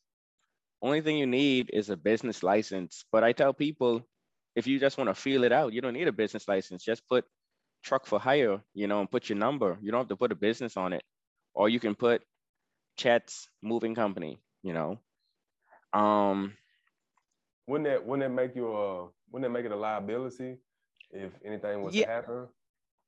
only 0.82 1.02
thing 1.02 1.18
you 1.18 1.28
need 1.28 1.70
is 1.74 1.90
a 1.90 1.98
business 1.98 2.44
license. 2.44 3.06
But 3.12 3.24
I 3.24 3.34
tell 3.34 3.54
people, 3.54 4.02
if 4.56 4.68
you 4.68 4.80
just 4.80 4.98
want 4.98 5.10
to 5.10 5.16
feel 5.16 5.44
it 5.44 5.52
out, 5.52 5.74
you 5.74 5.82
don't 5.82 5.94
need 5.94 6.08
a 6.08 6.12
business 6.12 6.48
license. 6.48 6.84
Just 6.84 7.08
put 7.08 7.26
truck 7.84 8.06
for 8.06 8.20
hire, 8.20 8.62
you 8.74 8.88
know, 8.88 9.00
and 9.00 9.10
put 9.10 9.30
your 9.30 9.38
number. 9.38 9.78
You 9.82 9.92
don't 9.92 10.02
have 10.02 10.10
to 10.10 10.16
put 10.16 10.32
a 10.32 10.36
business 10.36 10.78
on 10.78 10.94
it. 10.94 11.04
Or 11.54 11.70
you 11.70 11.80
can 11.80 11.96
put 11.96 12.24
Chet's 12.98 13.48
moving 13.62 13.96
company, 13.96 14.40
you 14.64 14.74
know. 14.74 15.00
Um, 15.94 16.54
Wouldn't 17.68 17.90
that 17.90 18.06
wouldn't 18.06 18.30
that 18.30 18.34
make 18.34 18.56
you 18.56 18.74
uh 18.74 19.08
wouldn't 19.32 19.44
that 19.44 19.58
make 19.58 19.66
it 19.66 19.72
a 19.72 19.76
liability 19.76 20.58
if 21.14 21.32
anything 21.46 21.84
was 21.84 21.96
Yeah. 21.96 22.06
to 22.06 22.12
happen? 22.12 22.48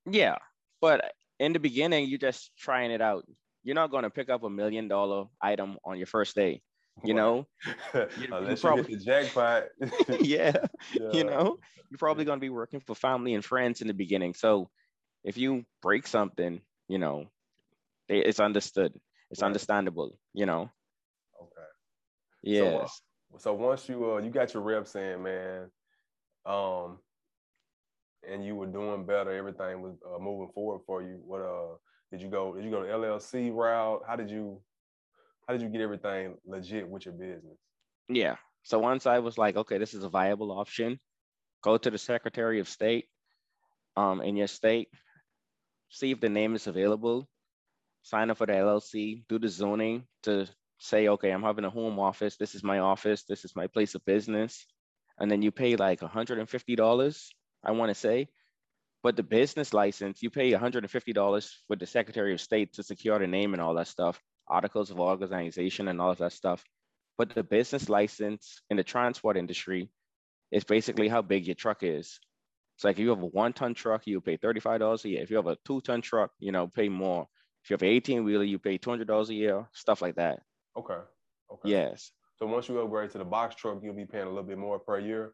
yeah. 0.06 0.38
But 0.82 1.14
in 1.40 1.54
the 1.54 1.60
beginning, 1.60 2.08
you're 2.08 2.20
just 2.20 2.52
trying 2.58 2.92
it 2.92 3.02
out. 3.02 3.26
You're 3.64 3.76
not 3.76 3.92
going 3.92 4.04
to 4.04 4.10
pick 4.10 4.30
up 4.30 4.44
a 4.44 4.50
million 4.50 4.88
dollar 4.88 5.26
item 5.42 5.78
on 5.86 5.98
your 5.98 6.08
first 6.08 6.36
day, 6.36 6.62
you 7.04 7.14
know? 7.14 7.48
Unless 8.32 8.64
you 8.64 8.70
you 8.72 8.76
hit 8.76 8.88
the 8.88 8.98
jackpot. 8.98 9.64
yeah. 10.22 10.54
Yeah. 10.94 11.10
you 11.14 11.24
know 11.24 11.58
you're 11.90 11.98
probably 11.98 12.26
going 12.26 12.38
to 12.40 12.42
be 12.42 12.50
working 12.50 12.80
for 12.82 12.96
family 12.96 13.34
and 13.34 13.44
friends 13.46 13.82
in 13.82 13.88
the 13.88 13.94
beginning 13.94 14.34
so 14.34 14.70
if 15.24 15.38
you 15.38 15.64
break 15.82 16.08
something 16.08 16.62
you 16.88 16.98
know 16.98 17.28
it's 18.10 18.40
understood 18.40 18.94
it's 19.30 19.42
Right. 19.42 19.48
understandable 19.48 20.18
you 20.34 20.46
know 20.46 20.70
Okay. 21.42 21.68
yes 22.42 23.02
So 23.38 23.54
once 23.54 23.88
you 23.90 24.14
uh 24.14 24.18
you 24.18 24.30
got 24.30 24.54
your 24.54 24.64
reps 24.64 24.96
in, 24.96 25.24
man, 25.24 25.72
um, 26.46 27.00
and 28.32 28.46
you 28.46 28.56
were 28.56 28.68
doing 28.68 29.06
better, 29.06 29.32
everything 29.32 29.82
was 29.82 29.96
uh, 30.06 30.20
moving 30.20 30.50
forward 30.54 30.82
for 30.86 31.02
you. 31.02 31.20
What 31.26 31.42
uh 31.42 31.76
did 32.12 32.22
you 32.22 32.30
go? 32.30 32.54
Did 32.56 32.64
you 32.64 32.72
go 32.72 32.84
to 32.84 32.90
LLC 32.90 33.54
route? 33.54 34.02
How 34.08 34.16
did 34.16 34.30
you 34.30 34.62
how 35.48 35.54
did 35.54 35.62
you 35.62 35.70
get 35.70 35.82
everything 35.82 36.36
legit 36.46 36.88
with 36.88 37.06
your 37.06 37.14
business? 37.14 37.58
yeah 38.10 38.36
so 38.64 38.80
once 38.80 39.06
i 39.06 39.20
was 39.20 39.38
like 39.38 39.56
okay 39.56 39.78
this 39.78 39.94
is 39.94 40.04
a 40.04 40.10
viable 40.10 40.52
option 40.52 41.00
go 41.62 41.78
to 41.78 41.90
the 41.90 41.98
secretary 41.98 42.60
of 42.60 42.68
state 42.68 43.06
um 43.96 44.22
in 44.22 44.36
your 44.36 44.48
state 44.48 44.90
see 45.90 46.12
if 46.12 46.20
the 46.20 46.30
name 46.30 46.56
is 46.56 46.68
available 46.68 47.28
sign 48.02 48.30
up 48.30 48.38
for 48.38 48.48
the 48.48 48.54
llc 48.54 49.24
do 49.30 49.40
the 49.40 49.48
zoning 49.48 50.04
to 50.22 50.48
say 50.80 51.08
okay 51.08 51.32
i'm 51.32 51.44
having 51.44 51.66
a 51.66 51.70
home 51.70 52.00
office 52.00 52.36
this 52.36 52.56
is 52.56 52.64
my 52.64 52.80
office 52.80 53.24
this 53.24 53.46
is 53.46 53.56
my 53.56 53.68
place 53.68 53.96
of 53.96 54.04
business 54.06 54.66
and 55.20 55.32
then 55.32 55.42
you 55.42 55.52
pay 55.52 55.76
like 55.76 56.02
$150 56.02 57.30
i 57.64 57.72
want 57.72 57.90
to 57.90 57.96
say 57.96 58.28
but 59.04 59.16
the 59.16 59.24
business 59.24 59.74
license 59.74 60.24
you 60.24 60.30
pay 60.30 60.52
$150 60.52 61.50
for 61.68 61.76
the 61.76 61.86
secretary 61.86 62.34
of 62.34 62.42
state 62.42 62.74
to 62.74 62.84
secure 62.84 63.20
the 63.20 63.28
name 63.28 63.54
and 63.54 63.62
all 63.62 63.74
that 63.74 63.88
stuff 63.88 64.20
articles 64.48 64.92
of 64.92 65.00
organization 65.00 65.88
and 65.88 66.00
all 66.00 66.12
of 66.12 66.18
that 66.18 66.34
stuff 66.34 66.64
but 67.18 67.34
the 67.34 67.44
business 67.44 67.90
license 67.90 68.62
in 68.70 68.78
the 68.78 68.84
transport 68.84 69.38
industry 69.38 69.90
is 70.52 70.64
basically 70.64 71.08
how 71.08 71.22
big 71.22 71.46
your 71.46 71.56
truck 71.56 71.84
is. 71.84 72.20
So 72.78 72.88
like 72.88 72.98
if 72.98 73.00
you 73.00 73.10
have 73.10 73.22
a 73.22 73.28
one 73.28 73.54
ton 73.54 73.74
truck, 73.74 74.08
you 74.08 74.22
pay 74.22 74.38
$35 74.38 75.06
a 75.06 75.10
year. 75.10 75.22
If 75.22 75.30
you 75.30 75.38
have 75.38 75.48
a 75.48 75.58
two 75.66 75.82
ton 75.82 76.02
truck, 76.02 76.32
you 76.40 76.52
know, 76.52 76.68
pay 76.68 76.90
more. 76.90 77.28
If 77.64 77.70
you 77.70 77.74
have 77.76 77.82
an 77.84 77.90
18 77.90 78.24
wheeler, 78.24 78.44
you 78.44 78.60
pay 78.60 78.78
$200 78.78 79.30
a 79.30 79.34
year, 79.34 79.68
stuff 79.74 80.02
like 80.02 80.16
that. 80.16 80.42
Okay. 80.78 80.98
Okay. 81.52 81.70
Yes. 81.70 82.12
So 82.38 82.48
once 82.48 82.68
you 82.68 82.80
upgrade 82.80 83.12
to 83.12 83.20
the 83.20 83.26
box 83.26 83.56
truck, 83.56 83.80
you'll 83.84 83.94
be 83.94 84.06
paying 84.06 84.26
a 84.26 84.30
little 84.30 84.44
bit 84.44 84.58
more 84.58 84.80
per 84.80 85.00
year. 85.00 85.34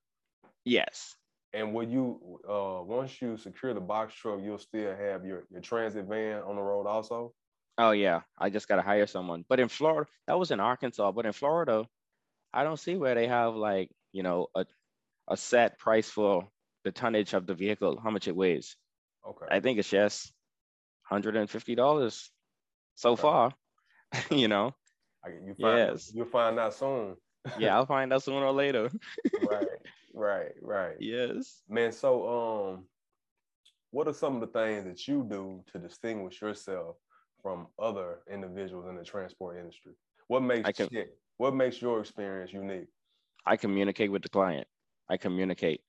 Yes. 0.66 1.16
And 1.54 1.74
when 1.74 1.90
you 1.90 2.40
uh 2.48 2.84
once 2.84 3.22
you 3.22 3.38
secure 3.38 3.74
the 3.74 3.82
box 3.82 4.14
truck, 4.14 4.40
you'll 4.44 4.58
still 4.60 4.96
have 4.96 5.26
your 5.26 5.46
your 5.50 5.62
transit 5.62 6.06
van 6.06 6.44
on 6.44 6.56
the 6.56 6.62
road 6.62 6.86
also. 6.88 7.34
Oh 7.78 7.92
yeah. 7.92 8.22
I 8.38 8.50
just 8.50 8.68
gotta 8.68 8.82
hire 8.84 9.08
someone. 9.08 9.46
But 9.48 9.60
in 9.60 9.68
Florida, 9.70 10.10
that 10.28 10.38
was 10.38 10.52
in 10.52 10.60
Arkansas. 10.60 11.12
But 11.12 11.26
in 11.26 11.32
Florida, 11.34 11.88
I 12.54 12.64
don't 12.64 12.80
see 12.80 12.96
where 12.98 13.16
they 13.16 13.28
have 13.28 13.56
like, 13.56 13.90
you 14.12 14.24
know, 14.24 14.48
a, 14.56 14.66
a 15.28 15.38
set 15.38 15.80
price 15.80 16.10
for 16.10 16.48
the 16.84 16.92
tonnage 16.92 17.34
of 17.34 17.46
the 17.48 17.54
vehicle, 17.56 18.00
how 18.00 18.10
much 18.12 18.28
it 18.28 18.36
weighs. 18.36 18.76
Okay. 19.28 19.46
I 19.50 19.60
think 19.60 19.80
it's 19.80 19.90
just 19.90 20.32
$150 21.12 22.30
so 22.96 23.16
Okay. 23.18 23.22
far. 23.22 23.54
you 24.32 24.48
know. 24.48 24.76
I, 25.26 25.30
you 25.30 25.56
find 25.60 25.90
Yes. 25.90 26.12
you'll 26.14 26.26
find 26.26 26.60
out 26.60 26.74
soon. 26.74 27.16
Yeah, 27.58 27.76
I'll 27.76 27.86
find 27.86 28.12
out 28.14 28.24
sooner 28.24 28.46
or 28.46 28.54
later. 28.54 28.90
right, 29.50 29.68
right, 30.20 30.52
right. 30.62 30.96
Yes. 31.00 31.64
Man, 31.70 31.92
so 31.92 32.28
um 32.28 32.86
what 33.92 34.08
are 34.08 34.14
some 34.14 34.36
of 34.36 34.42
the 34.42 34.48
things 34.48 34.86
that 34.86 35.08
you 35.08 35.26
do 35.28 35.64
to 35.72 35.80
distinguish 35.80 36.42
yourself 36.42 36.98
from 37.42 37.68
other 37.80 38.20
individuals 38.32 38.88
in 38.88 38.96
the 38.96 39.04
transport 39.04 39.58
industry? 39.58 39.94
What 40.28 40.42
makes 40.42 40.78
can- 40.78 40.90
what 41.38 41.56
makes 41.56 41.82
your 41.82 42.00
experience 42.02 42.54
unique? 42.54 42.90
I 43.46 43.58
communicate 43.58 44.12
with 44.12 44.22
the 44.22 44.30
client. 44.30 44.68
I 45.10 45.18
communicate. 45.18 45.82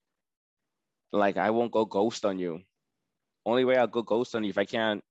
Like 1.13 1.37
I 1.37 1.51
won't 1.51 1.73
go 1.73 1.85
ghost 1.85 2.25
on 2.25 2.39
you. 2.39 2.63
Only 3.45 3.65
way 3.65 3.77
I'll 3.77 3.87
go 3.89 4.03
ghost 4.03 4.35
on 4.35 4.45
you 4.45 4.51
if 4.51 4.59
I 4.59 4.65
can't 4.65 5.03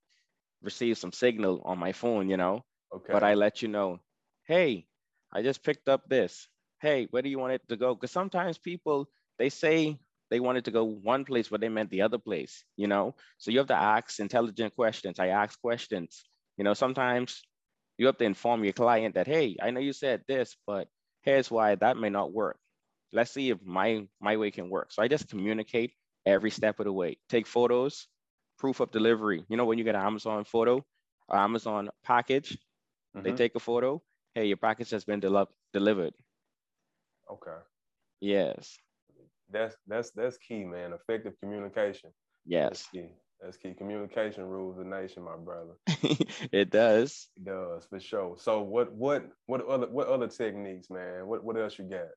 receive 0.61 0.97
some 0.97 1.11
signal 1.11 1.61
on 1.65 1.77
my 1.77 1.91
phone, 1.91 2.29
you 2.29 2.37
know. 2.37 2.63
Okay. 2.93 3.13
But 3.13 3.23
I 3.23 3.33
let 3.35 3.61
you 3.61 3.67
know, 3.67 3.99
hey, 4.45 4.87
I 5.31 5.41
just 5.43 5.63
picked 5.63 5.89
up 5.89 6.07
this. 6.07 6.47
Hey, 6.81 7.07
where 7.11 7.21
do 7.21 7.29
you 7.29 7.39
want 7.39 7.53
it 7.53 7.67
to 7.69 7.77
go? 7.77 7.93
Because 7.95 8.11
sometimes 8.11 8.57
people 8.57 9.09
they 9.37 9.49
say 9.49 9.97
they 10.29 10.39
wanted 10.39 10.65
to 10.65 10.71
go 10.71 10.83
one 10.85 11.25
place, 11.25 11.49
but 11.49 11.61
they 11.61 11.69
meant 11.69 11.89
the 11.89 12.01
other 12.01 12.17
place, 12.19 12.63
you 12.77 12.87
know. 12.87 13.15
So 13.37 13.51
you 13.51 13.59
have 13.59 13.67
to 13.67 13.75
ask 13.75 14.19
intelligent 14.19 14.75
questions. 14.75 15.19
I 15.19 15.27
ask 15.27 15.59
questions. 15.61 16.23
You 16.57 16.63
know, 16.63 16.73
sometimes 16.73 17.43
you 17.97 18.05
have 18.07 18.17
to 18.17 18.25
inform 18.25 18.63
your 18.63 18.73
client 18.73 19.15
that, 19.15 19.27
hey, 19.27 19.55
I 19.61 19.71
know 19.71 19.79
you 19.79 19.93
said 19.93 20.23
this, 20.27 20.55
but 20.67 20.87
here's 21.23 21.51
why 21.51 21.75
that 21.75 21.97
may 21.97 22.09
not 22.09 22.33
work. 22.33 22.59
Let's 23.11 23.31
see 23.31 23.49
if 23.49 23.61
my 23.63 24.07
my 24.21 24.37
way 24.37 24.51
can 24.51 24.69
work. 24.69 24.91
So 24.91 25.01
I 25.01 25.07
just 25.07 25.29
communicate 25.29 25.93
every 26.25 26.51
step 26.51 26.79
of 26.79 26.85
the 26.85 26.93
way. 26.93 27.17
Take 27.29 27.47
photos, 27.47 28.07
proof 28.57 28.79
of 28.79 28.91
delivery. 28.91 29.45
You 29.49 29.57
know, 29.57 29.65
when 29.65 29.77
you 29.77 29.83
get 29.83 29.95
an 29.95 30.01
Amazon 30.01 30.43
photo, 30.45 30.85
or 31.27 31.37
Amazon 31.37 31.89
package, 32.03 32.57
they 33.23 33.31
Mhm. 33.31 33.33
take 33.33 33.55
a 33.55 33.59
photo. 33.59 34.01
Hey, 34.35 34.45
your 34.47 34.57
package 34.57 34.91
has 34.91 35.05
been 35.05 35.19
del- 35.19 35.49
delivered. 35.73 36.13
Okay. 37.31 37.59
Yes, 38.21 38.77
That's 39.51 39.75
that's 39.87 40.11
that's 40.11 40.37
key, 40.37 40.63
man. 40.63 40.93
Effective 40.93 41.33
communication. 41.41 42.11
That's 42.61 42.81
yes, 42.81 42.87
key. 42.91 43.09
That's 43.41 43.57
key. 43.57 43.73
Communication 43.73 44.45
rules 44.45 44.77
the 44.77 44.83
nation, 44.83 45.23
my 45.23 45.37
brother. 45.37 45.73
it 46.51 46.69
does. 46.69 47.29
It 47.37 47.45
does 47.45 47.85
for 47.89 47.99
sure. 47.99 48.35
So 48.37 48.61
what 48.61 48.91
what 48.93 49.25
what 49.47 49.65
other 49.67 49.87
what 49.87 50.07
other 50.07 50.27
techniques, 50.27 50.89
man? 50.89 51.27
What 51.27 51.43
what 51.43 51.57
else 51.57 51.77
you 51.79 51.85
got? 51.85 52.09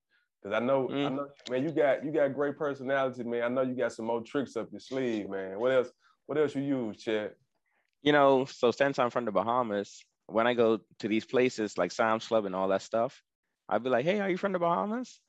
Cause 0.42 0.52
I 0.52 0.58
know 0.60 0.96
I 1.04 1.08
Mm. 1.08 1.16
know 1.16 1.28
man, 1.50 1.62
you 1.62 1.70
got 1.70 2.04
you 2.04 2.12
got 2.12 2.34
great 2.34 2.56
personality, 2.58 3.22
man. 3.24 3.42
I 3.42 3.48
know 3.48 3.62
you 3.62 3.74
got 3.74 3.92
some 3.92 4.06
more 4.06 4.22
tricks 4.22 4.56
up 4.56 4.68
your 4.72 4.80
sleeve, 4.80 5.28
man. 5.30 5.58
What 5.58 5.72
else 5.72 5.90
what 6.26 6.38
else 6.38 6.54
you 6.54 6.62
use, 6.62 7.02
Chet? 7.02 7.34
You 8.02 8.12
know, 8.12 8.44
so 8.46 8.70
since 8.72 8.98
I'm 8.98 9.10
from 9.10 9.24
the 9.24 9.32
Bahamas, 9.32 10.04
when 10.26 10.46
I 10.46 10.54
go 10.54 10.80
to 11.00 11.08
these 11.08 11.24
places 11.24 11.78
like 11.78 11.92
Sam's 11.92 12.26
Club 12.26 12.44
and 12.46 12.54
all 12.54 12.68
that 12.68 12.82
stuff, 12.82 13.22
I'd 13.68 13.82
be 13.82 13.90
like, 13.90 14.04
"Hey, 14.04 14.20
are 14.20 14.30
you 14.30 14.36
from 14.36 14.52
the 14.52 14.58
Bahamas?" 14.58 15.20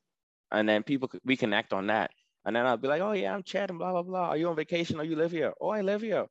And 0.52 0.68
then 0.70 0.84
people 0.84 1.08
could- 1.08 1.22
we 1.26 1.38
connect 1.38 1.74
on 1.74 1.88
that. 1.88 2.12
And 2.46 2.56
then 2.56 2.66
I'll 2.66 2.78
be 2.78 2.88
like, 2.88 3.02
"Oh 3.02 3.14
yeah, 3.14 3.34
I'm 3.34 3.44
Chad 3.44 3.70
and 3.70 3.80
blah 3.80 3.92
blah 3.92 4.04
blah. 4.04 4.30
Are 4.30 4.38
you 4.38 4.50
on 4.50 4.56
vacation? 4.56 5.00
Or 5.00 5.04
you 5.04 5.16
live 5.16 5.32
here? 5.32 5.54
Oh, 5.62 5.70
I 5.70 5.82
live 5.82 6.02
here." 6.02 6.28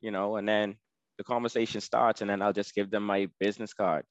You 0.00 0.10
know, 0.10 0.36
and 0.36 0.48
then 0.48 0.78
the 1.18 1.24
conversation 1.24 1.80
starts, 1.80 2.20
and 2.22 2.30
then 2.30 2.42
I'll 2.42 2.52
just 2.54 2.74
give 2.74 2.90
them 2.90 3.04
my 3.04 3.26
business 3.38 3.74
card. 3.74 4.06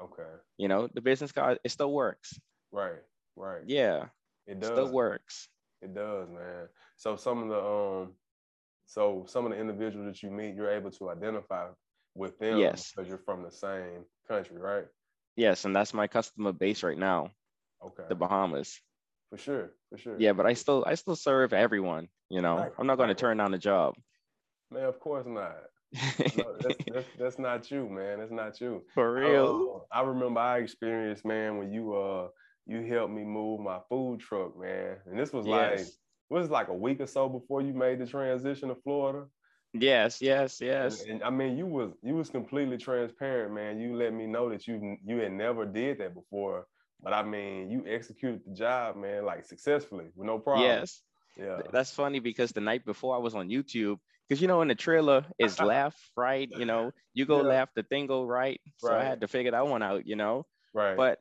Okay. 0.00 0.34
You 0.58 0.68
know, 0.68 0.88
the 0.88 1.00
business 1.00 1.32
card 1.32 1.58
it 1.64 1.70
still 1.70 1.92
works. 1.92 2.38
Right, 2.72 3.02
right. 3.36 3.62
Yeah, 3.66 4.08
It 4.46 4.52
it 4.52 4.60
does. 4.60 4.70
still 4.70 4.92
works. 4.92 5.48
It 5.80 5.94
does, 5.94 6.28
man. 6.30 6.68
So 6.96 7.16
some 7.16 7.42
of 7.42 7.48
the 7.48 7.60
um 7.62 8.16
so 8.86 9.24
some 9.26 9.46
of 9.46 9.52
the 9.52 9.58
individuals 9.58 10.06
that 10.06 10.22
you 10.22 10.30
meet, 10.30 10.54
you're 10.54 10.70
able 10.70 10.90
to 10.92 11.10
identify 11.10 11.70
with 12.14 12.38
them 12.38 12.58
Yes. 12.58 12.92
because 12.92 13.08
you're 13.08 13.18
from 13.18 13.42
the 13.42 13.50
same 13.50 14.04
country, 14.28 14.58
right? 14.58 14.86
Yes, 15.36 15.64
and 15.64 15.74
that's 15.74 15.94
my 15.94 16.06
customer 16.06 16.52
base 16.52 16.82
right 16.82 16.98
now, 16.98 17.30
Okay. 17.84 18.04
the 18.08 18.14
Bahamas. 18.14 18.80
for 19.30 19.36
sure, 19.38 19.72
for 19.90 19.98
sure. 19.98 20.16
Yeah, 20.18 20.32
but 20.32 20.46
I 20.46 20.54
still 20.54 20.84
I 20.86 20.94
still 20.94 21.16
serve 21.16 21.52
everyone. 21.52 22.08
You 22.30 22.40
know, 22.42 22.56
Right, 22.56 22.72
I'm 22.78 22.86
not 22.86 22.96
going 22.96 23.08
to 23.08 23.14
turn 23.14 23.36
down 23.38 23.54
a 23.54 23.58
job. 23.58 23.94
Man, 24.70 24.84
of 24.84 24.98
course 25.00 25.26
not. 25.26 25.56
No, 26.36 26.56
that's, 26.60 26.78
that's 26.92 27.08
that's 27.18 27.38
not 27.38 27.70
you, 27.70 27.88
man. 27.88 28.18
That's 28.18 28.32
not 28.32 28.60
you. 28.60 28.82
For 28.94 29.14
real. 29.14 29.84
Uh, 29.92 29.96
I 29.96 30.02
remember 30.02 30.40
I 30.40 30.58
experienced, 30.58 31.24
man, 31.24 31.58
when 31.58 31.70
you 31.70 31.94
uh 31.94 32.28
you 32.66 32.82
helped 32.82 33.12
me 33.12 33.24
move 33.24 33.60
my 33.60 33.78
food 33.88 34.20
truck, 34.20 34.58
man. 34.58 34.96
And 35.06 35.18
this 35.18 35.32
was 35.32 35.46
like 35.46 35.78
yes. 35.78 35.92
was 36.30 36.50
like 36.50 36.68
a 36.68 36.74
week 36.74 37.00
or 37.00 37.06
so 37.06 37.28
before 37.28 37.60
you 37.62 37.72
made 37.74 37.98
the 37.98 38.06
transition 38.06 38.68
to 38.68 38.74
Florida. 38.74 39.26
Yes, 39.74 40.22
yes, 40.22 40.60
yes. 40.60 41.04
and 41.08 41.22
I 41.22 41.30
mean, 41.30 41.58
you 41.58 41.66
was 41.66 41.92
you 42.02 42.14
was 42.14 42.30
completely 42.30 42.78
transparent, 42.78 43.52
man. 43.52 43.80
You 43.80 43.96
let 43.96 44.12
me 44.14 44.26
know 44.26 44.48
that 44.50 44.66
you 44.68 44.96
you 45.04 45.18
had 45.18 45.32
never 45.32 45.66
did 45.66 45.98
that 45.98 46.14
before, 46.14 46.66
but 47.02 47.12
I 47.12 47.22
mean, 47.22 47.70
you 47.70 47.84
executed 47.86 48.42
the 48.46 48.54
job, 48.54 48.96
man, 48.96 49.24
like 49.24 49.44
successfully 49.44 50.06
with 50.14 50.26
no 50.26 50.38
problem. 50.38 50.70
Yes. 50.70 51.02
Yeah. 51.36 51.62
That's 51.72 51.90
funny 51.92 52.20
because 52.20 52.52
the 52.52 52.60
night 52.60 52.84
before 52.84 53.14
I 53.16 53.18
was 53.18 53.34
on 53.34 53.48
YouTube, 53.48 53.98
because 54.28 54.40
you 54.40 54.46
know 54.48 54.62
in 54.62 54.68
the 54.68 54.74
trailer 54.76 55.26
is 55.38 55.60
left, 55.60 55.98
right, 56.16 56.48
you 56.50 56.64
know, 56.64 56.92
you 57.12 57.26
go 57.26 57.40
Yeah. 57.42 57.48
left, 57.48 57.74
the 57.74 57.82
thing 57.82 58.06
go 58.06 58.24
right. 58.24 58.60
So 58.78 58.94
I 58.94 59.02
had 59.04 59.20
to 59.22 59.28
figure 59.28 59.50
that 59.52 59.66
one 59.66 59.82
out, 59.82 60.06
you 60.06 60.16
know. 60.16 60.46
Right. 60.72 60.96
But 60.96 61.18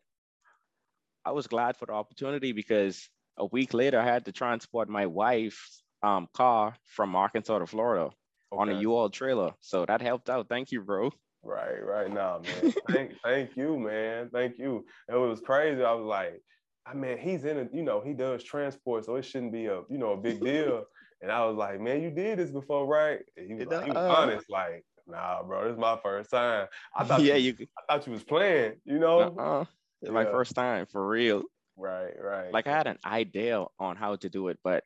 I 1.26 1.32
was 1.32 1.48
glad 1.48 1.78
for 1.78 1.86
the 1.88 1.94
opportunity 1.94 2.52
because 2.52 3.10
a 3.38 3.46
week 3.46 3.74
later 3.74 4.00
I 4.00 4.06
had 4.06 4.26
to 4.26 4.32
transport 4.32 4.90
my 4.90 5.08
wife's 5.08 5.84
um, 6.04 6.28
car 6.34 6.76
from 6.86 7.16
Arkansas 7.16 7.60
to 7.60 7.66
Florida 7.66 8.12
on 8.58 8.70
a 8.70 8.74
Okay. 8.74 8.82
U-Haul 8.82 9.10
trailer. 9.10 9.54
So 9.62 9.86
that 9.86 10.02
helped 10.02 10.30
out. 10.30 10.48
Thank 10.50 10.72
you, 10.72 10.82
bro. 10.82 11.12
Right, 11.44 11.84
right 11.84 12.12
now, 12.12 12.42
man. 12.44 12.74
thank, 12.90 13.14
thank 13.24 13.58
you, 13.58 13.78
man. 13.78 14.30
Thank 14.32 14.58
you. 14.58 14.86
It 15.10 15.16
was 15.16 15.42
crazy. 15.42 15.84
I 15.84 15.92
was 15.94 16.06
like, 16.06 16.42
ah, 16.88 16.92
I 16.92 16.94
mean, 16.94 17.18
he's 17.18 17.46
in 17.46 17.58
a, 17.60 17.68
you 17.74 17.84
know, 17.84 18.02
he 18.02 18.14
does 18.14 18.44
transport, 18.44 19.06
so 19.06 19.16
it 19.16 19.24
shouldn't 19.24 19.52
be 19.52 19.66
a, 19.68 19.82
you 19.90 19.98
know, 19.98 20.14
a 20.14 20.18
big 20.18 20.42
deal. 20.42 20.86
and 21.22 21.32
I 21.32 21.46
was 21.46 21.56
like, 21.58 21.80
man, 21.82 22.02
you 22.02 22.12
did 22.12 22.40
this 22.40 22.52
before, 22.52 22.86
right? 22.86 23.20
And 23.38 23.48
he 23.48 23.54
was, 23.56 23.68
like, 23.68 23.84
he 23.86 23.92
was 23.92 23.98
Uh-uh. 23.98 24.16
honest, 24.16 24.50
like, 24.50 24.86
nah, 25.08 25.44
bro, 25.44 25.64
this 25.66 25.74
is 25.74 25.80
my 25.80 25.98
first 26.02 26.30
time. 26.32 26.68
I 26.96 27.04
thought, 27.08 27.22
yeah, 27.22 27.36
you, 27.36 27.56
you. 27.60 27.68
I 27.78 27.94
thought 27.94 28.08
you 28.08 28.14
was 28.14 28.24
playing, 28.24 28.74
you 28.86 29.00
know? 29.00 29.20
Uh-uh. 29.20 29.66
It's 30.02 30.12
my 30.12 30.26
first 30.26 30.54
time 30.56 30.86
for 30.86 31.08
real. 31.08 31.44
Right, 31.78 32.14
right. 32.22 32.52
Like 32.54 32.68
I 32.68 32.72
had 32.72 32.88
an 32.88 33.00
idea 33.06 33.64
on 33.80 33.96
how 33.96 34.16
to 34.18 34.30
do 34.30 34.50
it, 34.50 34.60
but 34.64 34.84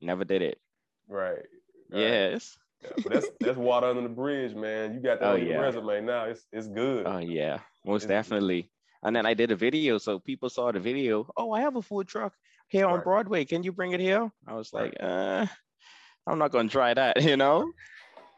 never 0.00 0.24
did 0.24 0.42
it. 0.42 0.58
right. 1.08 1.34
right. 1.90 2.00
Yes. 2.00 2.56
Yeah, 2.86 2.92
but 3.02 3.12
that's 3.12 3.26
that's 3.40 3.56
water 3.58 3.86
under 3.88 4.02
the 4.02 4.08
bridge, 4.08 4.54
man. 4.54 4.94
You 4.94 5.00
got 5.00 5.20
that 5.20 5.26
Oh, 5.28 5.32
on 5.34 5.40
your 5.40 5.48
yeah. 5.48 5.58
resume 5.60 6.00
now. 6.04 6.24
It's 6.24 6.46
it's 6.52 6.68
good. 6.68 7.06
Oh 7.06 7.18
yeah, 7.18 7.60
most 7.84 8.04
It's- 8.04 8.24
definitely. 8.24 8.70
And 9.02 9.14
then 9.14 9.26
I 9.26 9.34
did 9.34 9.52
a 9.52 9.56
video, 9.56 9.98
so 9.98 10.18
people 10.18 10.48
saw 10.48 10.72
the 10.72 10.80
video. 10.80 11.28
Oh, 11.36 11.52
I 11.52 11.60
have 11.60 11.76
a 11.76 11.82
food 11.82 12.08
truck 12.08 12.32
here 12.68 12.86
on 12.86 13.02
Broadway. 13.02 13.44
Can 13.44 13.62
you 13.62 13.70
bring 13.70 13.92
it 13.92 14.00
here? 14.00 14.32
I 14.48 14.54
was 14.54 14.72
Right. 14.72 14.84
like, 14.84 14.94
uh, 15.00 15.46
I'm 16.26 16.38
not 16.38 16.50
gonna 16.50 16.68
try 16.68 16.92
that, 16.94 17.22
you 17.22 17.36
know. 17.36 17.70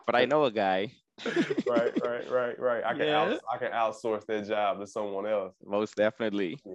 But 0.05 0.15
I 0.17 0.25
know 0.27 0.45
a 0.45 0.51
guy. 0.51 0.93
right, 1.67 1.93
right, 2.05 2.31
right, 2.31 2.59
right. 2.59 2.85
I 2.85 2.93
can 2.95 3.07
Yeah. 3.07 3.23
outs- 3.23 3.45
I 3.53 3.57
can 3.59 3.73
outsource 3.73 4.27
that 4.27 4.47
job 4.47 4.81
to 4.81 4.87
someone 4.87 5.27
else. 5.27 5.55
Most 5.65 5.97
definitely. 5.97 6.59
Yeah. 6.67 6.75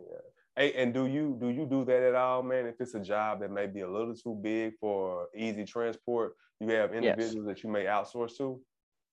Hey, 0.55 0.73
and 0.73 0.93
do 0.93 1.07
you 1.07 1.35
do 1.39 1.49
you 1.49 1.65
do 1.65 1.83
that 1.85 2.03
at 2.03 2.15
all, 2.15 2.43
man? 2.43 2.67
If 2.67 2.75
it's 2.79 2.93
a 2.93 2.99
job 2.99 3.39
that 3.39 3.51
may 3.51 3.65
be 3.65 3.81
a 3.81 3.89
little 3.89 4.13
too 4.15 4.35
big 4.41 4.73
for 4.79 5.27
easy 5.35 5.65
transport, 5.65 6.35
you 6.59 6.67
have 6.69 6.93
individuals 6.93 7.47
that 7.47 7.63
you 7.63 7.71
may 7.71 7.85
outsource 7.85 8.37
to. 8.37 8.61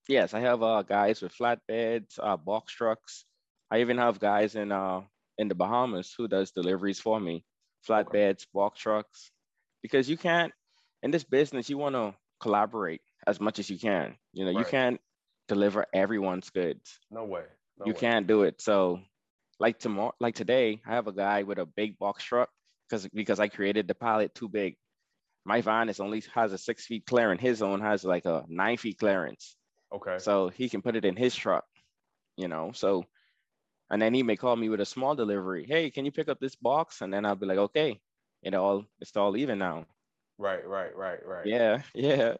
Yes, 0.06 0.34
I 0.34 0.40
have 0.40 0.62
uh 0.62 0.82
guys 0.82 1.22
with 1.22 1.34
flatbeds, 1.34 2.18
uh 2.22 2.36
box 2.36 2.74
trucks. 2.74 3.24
I 3.70 3.80
even 3.80 3.96
have 3.98 4.18
guys 4.20 4.54
in 4.54 4.70
uh 4.70 5.02
in 5.38 5.48
the 5.48 5.54
Bahamas 5.54 6.14
who 6.16 6.28
does 6.28 6.50
deliveries 6.50 7.00
for 7.00 7.18
me, 7.18 7.44
flatbeds, 7.88 8.46
box 8.52 8.80
trucks. 8.80 9.30
Because 9.82 10.10
you 10.10 10.18
can't 10.18 10.52
in 11.02 11.10
this 11.10 11.24
business, 11.24 11.70
you 11.70 11.78
want 11.78 11.94
to 11.94 12.14
collaborate 12.40 13.00
as 13.26 13.40
much 13.40 13.58
as 13.58 13.70
you 13.70 13.78
can. 13.78 14.16
You 14.34 14.44
know, 14.44 14.50
you 14.50 14.64
can't 14.64 15.00
deliver 15.48 15.86
everyone's 15.94 16.50
goods. 16.50 16.98
No 17.10 17.24
way. 17.24 17.44
No 17.78 17.86
you 17.86 17.94
way. 17.94 17.98
can't 17.98 18.26
do 18.26 18.42
it. 18.42 18.60
So 18.60 19.00
like 19.60 19.78
tomorrow, 19.78 20.14
like 20.20 20.34
today, 20.34 20.80
I 20.86 20.94
have 20.94 21.06
a 21.06 21.12
guy 21.12 21.44
with 21.44 21.58
a 21.58 21.66
big 21.66 21.98
box 21.98 22.24
truck 22.24 22.50
because 22.88 23.06
because 23.08 23.38
I 23.38 23.48
created 23.48 23.86
the 23.86 23.94
pallet 23.94 24.34
too 24.34 24.48
big. 24.48 24.76
My 25.44 25.60
van 25.60 25.88
is 25.88 26.00
only 26.00 26.22
has 26.34 26.52
a 26.52 26.58
six 26.58 26.86
feet 26.86 27.06
clearance. 27.06 27.40
His 27.40 27.62
own 27.62 27.80
has 27.80 28.04
like 28.04 28.24
a 28.24 28.44
nine 28.48 28.78
feet 28.78 28.98
clearance. 28.98 29.56
Okay. 29.94 30.18
So 30.18 30.48
he 30.48 30.68
can 30.68 30.82
put 30.82 30.96
it 30.96 31.04
in 31.04 31.16
his 31.16 31.36
truck, 31.36 31.64
you 32.36 32.48
know. 32.48 32.72
So 32.72 33.04
and 33.90 34.00
then 34.00 34.14
he 34.14 34.22
may 34.22 34.36
call 34.36 34.56
me 34.56 34.68
with 34.68 34.80
a 34.80 34.86
small 34.86 35.14
delivery. 35.14 35.66
Hey, 35.68 35.90
can 35.90 36.04
you 36.04 36.12
pick 36.12 36.28
up 36.28 36.40
this 36.40 36.56
box? 36.56 37.02
And 37.02 37.12
then 37.12 37.24
I'll 37.24 37.36
be 37.36 37.46
like, 37.46 37.58
okay, 37.58 38.00
it 38.42 38.54
all 38.54 38.84
it's 39.00 39.16
all 39.16 39.36
even 39.36 39.58
now. 39.58 39.86
Right, 40.38 40.66
right, 40.66 40.96
right, 40.96 41.24
right. 41.26 41.46
Yeah, 41.46 41.82
yeah. 41.94 42.34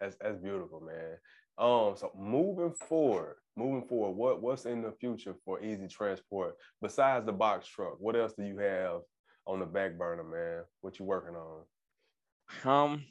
That's 0.00 0.16
that's 0.20 0.38
beautiful, 0.38 0.80
man. 0.80 1.18
Um, 1.56 1.94
so 1.96 2.10
moving 2.18 2.72
forward, 2.72 3.36
moving 3.56 3.86
forward, 3.86 4.16
what 4.16 4.42
what's 4.42 4.66
in 4.66 4.82
the 4.82 4.92
future 4.92 5.34
for 5.44 5.62
easy 5.62 5.86
transport 5.86 6.56
besides 6.82 7.24
the 7.26 7.32
box 7.32 7.68
truck? 7.68 7.96
What 7.98 8.16
else 8.16 8.32
do 8.36 8.44
you 8.44 8.58
have 8.58 9.02
on 9.46 9.60
the 9.60 9.66
back 9.66 9.96
burner, 9.96 10.24
man? 10.24 10.64
What 10.80 10.98
you 10.98 11.04
working 11.04 11.36
on? 11.36 11.62
Um, 12.64 13.04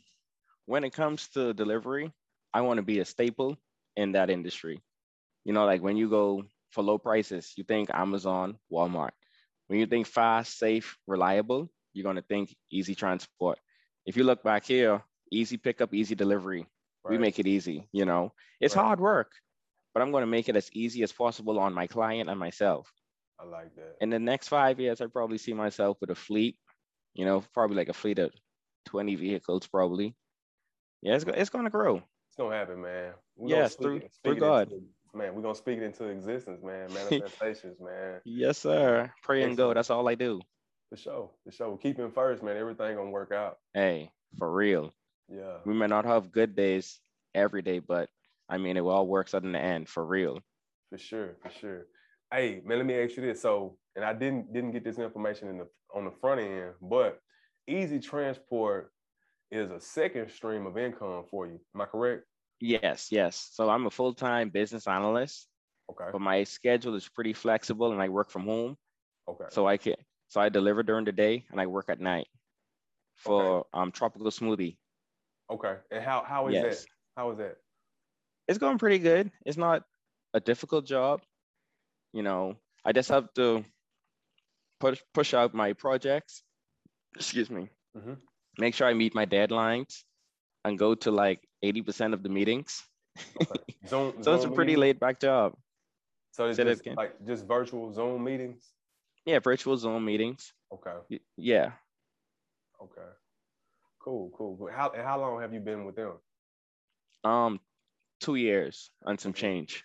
when 0.65 0.83
it 0.83 0.93
comes 0.93 1.27
to 1.29 1.53
delivery, 1.53 2.11
I 2.53 2.61
want 2.61 2.77
to 2.77 2.83
be 2.83 2.99
a 2.99 3.05
staple 3.05 3.57
in 3.95 4.11
that 4.13 4.29
industry. 4.29 4.81
You 5.45 5.53
know, 5.53 5.65
like 5.65 5.81
when 5.81 5.97
you 5.97 6.09
go 6.09 6.43
for 6.71 6.83
low 6.83 6.97
prices, 6.97 7.53
you 7.55 7.63
think 7.63 7.89
Amazon, 7.93 8.57
Walmart. 8.71 9.11
When 9.67 9.79
you 9.79 9.85
think 9.85 10.07
fast, 10.07 10.57
safe, 10.57 10.97
reliable, 11.07 11.71
you're 11.93 12.03
going 12.03 12.17
to 12.17 12.21
think 12.21 12.55
easy 12.71 12.95
transport. 12.95 13.59
If 14.05 14.17
you 14.17 14.23
look 14.23 14.43
back 14.43 14.65
here, 14.65 15.01
easy 15.31 15.57
pickup, 15.57 15.93
easy 15.93 16.15
delivery. 16.15 16.65
We 17.09 17.17
make 17.17 17.39
it 17.39 17.47
easy, 17.47 17.87
you 17.91 18.05
know. 18.05 18.33
It's 18.59 18.75
Right. 18.75 18.83
hard 18.83 18.99
work, 18.99 19.31
but 19.93 20.01
I'm 20.01 20.11
going 20.11 20.21
to 20.23 20.27
make 20.27 20.47
it 20.49 20.55
as 20.55 20.69
easy 20.73 21.03
as 21.03 21.11
possible 21.11 21.59
on 21.59 21.73
my 21.73 21.87
client 21.87 22.29
and 22.29 22.39
myself. 22.39 22.91
I 23.39 23.45
like 23.45 23.75
that. 23.75 23.97
In 23.99 24.09
the 24.09 24.19
next 24.19 24.47
five 24.47 24.79
years, 24.79 25.01
I 25.01 25.07
probably 25.07 25.37
see 25.37 25.53
myself 25.53 25.97
with 25.99 26.11
a 26.11 26.15
fleet, 26.15 26.57
you 27.13 27.25
know, 27.25 27.43
probably 27.53 27.75
like 27.75 27.89
a 27.89 27.93
fleet 27.93 28.19
of 28.19 28.31
20 28.85 29.15
vehicles, 29.15 29.67
probably. 29.67 30.15
Yeah, 31.01 31.15
it's, 31.15 31.25
it's 31.27 31.49
going 31.49 31.65
to 31.65 31.69
grow. 31.71 31.97
It's 31.97 32.37
gonna 32.37 32.55
happen, 32.55 32.81
man. 32.81 33.13
We 33.35 33.51
gonna 33.51 33.61
Yes, 33.61 33.73
speak 33.73 33.83
through- 33.83 33.95
it- 33.97 34.11
through 34.23 34.35
God. 34.39 34.71
into- 34.71 34.85
man, 35.13 35.35
we're 35.35 35.43
gonna 35.43 35.53
speak 35.53 35.77
it 35.77 35.83
into 35.83 36.05
existence, 36.05 36.63
man. 36.63 36.91
Manifestations, 36.93 37.79
man. 37.79 38.21
Yes, 38.25 38.57
sir. 38.57 39.13
Pray 39.21 39.43
and 39.43 39.55
go. 39.55 39.71
That's 39.73 39.91
all 39.91 40.07
I 40.07 40.15
do. 40.15 40.41
For 40.89 40.97
sure. 40.97 41.29
For 41.43 41.51
sure. 41.51 41.77
Keep 41.77 41.99
him 41.99 42.11
first, 42.11 42.41
man. 42.41 42.57
Everything 42.57 42.95
gonna 42.95 43.11
work 43.11 43.31
out. 43.31 43.59
Hey, 43.75 44.11
for 44.39 44.51
real. 44.51 44.93
Yeah. 45.29 45.57
We 45.65 45.73
may 45.73 45.87
not 45.87 46.05
have 46.05 46.31
good 46.31 46.55
days 46.55 46.99
every 47.33 47.61
day, 47.61 47.79
but 47.79 48.09
I 48.49 48.57
mean, 48.57 48.77
it 48.77 48.81
all 48.81 49.07
works 49.07 49.33
out 49.33 49.43
in 49.43 49.51
the 49.51 49.59
end, 49.59 49.89
for 49.89 50.05
real. 50.05 50.39
For 50.89 50.97
sure, 50.97 51.37
for 51.41 51.49
sure. 51.49 51.85
Hey, 52.31 52.61
man, 52.65 52.77
let 52.77 52.85
me 52.85 52.95
ask 52.95 53.15
you 53.15 53.23
this. 53.23 53.41
So, 53.41 53.77
and 53.95 54.03
I 54.03 54.13
didn't 54.13 54.53
didn't 54.53 54.71
get 54.71 54.83
this 54.83 54.99
information 54.99 55.47
in 55.49 55.57
the 55.59 55.67
on 55.95 56.05
the 56.05 56.11
front 56.11 56.41
end, 56.41 56.73
but 56.81 57.19
easy 57.67 57.99
transport 57.99 58.91
is 59.51 59.71
a 59.71 59.79
second 59.79 60.29
stream 60.31 60.65
of 60.65 60.77
income 60.77 61.25
for 61.29 61.45
you. 61.47 61.59
Am 61.75 61.81
I 61.81 61.85
correct? 61.85 62.23
Yes, 62.59 63.11
yes. 63.11 63.49
So 63.51 63.69
I'm 63.69 63.85
a 63.85 63.91
full 63.91 64.13
time 64.13 64.49
business 64.49 64.87
analyst, 64.87 65.47
Okay. 65.91 66.09
but 66.11 66.21
my 66.21 66.43
schedule 66.43 66.95
is 66.95 67.07
pretty 67.07 67.33
flexible 67.33 67.91
and 67.91 68.01
I 68.01 68.09
work 68.09 68.29
from 68.29 68.45
home. 68.45 68.77
Okay. 69.29 69.45
So 69.51 69.67
I 69.67 69.77
can, 69.77 69.95
so 70.27 70.41
I 70.41 70.49
deliver 70.49 70.83
during 70.83 71.05
the 71.05 71.11
day 71.11 71.45
and 71.51 71.59
I 71.61 71.67
work 71.67 71.85
at 71.89 71.99
night 71.99 72.27
for 73.15 73.65
um 73.73 73.91
tropical 73.91 74.27
smoothie. 74.31 74.77
Okay. 75.51 75.75
And 75.91 76.03
how 76.03 76.23
how 76.23 76.47
is 76.47 76.53
Yes. 76.53 76.81
that? 76.83 76.87
How 77.17 77.31
is 77.31 77.37
that? 77.37 77.57
It's 78.47 78.57
going 78.59 78.77
pretty 78.77 78.99
good. 78.99 79.31
It's 79.45 79.57
not 79.57 79.83
a 80.33 80.39
difficult 80.39 80.85
job. 80.85 81.21
You 82.13 82.23
know, 82.23 82.57
I 82.85 82.91
just 82.91 83.09
have 83.09 83.31
to 83.35 83.63
push 84.79 85.01
push 85.13 85.33
out 85.33 85.53
my 85.53 85.73
projects. 85.73 86.43
Excuse 87.15 87.49
me. 87.49 87.69
Mhm. 87.95 88.17
Make 88.57 88.75
sure 88.75 88.87
I 88.87 88.93
meet 88.93 89.15
my 89.15 89.25
deadlines 89.25 90.03
and 90.65 90.77
go 90.77 90.95
to 90.95 91.11
like 91.11 91.41
80% 91.63 92.13
of 92.13 92.23
the 92.23 92.29
meetings. 92.29 92.83
Okay. 93.41 93.63
Zoom. 93.87 94.23
So 94.23 94.33
it's 94.33 94.45
a 94.45 94.49
pretty 94.49 94.71
meetings? 94.75 94.79
laid 94.81 94.99
back 94.99 95.19
job. 95.19 95.53
So 96.31 96.47
it's 96.47 96.57
just 96.57 96.85
like 96.97 97.13
just 97.25 97.45
virtual 97.45 97.91
Zoom 97.93 98.23
meetings. 98.23 98.73
Yeah, 99.25 99.39
virtual 99.39 99.77
Zoom 99.77 100.03
meetings. 100.05 100.51
Okay. 100.71 100.97
Y- 101.09 101.19
Yeah. 101.37 101.73
Okay. 102.81 103.09
Cool. 104.03 104.31
Cool. 104.37 104.57
Cool. 104.57 104.69
How 104.71 104.89
and 104.89 105.03
how 105.03 105.19
long 105.19 105.41
have 105.41 105.53
you 105.53 105.59
been 105.59 105.85
with 105.85 105.95
them? 105.95 106.13
Um, 107.23 107.59
two 108.19 108.35
years 108.35 108.91
and 109.05 109.19
some 109.19 109.33
change. 109.33 109.83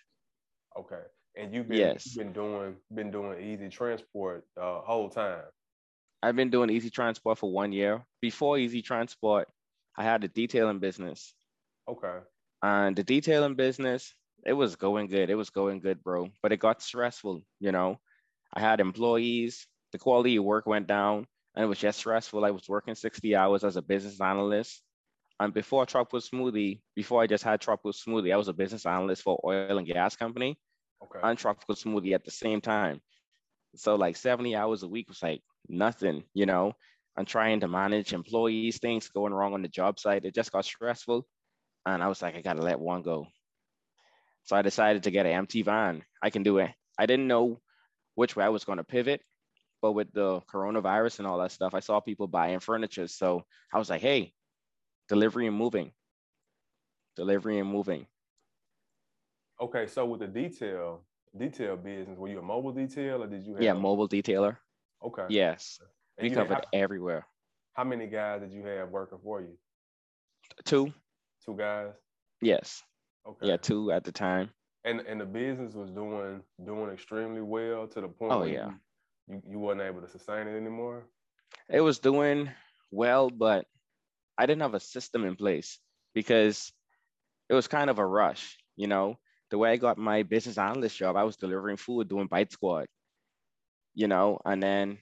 Okay. 0.77 1.01
And 1.35 1.53
you've 1.53 1.69
been 1.69 1.77
Yes. 1.77 2.05
you've 2.05 2.17
been 2.17 2.33
doing 2.33 2.75
been 2.93 3.11
doing 3.11 3.41
easy 3.41 3.69
transport 3.69 4.45
uh 4.59 4.81
whole 4.81 5.09
time. 5.09 5.43
I've 6.21 6.35
been 6.35 6.49
doing 6.49 6.69
Easy 6.69 6.89
Transport 6.89 7.37
for 7.37 7.49
one 7.49 7.71
year. 7.71 8.03
Before 8.19 8.57
Easy 8.57 8.81
Transport, 8.81 9.47
I 9.95 10.03
had 10.03 10.21
a 10.25 10.27
detailing 10.27 10.79
business. 10.79 11.33
Okay. 11.87 12.17
And 12.61 12.93
the 12.95 13.03
detailing 13.05 13.55
business, 13.55 14.13
it 14.45 14.51
was 14.51 14.75
going 14.75 15.07
good. 15.07 15.29
It 15.29 15.35
was 15.35 15.49
going 15.49 15.79
good, 15.79 16.03
bro. 16.03 16.29
But 16.41 16.51
it 16.51 16.57
got 16.57 16.81
stressful, 16.81 17.43
you 17.61 17.71
know. 17.71 18.01
I 18.53 18.59
had 18.59 18.81
employees, 18.81 19.65
the 19.93 19.97
quality 19.97 20.35
of 20.35 20.43
work 20.43 20.65
went 20.65 20.87
down, 20.87 21.25
and 21.59 21.65
it 21.65 21.67
was 21.67 21.79
just 21.79 21.99
stressful. 21.99 22.45
I 22.45 22.51
was 22.51 22.69
working 22.69 22.95
60 22.95 23.35
hours 23.35 23.65
as 23.65 23.75
a 23.75 23.81
business 23.81 24.21
analyst. 24.21 24.81
And 25.41 25.53
before 25.53 25.85
Tropical 25.85 26.21
Smoothie, 26.21 26.79
before 26.95 27.21
I 27.21 27.27
just 27.27 27.43
had 27.43 27.59
Tropical 27.59 27.91
Smoothie, 27.91 28.33
I 28.33 28.37
was 28.37 28.47
a 28.47 28.53
business 28.53 28.85
analyst 28.85 29.23
for 29.23 29.37
oil 29.43 29.77
and 29.77 29.85
gas 29.85 30.15
company. 30.15 30.57
Okay. 31.03 31.19
and 31.21 31.37
tropical 31.37 31.75
smoothie 31.75 32.13
at 32.13 32.23
the 32.23 32.31
same 32.31 32.61
time. 32.61 33.01
So 33.75 33.95
like 33.95 34.15
70 34.15 34.55
hours 34.55 34.83
a 34.83 34.87
week 34.87 35.09
was 35.09 35.21
like 35.21 35.41
nothing, 35.67 36.23
you 36.33 36.45
know. 36.45 36.71
I'm 37.17 37.25
trying 37.25 37.59
to 37.59 37.67
manage 37.67 38.13
employees, 38.13 38.79
things 38.79 39.09
going 39.09 39.33
wrong 39.33 39.53
on 39.53 39.61
the 39.61 39.67
job 39.67 39.99
site. 39.99 40.23
It 40.23 40.33
just 40.33 40.53
got 40.53 40.63
stressful. 40.63 41.27
And 41.85 42.01
I 42.01 42.07
was 42.07 42.21
like, 42.21 42.35
I 42.35 42.41
gotta 42.41 42.61
let 42.61 42.79
one 42.79 43.01
go. 43.01 43.27
So 44.43 44.55
I 44.55 44.61
decided 44.61 45.03
to 45.03 45.11
get 45.11 45.25
an 45.25 45.33
empty 45.33 45.61
van. 45.61 46.03
I 46.23 46.29
can 46.29 46.43
do 46.43 46.59
it. 46.59 46.71
I 46.97 47.05
didn't 47.05 47.27
know 47.27 47.59
which 48.15 48.35
way 48.35 48.45
I 48.45 48.49
was 48.49 48.65
going 48.65 48.77
to 48.77 48.83
pivot, 48.83 49.21
but 49.81 49.93
with 49.93 50.11
the 50.13 50.41
coronavirus 50.41 51.19
and 51.19 51.27
all 51.27 51.37
that 51.39 51.51
stuff, 51.51 51.73
I 51.73 51.79
saw 51.79 51.99
people 51.99 52.27
buying 52.27 52.59
furniture. 52.59 53.07
So 53.07 53.45
I 53.73 53.77
was 53.77 53.89
like, 53.89 54.01
hey, 54.01 54.33
delivery 55.07 55.47
and 55.47 55.55
moving. 55.55 55.91
Delivery 57.15 57.59
and 57.59 57.69
moving. 57.69 58.05
Okay. 59.61 59.87
So 59.87 60.05
with 60.05 60.21
the 60.21 60.27
detail 60.27 61.01
detail 61.37 61.77
business, 61.77 62.17
were 62.17 62.27
you 62.27 62.39
a 62.39 62.41
mobile 62.41 62.73
detailer 62.73 63.19
or 63.21 63.27
did 63.27 63.45
you 63.45 63.53
have 63.53 63.61
Yeah, 63.63 63.73
mobile 63.73 64.07
detailer. 64.09 64.57
Okay. 65.03 65.25
Yes. 65.29 65.79
And 66.17 66.29
We 66.29 66.35
covered 66.35 66.65
everywhere. 66.73 67.25
how, 67.73 67.83
how 67.83 67.89
many 67.89 68.07
guys 68.07 68.41
did 68.41 68.51
you 68.51 68.63
have 68.65 68.89
working 68.89 69.19
for 69.23 69.41
you? 69.41 69.57
Two. 70.65 70.91
Two 71.45 71.55
guys? 71.55 71.91
Yes. 72.41 72.83
Okay. 73.27 73.47
Yeah, 73.47 73.57
two 73.57 73.91
at 73.91 74.03
the 74.03 74.11
time. 74.11 74.49
And 74.85 75.01
and 75.01 75.19
the 75.21 75.25
business 75.25 75.73
was 75.73 75.91
doing 75.91 76.41
doing 76.65 76.89
extremely 76.91 77.41
well 77.41 77.85
to 77.87 78.01
the 78.01 78.07
point 78.07 78.31
Oh, 78.31 78.39
where 78.39 78.47
yeah. 78.47 78.67
you, 78.69 78.75
you, 79.29 79.41
you 79.47 79.59
wasn't 79.59 79.81
able 79.81 80.01
to 80.01 80.09
sustain 80.09 80.47
it 80.47 80.57
anymore. 80.57 81.05
It 81.69 81.81
was 81.81 81.99
doing 81.99 82.49
well, 82.91 83.29
but 83.29 83.65
I 84.37 84.45
didn't 84.45 84.61
have 84.61 84.73
a 84.73 84.79
system 84.79 85.25
in 85.25 85.35
place 85.35 85.79
because 86.13 86.71
it 87.49 87.53
was 87.53 87.67
kind 87.67 87.89
of 87.89 87.99
a 87.99 88.05
rush, 88.05 88.57
you 88.75 88.87
know. 88.87 89.17
The 89.51 89.57
way 89.57 89.71
I 89.71 89.77
got 89.77 89.97
my 89.97 90.23
business 90.23 90.57
analyst 90.57 90.97
job, 90.97 91.15
I 91.15 91.23
was 91.23 91.37
delivering 91.37 91.77
food 91.77 92.07
doing 92.07 92.27
Bite 92.27 92.51
Squad, 92.51 92.87
you 93.95 94.07
know, 94.07 94.39
and 94.45 94.61
then 94.61 94.99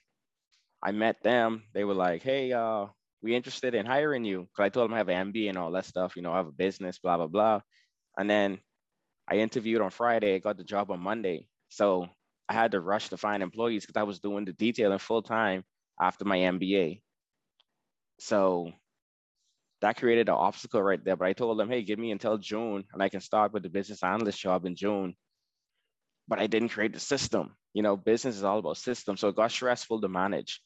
I 0.82 0.92
met 0.92 1.22
them. 1.22 1.64
They 1.74 1.84
were 1.84 1.94
like, 1.94 2.22
hey, 2.22 2.52
uh, 2.52 2.86
we 3.22 3.34
interested 3.34 3.74
in 3.74 3.84
hiring 3.84 4.24
you. 4.24 4.48
Cause 4.56 4.64
I 4.64 4.68
told 4.70 4.88
them 4.88 4.94
I 4.94 4.98
have 4.98 5.08
an 5.08 5.32
MBA 5.32 5.50
and 5.50 5.58
all 5.58 5.70
that 5.72 5.84
stuff, 5.84 6.16
you 6.16 6.22
know, 6.22 6.32
I 6.32 6.38
have 6.38 6.46
a 6.46 6.52
business, 6.52 6.98
blah, 6.98 7.16
blah, 7.16 7.26
blah. 7.26 7.60
And 8.16 8.28
then 8.28 8.58
I 9.28 9.36
interviewed 9.36 9.82
on 9.82 9.90
Friday, 9.90 10.34
I 10.34 10.38
got 10.38 10.56
the 10.56 10.64
job 10.64 10.90
on 10.90 11.00
Monday. 11.00 11.46
So 11.68 12.08
I 12.48 12.54
had 12.54 12.72
to 12.72 12.80
rush 12.80 13.08
to 13.10 13.16
find 13.16 13.42
employees 13.42 13.84
because 13.84 14.00
I 14.00 14.04
was 14.04 14.20
doing 14.20 14.44
the 14.44 14.52
detailing 14.52 14.98
full 14.98 15.22
time 15.22 15.64
after 16.00 16.24
my 16.24 16.38
MBA. 16.38 17.02
So 18.18 18.72
that 19.80 19.96
created 19.96 20.28
an 20.28 20.34
obstacle 20.34 20.82
right 20.82 21.04
there. 21.04 21.16
But 21.16 21.28
I 21.28 21.32
told 21.34 21.58
them, 21.58 21.68
hey, 21.68 21.82
give 21.82 21.98
me 21.98 22.10
until 22.10 22.38
June 22.38 22.84
and 22.92 23.02
I 23.02 23.08
can 23.08 23.20
start 23.20 23.52
with 23.52 23.62
the 23.62 23.68
business 23.68 24.02
analyst 24.02 24.40
job 24.40 24.64
in 24.64 24.74
June. 24.74 25.14
But 26.26 26.40
I 26.40 26.46
didn't 26.46 26.70
create 26.70 26.92
the 26.92 27.00
system. 27.00 27.54
You 27.74 27.82
know, 27.82 27.96
business 27.96 28.36
is 28.36 28.44
all 28.44 28.58
about 28.58 28.76
systems. 28.76 29.20
So 29.20 29.28
it 29.28 29.36
got 29.36 29.52
stressful 29.52 30.00
to 30.00 30.08
manage. 30.08 30.60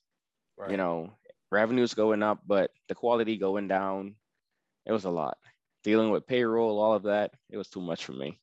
Right. 0.57 0.71
You 0.71 0.77
know, 0.77 1.18
revenues 1.51 1.95
going 1.95 2.23
up, 2.23 2.40
but 2.47 2.71
the 2.88 2.95
quality 2.95 3.37
going 3.37 3.68
down. 3.68 4.16
It 4.87 4.92
was 4.92 5.05
a 5.05 5.11
lot. 5.11 5.37
Dealing 5.85 6.11
with 6.11 6.27
payroll, 6.27 6.81
all 6.81 6.95
of 6.95 7.05
that, 7.05 7.33
it 7.51 7.57
was 7.57 7.68
too 7.68 7.81
much 7.81 8.05
for 8.05 8.12
me. 8.12 8.40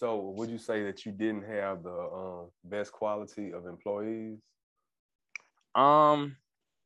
So 0.00 0.32
would 0.34 0.48
you 0.48 0.56
say 0.56 0.82
that 0.84 1.04
you 1.04 1.12
didn't 1.12 1.42
have 1.42 1.82
the 1.82 1.92
um, 1.92 2.46
best 2.64 2.90
quality 2.90 3.52
of 3.52 3.66
employees? 3.66 4.38
Um, 5.74 6.36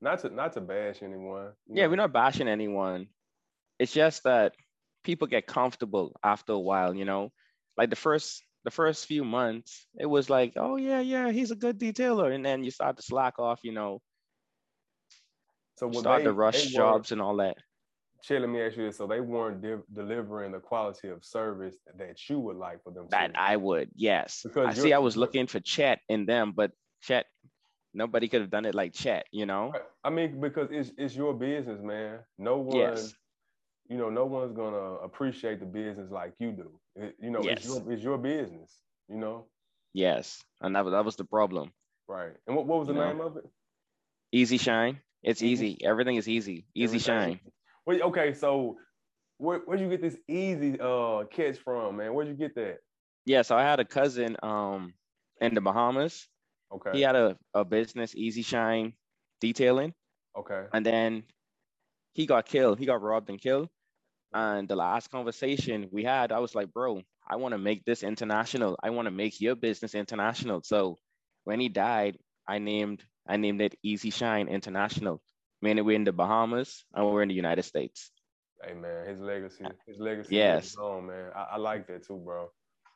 Not 0.01 0.19
to 0.21 0.31
not 0.31 0.53
to 0.55 0.61
bash 0.61 1.01
anyone. 1.01 1.53
yeah, 1.73 1.85
know. 1.85 1.91
we're 1.91 1.97
not 1.97 2.13
bashing 2.13 2.49
anyone. 2.49 3.07
It's 3.79 3.93
just 3.93 4.25
that 4.25 4.55
people 5.05 5.29
get 5.29 5.47
comfortable 5.47 6.17
after 6.25 6.55
a 6.55 6.59
while, 6.59 6.93
you 6.93 7.05
know. 7.05 7.31
Like 7.77 7.91
the 7.91 7.97
first 7.97 8.43
the 8.65 8.73
first 8.73 9.07
few 9.07 9.25
months, 9.25 9.87
it 9.97 10.07
was 10.07 10.29
like, 10.29 10.55
oh 10.57 10.75
yeah, 10.75 10.99
yeah, 10.99 11.31
he's 11.31 11.53
a 11.53 11.57
good 11.57 11.79
detailer, 11.79 12.35
and 12.35 12.45
then 12.45 12.65
you 12.65 12.73
start 12.73 12.97
to 12.97 13.03
slack 13.03 13.39
off, 13.39 13.61
you 13.63 13.73
know, 13.73 14.03
So 15.77 15.93
start 15.93 16.21
they, 16.21 16.25
to 16.25 16.33
rush 16.33 16.67
jobs 16.67 17.13
and 17.13 17.23
all 17.23 17.37
that. 17.37 17.59
Shay, 18.25 18.39
let 18.39 18.49
me 18.49 18.63
ask 18.63 18.79
you 18.79 18.87
this: 18.87 18.97
So 18.97 19.07
they 19.07 19.21
weren't 19.21 19.61
de- 19.61 19.83
delivering 19.93 20.53
the 20.53 20.59
quality 20.59 21.09
of 21.09 21.23
service 21.23 21.77
that 21.99 22.17
you 22.31 22.41
would 22.41 22.57
like 22.57 22.83
for 22.83 22.91
them. 22.91 23.07
That 23.11 23.35
to. 23.35 23.41
I 23.41 23.57
would, 23.57 23.91
yes. 23.95 24.41
Because 24.43 24.67
I 24.69 24.73
see. 24.83 24.93
I 24.95 24.99
was 24.99 25.15
looking 25.15 25.47
for 25.47 25.61
Chet 25.61 26.01
in 26.09 26.25
them, 26.25 26.53
but 26.57 26.73
Chet, 27.03 27.27
nobody 27.93 28.29
could 28.29 28.41
have 28.41 28.49
done 28.51 28.65
it 28.65 28.75
like 28.75 28.95
Chet, 28.95 29.27
you 29.31 29.45
know. 29.45 29.75
I 30.03 30.09
mean, 30.09 30.41
because 30.41 30.69
it's 30.71 30.91
it's 30.97 31.15
your 31.15 31.35
business, 31.35 31.83
man. 31.83 32.21
No 32.39 32.57
one, 32.57 32.79
Yes. 32.79 33.15
you 33.91 33.99
know, 33.99 34.09
no 34.09 34.25
one's 34.25 34.57
gonna 34.57 34.95
appreciate 35.05 35.61
the 35.61 35.67
business 35.67 36.11
like 36.11 36.33
you 36.39 36.53
do. 36.53 36.81
It- 36.97 37.17
you 37.21 37.31
know, 37.31 37.41
it's 37.41 37.67
Yes. 37.67 37.67
your 37.67 37.93
it's 37.93 38.03
your 38.03 38.17
business. 38.17 38.81
You 39.11 39.17
know, 39.19 39.49
Yes, 39.93 40.43
and 40.63 40.75
that 40.77 40.85
was 40.87 40.93
that 40.93 41.05
was 41.05 41.17
the 41.17 41.27
problem. 41.27 41.73
right? 42.09 42.33
And 42.47 42.57
what 42.57 42.65
what 42.67 42.79
was 42.79 42.89
the 42.89 42.95
You 42.95 43.01
know. 43.01 43.09
name 43.09 43.21
of 43.21 43.37
it? 43.37 43.45
Easy 44.33 44.57
shine. 44.57 45.03
It's 45.23 45.43
Easy- 45.43 45.73
easy. 45.73 45.85
Everything 45.85 46.17
is 46.17 46.27
easy. 46.27 46.67
Easy 46.75 46.97
Everything. 46.97 47.01
shine. 47.37 47.41
Wait, 47.87 48.03
okay, 48.03 48.33
so 48.35 48.77
where 49.39 49.61
where'd 49.61 49.81
you 49.81 49.89
get 49.89 50.01
this 50.01 50.17
easy 50.29 50.79
uh 50.81 51.25
catch 51.31 51.59
from, 51.59 51.97
man? 51.97 52.15
Where'd 52.15 52.29
you 52.29 52.35
get 52.35 52.55
that? 52.55 52.79
Yeah. 53.27 53.43
So 53.43 53.57
I 53.57 53.63
had 53.63 53.81
a 53.81 53.85
cousin 53.85 54.37
um 54.43 54.95
in 55.41 55.55
the 55.55 55.61
Bahamas. 55.61 56.29
Okay, 56.73 56.91
He 56.93 57.03
had 57.03 57.15
a, 57.17 57.37
a 57.55 57.65
business, 57.65 58.15
Easy 58.17 58.43
Shine 58.43 58.95
Detailing, 59.41 59.95
okay, 60.37 60.65
and 60.73 60.85
then 60.85 61.25
he 62.15 62.27
got 62.27 62.47
killed. 62.47 62.79
He 62.79 62.87
got 62.87 63.03
robbed 63.03 63.31
and 63.31 63.41
killed. 63.41 63.69
And 64.33 64.69
the 64.69 64.77
last 64.77 65.11
conversation 65.11 65.89
we 65.93 66.05
had, 66.05 66.33
I 66.33 66.41
was 66.41 66.55
like, 66.55 66.73
bro, 66.73 67.03
I 67.29 67.37
want 67.37 67.53
to 67.53 67.59
make 67.59 67.85
this 67.85 68.03
international. 68.03 68.79
I 68.83 68.91
want 68.91 69.07
to 69.07 69.13
make 69.13 69.41
your 69.41 69.55
business 69.55 69.95
international. 69.95 70.63
So 70.65 70.99
when 71.45 71.61
he 71.61 71.69
died, 71.69 72.19
I 72.49 72.59
named 72.59 73.05
I 73.27 73.37
named 73.37 73.61
it 73.63 73.77
Easy 73.83 74.11
Shine 74.11 74.49
International. 74.49 75.23
Meaning 75.65 75.87
we're 75.87 75.97
in 75.97 76.05
the 76.05 76.13
Bahamas 76.13 76.85
and 76.93 77.07
we're 77.07 77.23
in 77.23 77.31
the 77.31 77.35
United 77.35 77.63
States. 77.63 78.11
Hey 78.63 78.75
man, 78.75 79.07
his 79.09 79.19
legacy, 79.19 79.65
his 79.87 79.99
legacy 79.99 80.37
Yes. 80.37 80.67
is 80.73 80.77
on, 80.77 81.07
man. 81.07 81.31
I, 81.35 81.43
I 81.53 81.57
like 81.57 81.87
that 81.87 82.07
too, 82.07 82.21
bro. 82.23 82.51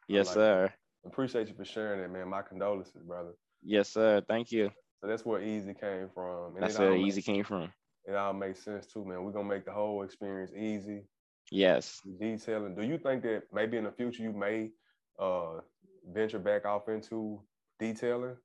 Yes, 0.07 0.27
like 0.27 0.35
sir. 0.35 0.73
Appreciate 1.07 1.49
you 1.49 1.55
for 1.55 1.65
sharing 1.65 2.01
it, 2.01 2.11
man. 2.11 2.29
My 2.29 2.43
condolences, 2.43 3.03
brother. 3.07 3.33
Yes, 3.63 3.89
sir. 3.89 4.23
Thank 4.29 4.53
you. 4.53 4.71
So 5.01 5.07
that's 5.07 5.25
where 5.25 5.41
easy 5.43 5.73
came 5.73 6.11
from. 6.13 6.57
And 6.57 6.63
That's 6.63 6.79
where 6.79 6.91
makes- 6.91 7.09
easy 7.09 7.23
came 7.23 7.43
from. 7.45 7.73
It 8.07 8.15
all 8.15 8.35
makes 8.35 8.63
sense 8.63 8.85
too, 8.87 9.03
man. 9.03 9.25
We're 9.25 9.33
gonna 9.33 9.49
make 9.49 9.65
the 9.65 9.73
whole 9.73 10.03
experience 10.03 10.53
easy. 10.55 11.05
Yes. 11.51 12.03
Detailing. 12.21 12.75
Do 12.75 12.83
you 12.83 12.99
think 12.99 13.23
that 13.23 13.45
maybe 13.51 13.79
in 13.79 13.85
the 13.85 13.93
future 13.93 14.23
you 14.23 14.33
may 14.33 14.73
uh 15.19 15.61
venture 16.07 16.39
back 16.39 16.67
off 16.67 16.87
into 16.91 17.41
detailing? 17.79 18.37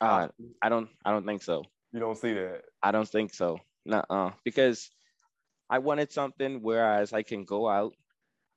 Uh, 0.00 0.28
I 0.62 0.68
don't 0.70 0.88
I 1.04 1.10
don't 1.12 1.26
think 1.26 1.42
so. 1.42 1.62
You 1.92 2.00
don't 2.00 2.18
see 2.18 2.34
that. 2.34 2.62
I 2.82 2.92
don't 2.92 3.08
think 3.08 3.34
so. 3.34 3.58
Nuh-uh. 3.84 4.32
Because 4.44 4.90
I 5.70 5.78
wanted 5.78 6.12
something 6.12 6.60
whereas 6.62 7.12
I 7.12 7.22
can 7.22 7.44
go 7.44 7.68
out 7.68 7.94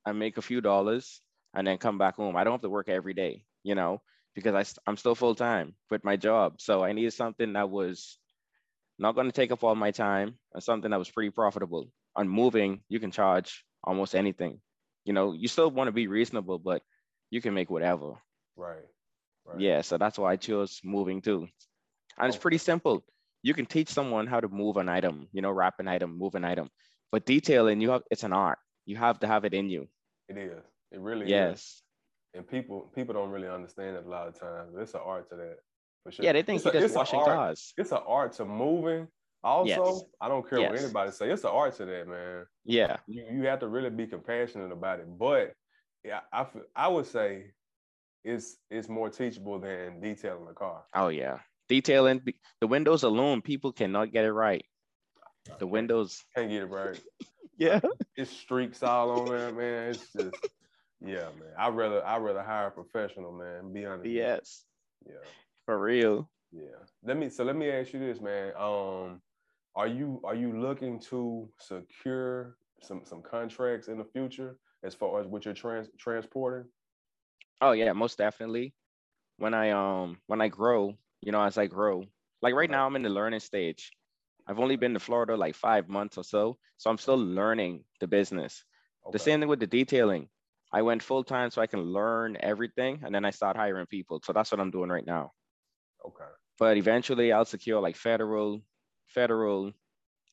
and 0.06 0.20
make 0.20 0.38
a 0.38 0.42
few 0.42 0.62
dollars 0.62 1.22
and 1.54 1.66
then 1.66 1.78
come 1.78 1.98
back 1.98 2.16
home. 2.16 2.36
I 2.36 2.44
don't 2.44 2.54
have 2.54 2.62
to 2.62 2.70
work 2.70 2.90
every 2.90 3.14
day, 3.14 3.44
you 3.64 3.76
know, 3.76 4.02
because 4.36 4.56
I, 4.56 4.90
I'm 4.90 4.98
still 4.98 5.16
full 5.16 5.36
time 5.36 5.76
with 5.90 6.04
my 6.04 6.16
job. 6.16 6.62
So 6.62 6.84
I 6.84 6.94
needed 6.94 7.14
something 7.14 7.54
that 7.54 7.70
was 7.70 8.18
not 8.98 9.16
going 9.16 9.28
to 9.28 9.34
take 9.34 9.52
up 9.52 9.64
all 9.64 9.76
my 9.76 9.92
time 9.92 10.36
and 10.54 10.62
something 10.62 10.92
that 10.92 11.00
was 11.00 11.10
pretty 11.10 11.30
profitable. 11.30 11.90
On 12.16 12.28
moving, 12.28 12.82
you 12.90 13.00
can 13.00 13.12
charge 13.12 13.64
almost 13.84 14.16
anything. 14.16 14.60
You 15.06 15.14
know, 15.14 15.34
you 15.34 15.48
still 15.48 15.72
want 15.72 15.88
to 15.88 15.94
be 15.94 16.08
reasonable, 16.08 16.60
but 16.60 16.82
you 17.30 17.42
can 17.42 17.54
make 17.54 17.70
whatever. 17.70 18.14
Right. 18.56 18.86
Right. 19.46 19.60
Yeah, 19.60 19.82
so 19.82 19.98
that's 19.98 20.20
why 20.20 20.34
I 20.34 20.36
chose 20.36 20.82
moving 20.84 21.22
too. 21.22 21.48
And 22.18 22.28
it's 22.28 22.38
oh. 22.38 22.42
pretty 22.42 22.58
simple. 22.58 23.04
You 23.42 23.54
can 23.54 23.66
teach 23.66 23.90
someone 23.90 24.28
how 24.28 24.40
to 24.40 24.48
move 24.50 24.78
an 24.78 24.90
item, 24.90 25.28
you 25.32 25.42
know, 25.42 25.52
wrap 25.52 25.76
an 25.80 25.88
item, 25.88 26.18
move 26.18 26.36
an 26.36 26.44
item. 26.44 26.70
But 27.12 27.26
detailing, 27.26 27.82
you 27.82 27.92
have 27.92 28.04
it's 28.12 28.24
an 28.24 28.34
art. 28.34 28.60
You 28.86 28.98
have 28.98 29.20
to 29.22 29.28
have 29.28 29.46
it 29.46 29.54
in 29.54 29.70
you. 29.70 29.88
It 30.28 30.38
is. 30.38 30.64
It 30.92 31.00
really 31.00 31.26
is. 31.26 31.32
Yes. 31.32 31.82
And 32.34 32.48
people 32.48 32.92
people 32.94 33.14
don't 33.14 33.30
really 33.32 33.48
understand 33.48 33.96
it 33.96 34.06
a 34.06 34.10
lot 34.10 34.28
of 34.28 34.40
times. 34.40 34.76
It's 34.78 34.94
an 34.94 35.02
art 35.04 35.30
to 35.30 35.36
that. 35.38 35.58
For 36.04 36.12
sure. 36.12 36.26
Yeah, 36.26 36.34
they 36.34 36.44
think 36.44 36.58
It's 36.58 36.66
a- 36.66 36.72
just 36.72 36.86
it's 36.86 36.96
washing 36.96 37.20
art. 37.20 37.28
cars. 37.28 37.74
It's 37.78 37.92
an 37.92 38.00
art 38.06 38.34
to 38.34 38.46
moving. 38.46 39.08
Also, 39.44 39.70
Yes. 39.70 40.04
I 40.20 40.28
don't 40.28 40.48
care 40.48 40.60
what 40.60 40.78
anybody 40.78 41.12
say. 41.12 41.30
It's 41.32 41.44
an 41.46 41.52
art 41.52 41.74
to 41.78 41.86
that, 41.86 42.08
man. 42.08 42.46
Yeah. 42.66 42.98
You 43.08 43.26
you 43.32 43.44
have 43.48 43.60
to 43.60 43.68
really 43.68 43.90
be 43.90 44.06
compassionate 44.06 44.72
about 44.72 45.00
it. 45.00 45.08
But 45.18 45.54
yeah, 46.04 46.22
I 46.32 46.46
I 46.76 46.88
would 46.90 47.06
say 47.08 47.52
it's 48.24 48.58
it's 48.70 48.90
more 48.90 49.10
teachable 49.10 49.60
than 49.60 50.02
detailing 50.02 50.48
a 50.50 50.54
car. 50.54 50.84
Oh 50.94 51.08
yeah. 51.08 51.40
Detailing 51.70 52.22
the 52.60 52.68
windows 52.68 53.04
alone, 53.04 53.42
people 53.42 53.72
cannot 53.72 54.12
get 54.12 54.26
it 54.26 54.34
right. 54.34 54.66
The 55.60 55.68
windows. 55.68 56.26
Can't 56.36 56.50
get 56.50 56.64
it 56.64 56.66
right. 56.66 57.00
Yeah. 57.58 57.82
It's 58.16 58.32
streaks 58.32 58.84
all 58.84 59.12
on 59.20 59.26
there, 59.26 59.52
man. 59.52 59.90
It's 59.90 60.14
just 60.14 60.34
yeah, 61.02 61.28
man. 61.38 61.52
I 61.58 61.68
rather 61.68 62.06
I 62.06 62.18
rather 62.18 62.42
hire 62.42 62.68
a 62.68 62.72
professional, 62.72 63.34
man. 63.34 63.74
Be 63.74 63.86
honest. 63.86 64.10
Yes. 64.10 64.64
Yeah. 65.06 65.16
For 65.66 65.78
real. 65.78 66.30
Yeah. 66.54 66.80
Let 67.04 67.18
me 67.18 67.30
so 67.30 67.44
let 67.44 67.58
me 67.58 67.70
ask 67.70 67.92
you 67.92 68.00
this, 68.00 68.22
man. 68.22 68.54
Um, 68.58 69.22
are 69.76 69.88
you 69.88 70.22
are 70.24 70.36
you 70.36 70.58
looking 70.58 71.00
to 71.10 71.50
secure 71.60 72.56
some 72.82 73.02
some 73.04 73.22
contracts 73.22 73.90
in 73.90 73.98
the 73.98 74.06
future 74.06 74.58
as 74.84 74.96
far 74.96 75.20
as 75.20 75.28
what 75.28 75.44
you're 75.44 75.54
trans 75.54 75.90
transporting? 75.98 76.70
Oh 77.60 77.74
yeah, 77.74 77.92
most 77.92 78.18
definitely. 78.18 78.74
When 79.38 79.54
I 79.54 79.72
um 79.72 80.18
when 80.28 80.40
I 80.40 80.48
grow, 80.48 80.96
you 81.22 81.32
know, 81.32 81.42
as 81.44 81.58
I 81.58 81.68
grow, 81.68 82.06
like 82.42 82.54
right 82.54 82.70
now 82.70 82.86
I'm 82.86 82.96
in 82.96 83.04
the 83.04 83.10
learning 83.10 83.40
stage. 83.42 83.92
I've 84.48 84.60
only 84.60 84.78
been 84.78 84.94
to 84.94 85.00
Florida 85.00 85.36
like 85.36 85.56
five 85.56 85.90
months 85.90 86.18
or 86.18 86.24
so, 86.24 86.58
so 86.78 86.90
I'm 86.90 86.98
still 86.98 87.18
learning 87.18 87.84
the 88.00 88.08
business. 88.08 88.64
Okay. 89.06 89.14
The 89.14 89.20
same 89.20 89.40
thing 89.40 89.50
with 89.50 89.60
the 89.60 89.68
detailing. 89.68 90.30
I 90.72 90.82
went 90.82 91.04
full 91.04 91.24
time 91.24 91.50
so 91.52 91.62
I 91.62 91.68
can 91.68 91.82
learn 91.82 92.38
everything, 92.40 93.02
and 93.04 93.14
then 93.14 93.26
I 93.26 93.32
start 93.32 93.58
hiring 93.58 93.88
people. 93.88 94.22
So 94.24 94.34
that's 94.34 94.52
what 94.52 94.60
I'm 94.60 94.72
doing 94.72 94.90
right 94.90 95.06
now. 95.06 95.32
Okay. 96.06 96.32
But 96.58 96.78
eventually, 96.78 97.32
I'll 97.32 97.46
secure 97.46 97.82
like 97.82 97.96
federal, 97.96 98.62
federal, 99.08 99.74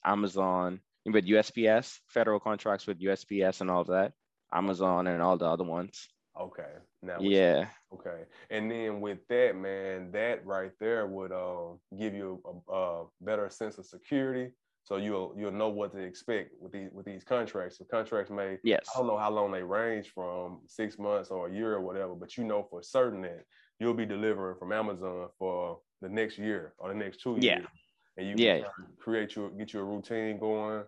Amazon, 0.05 0.81
with 1.05 1.27
USPS, 1.27 1.99
federal 2.09 2.41
contracts 2.41 2.87
with 2.87 3.01
USPS 3.01 3.61
and 3.61 3.71
all 3.71 3.83
of 3.83 3.89
that, 3.89 4.13
Amazon 4.53 5.07
and 5.07 5.23
all 5.23 5.37
the 5.37 5.47
other 5.47 5.65
ones. 5.65 6.09
Okay. 6.39 6.73
Now 7.07 7.19
Yeah. 7.21 7.69
Okay. 7.95 8.25
And 8.51 8.71
then 8.71 9.01
with 9.01 9.19
that, 9.29 9.55
man, 9.57 10.11
that 10.13 10.45
right 10.45 10.73
there 10.81 11.07
would 11.07 11.33
um 11.33 11.79
give 11.99 12.15
you 12.15 12.43
a, 12.69 12.73
a 12.73 13.05
better 13.21 13.49
sense 13.49 13.79
of 13.79 13.87
security. 13.87 14.53
So 14.83 14.97
you'll 14.97 15.35
you'll 15.37 15.53
know 15.53 15.69
what 15.69 15.93
to 15.93 15.99
expect 15.99 16.51
with 16.61 16.73
these 16.73 16.91
with 16.93 17.07
these 17.07 17.25
contracts. 17.25 17.79
The 17.79 17.85
contracts 17.85 18.31
may 18.31 18.59
Yes. 18.65 18.89
I 18.95 18.99
don't 18.99 19.07
know 19.07 19.19
how 19.19 19.31
long 19.31 19.53
they 19.53 19.63
range 19.63 20.11
from 20.13 20.61
six 20.67 20.99
months 20.99 21.31
or 21.31 21.49
a 21.49 21.53
year 21.53 21.75
or 21.75 21.81
whatever, 21.81 22.15
but 22.15 22.37
you 22.37 22.45
know 22.45 22.63
for 22.71 22.83
certain 22.83 23.23
that 23.23 23.45
you'll 23.79 23.95
be 23.95 24.07
delivering 24.07 24.59
from 24.59 24.73
Amazon 24.73 25.29
for 25.39 25.81
the 26.03 26.09
next 26.09 26.39
year 26.39 26.75
or 26.79 26.89
the 26.89 26.95
next 26.95 27.21
two 27.21 27.37
Yeah. 27.41 27.59
years. 27.59 27.69
And 28.17 28.29
you 28.29 28.35
Yeah. 28.45 28.63
create 28.99 29.37
your 29.37 29.51
get 29.51 29.73
you 29.73 29.81
a 29.81 29.85
routine 29.85 30.39
going, 30.39 30.85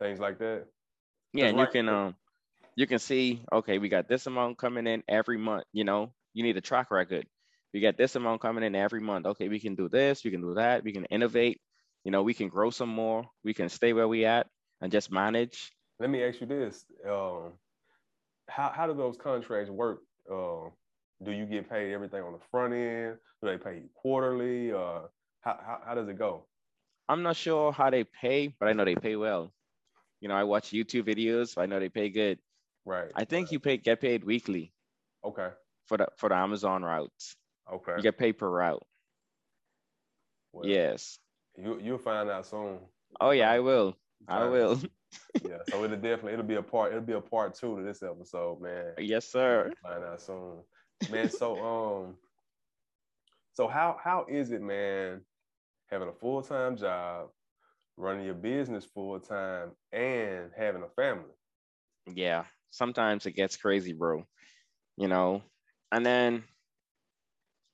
things 0.00 0.18
like 0.20 0.38
that. 0.38 0.66
Yeah, 1.32 1.46
and 1.46 1.58
right- 1.58 1.68
you 1.68 1.72
can 1.72 1.88
um 1.88 2.16
you 2.76 2.86
can 2.86 2.98
see, 2.98 3.42
okay, 3.52 3.78
we 3.78 3.88
got 3.88 4.08
this 4.08 4.26
amount 4.26 4.58
coming 4.58 4.86
in 4.86 5.02
every 5.08 5.38
month, 5.38 5.64
you 5.72 5.84
know. 5.84 6.12
You 6.34 6.42
need 6.42 6.56
a 6.58 6.60
track 6.60 6.90
record. 6.90 7.26
We 7.72 7.80
got 7.80 7.96
this 7.96 8.14
amount 8.14 8.42
coming 8.42 8.62
in 8.62 8.74
every 8.74 9.00
month. 9.00 9.26
Okay, 9.26 9.48
we 9.48 9.58
can 9.58 9.74
do 9.74 9.88
this, 9.88 10.22
we 10.22 10.30
can 10.30 10.42
do 10.42 10.54
that, 10.54 10.84
we 10.84 10.92
can 10.92 11.06
innovate, 11.06 11.60
you 12.04 12.12
know, 12.12 12.22
we 12.22 12.34
can 12.34 12.48
grow 12.48 12.70
some 12.70 12.90
more, 12.90 13.24
we 13.42 13.54
can 13.54 13.68
stay 13.70 13.92
where 13.94 14.06
we 14.06 14.26
at 14.26 14.46
and 14.80 14.92
just 14.92 15.10
manage. 15.10 15.72
Let 15.98 16.10
me 16.10 16.22
ask 16.22 16.40
you 16.40 16.46
this. 16.46 16.84
Um, 17.08 17.54
how 18.48 18.70
how 18.74 18.86
do 18.86 18.94
those 18.94 19.16
contracts 19.16 19.70
work? 19.70 20.00
Uh, 20.30 20.68
do 21.24 21.32
you 21.32 21.46
get 21.46 21.70
paid 21.70 21.92
everything 21.92 22.22
on 22.22 22.32
the 22.32 22.38
front 22.50 22.74
end? 22.74 23.16
Do 23.42 23.48
they 23.48 23.56
pay 23.56 23.76
you 23.76 23.88
quarterly? 23.94 24.72
Uh, 24.72 25.08
how, 25.40 25.58
how, 25.64 25.78
how 25.86 25.94
does 25.94 26.08
it 26.08 26.18
go? 26.18 26.46
I'm 27.08 27.22
not 27.22 27.36
sure 27.36 27.72
how 27.72 27.88
they 27.88 28.04
pay, 28.04 28.54
but 28.60 28.68
I 28.68 28.74
know 28.74 28.84
they 28.84 28.96
pay 28.96 29.16
well. 29.16 29.52
You 30.20 30.28
know, 30.28 30.34
I 30.34 30.44
watch 30.44 30.70
YouTube 30.70 31.08
videos, 31.08 31.54
so 31.54 31.62
I 31.62 31.66
know 31.66 31.80
they 31.80 31.88
pay 31.88 32.10
good. 32.10 32.38
Right. 32.86 33.10
I 33.14 33.24
think 33.24 33.48
right. 33.48 33.52
you 33.52 33.60
pay 33.60 33.76
get 33.76 34.00
paid 34.00 34.24
weekly 34.24 34.72
Okay. 35.24 35.48
for 35.86 35.98
the 35.98 36.06
for 36.16 36.28
the 36.28 36.36
Amazon 36.36 36.82
routes. 36.82 37.36
Okay. 37.70 37.94
You 37.96 38.02
get 38.02 38.16
paid 38.16 38.34
per 38.34 38.48
route. 38.48 38.86
Well, 40.52 40.66
yes. 40.66 41.18
You 41.58 41.80
you'll 41.82 41.98
find 41.98 42.30
out 42.30 42.46
soon. 42.46 42.78
Oh 43.20 43.30
yeah, 43.30 43.50
I 43.50 43.58
will. 43.60 43.96
I 44.28 44.44
will. 44.46 44.80
Yeah. 45.48 45.58
So 45.70 45.82
it'll 45.84 45.96
definitely 45.96 46.32
it'll 46.32 46.44
be 46.44 46.56
a 46.56 46.62
part 46.62 46.92
it'll 46.92 47.04
be 47.04 47.12
a 47.12 47.20
part 47.20 47.54
two 47.54 47.76
to 47.76 47.82
this 47.82 48.02
episode, 48.02 48.60
man. 48.60 48.92
yes, 48.98 49.30
sir. 49.30 49.72
Find 49.82 50.04
out 50.04 50.20
soon, 50.20 50.58
man. 51.10 51.30
So 51.30 51.56
um, 52.04 52.16
so 53.52 53.68
how 53.68 53.96
how 54.02 54.26
is 54.28 54.50
it, 54.50 54.60
man, 54.60 55.22
having 55.90 56.08
a 56.08 56.12
full 56.12 56.42
time 56.42 56.76
job, 56.76 57.28
running 57.96 58.26
your 58.26 58.34
business 58.34 58.84
full 58.84 59.18
time, 59.20 59.70
and 59.92 60.50
having 60.56 60.82
a 60.82 60.88
family? 60.88 61.32
Yeah 62.14 62.44
sometimes 62.70 63.26
it 63.26 63.32
gets 63.32 63.56
crazy 63.56 63.92
bro 63.92 64.24
you 64.96 65.08
know 65.08 65.42
and 65.92 66.04
then 66.04 66.44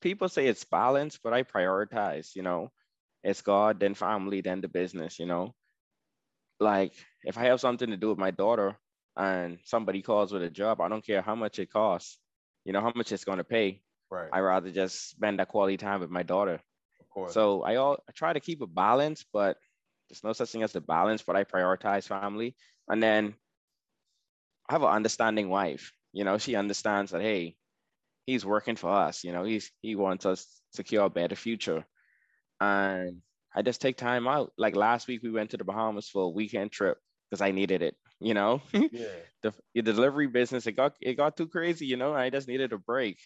people 0.01 0.29
say 0.29 0.47
it's 0.47 0.65
balance 0.65 1.19
but 1.23 1.33
i 1.33 1.43
prioritize 1.43 2.35
you 2.35 2.43
know 2.43 2.71
it's 3.23 3.43
god 3.43 3.81
then 3.81 3.95
family 3.95 4.41
then 4.41 4.61
the 4.61 4.69
business 4.69 5.19
you 5.19 5.27
know 5.27 5.55
like 6.61 6.93
if 7.25 7.39
i 7.39 7.45
have 7.45 7.61
something 7.61 7.91
to 7.91 7.97
do 7.97 8.09
with 8.11 8.19
my 8.19 8.31
daughter 8.31 8.77
and 9.17 9.59
somebody 9.65 10.03
calls 10.03 10.33
with 10.33 10.43
a 10.43 10.51
job 10.51 10.81
i 10.81 10.89
don't 10.89 11.05
care 11.05 11.23
how 11.23 11.35
much 11.35 11.59
it 11.59 11.71
costs 11.71 12.19
you 12.65 12.73
know 12.73 12.81
how 12.81 12.93
much 12.95 13.13
it's 13.13 13.25
going 13.25 13.39
to 13.39 13.45
pay 13.45 13.83
Right. 14.11 14.29
i 14.33 14.41
rather 14.41 14.71
just 14.71 15.11
spend 15.11 15.39
that 15.39 15.49
quality 15.49 15.77
time 15.77 16.01
with 16.01 16.11
my 16.11 16.23
daughter 16.23 16.61
of 17.01 17.09
course. 17.09 17.33
so 17.33 17.63
I 17.63 17.77
all 17.77 17.99
I 18.09 18.13
try 18.13 18.33
to 18.33 18.41
keep 18.41 18.63
a 18.63 18.67
balance, 18.67 19.25
but 19.33 19.57
there's 20.09 20.25
no 20.25 20.33
such 20.33 20.51
thing 20.51 20.63
as 20.63 20.73
the 20.73 20.81
balance, 20.81 21.23
but 21.23 21.37
I 21.37 21.45
prioritize 21.45 22.07
family. 22.07 22.57
And 22.89 23.03
then 23.03 23.35
I 24.73 24.75
have 24.75 24.83
an 24.85 24.89
understanding 24.89 25.51
wife. 25.51 25.93
You 26.15 26.25
know, 26.25 26.39
she 26.39 26.57
understands 26.57 27.11
that 27.11 27.21
hey, 27.21 27.57
he's 28.25 28.47
working 28.47 28.77
for 28.77 28.89
us, 28.89 29.23
you 29.23 29.33
know, 29.33 29.45
he's 29.45 29.71
he 29.83 29.97
wants 29.97 30.25
us 30.25 30.45
to 30.45 30.77
secure 30.77 31.05
a 31.05 31.11
better 31.11 31.37
future. 31.37 31.85
And 32.59 33.21
I 33.55 33.61
just 33.61 33.83
take 33.83 33.99
time 33.99 34.27
out. 34.27 34.53
Like 34.57 34.75
last 34.75 35.09
week 35.09 35.23
we 35.23 35.31
went 35.31 35.51
to 35.51 35.59
the 35.59 35.65
Bahamas 35.65 36.09
for 36.09 36.23
a 36.23 36.29
weekend 36.31 36.73
trip 36.73 36.97
because 37.29 37.43
I 37.43 37.51
needed 37.51 37.83
it, 37.83 37.97
you 38.19 38.33
know. 38.33 38.63
yeah. 38.73 39.09
the, 39.43 39.53
the 39.75 39.83
delivery 39.83 40.27
business 40.27 40.67
it 40.67 40.73
got 40.73 40.95
it 41.03 41.19
got 41.19 41.37
too 41.37 41.49
crazy 41.49 41.85
you 41.85 41.97
know 41.97 42.15
i 42.15 42.31
just 42.31 42.49
needed 42.49 42.73
a 42.73 42.79
break 42.79 43.19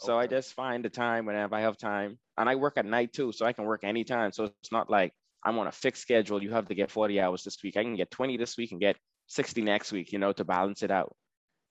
so 0.00 0.18
i 0.18 0.26
just 0.26 0.54
find 0.54 0.84
the 0.84 0.90
time 0.90 1.24
whenever 1.24 1.54
i 1.54 1.60
have 1.60 1.78
time 1.78 2.18
and 2.36 2.48
i 2.48 2.56
work 2.56 2.76
at 2.76 2.84
night 2.84 3.12
too 3.12 3.30
so 3.30 3.46
i 3.46 3.52
can 3.52 3.64
work 3.64 3.84
anytime 3.84 4.32
so 4.32 4.44
it's 4.44 4.72
not 4.72 4.90
like 4.90 5.12
I'm 5.44 5.58
on 5.58 5.66
a 5.66 5.72
fixed 5.72 6.02
schedule. 6.02 6.42
You 6.42 6.50
have 6.52 6.68
to 6.68 6.74
get 6.74 6.90
40 6.90 7.20
hours 7.20 7.44
this 7.44 7.56
week. 7.62 7.76
I 7.76 7.82
can 7.82 7.96
get 7.96 8.10
20 8.10 8.36
this 8.36 8.56
week 8.56 8.72
and 8.72 8.80
get 8.80 8.96
60 9.30 9.62
next 9.62 9.92
week, 9.92 10.12
you 10.12 10.18
know, 10.18 10.32
to 10.32 10.44
balance 10.44 10.82
it 10.82 10.90
out. 10.90 11.14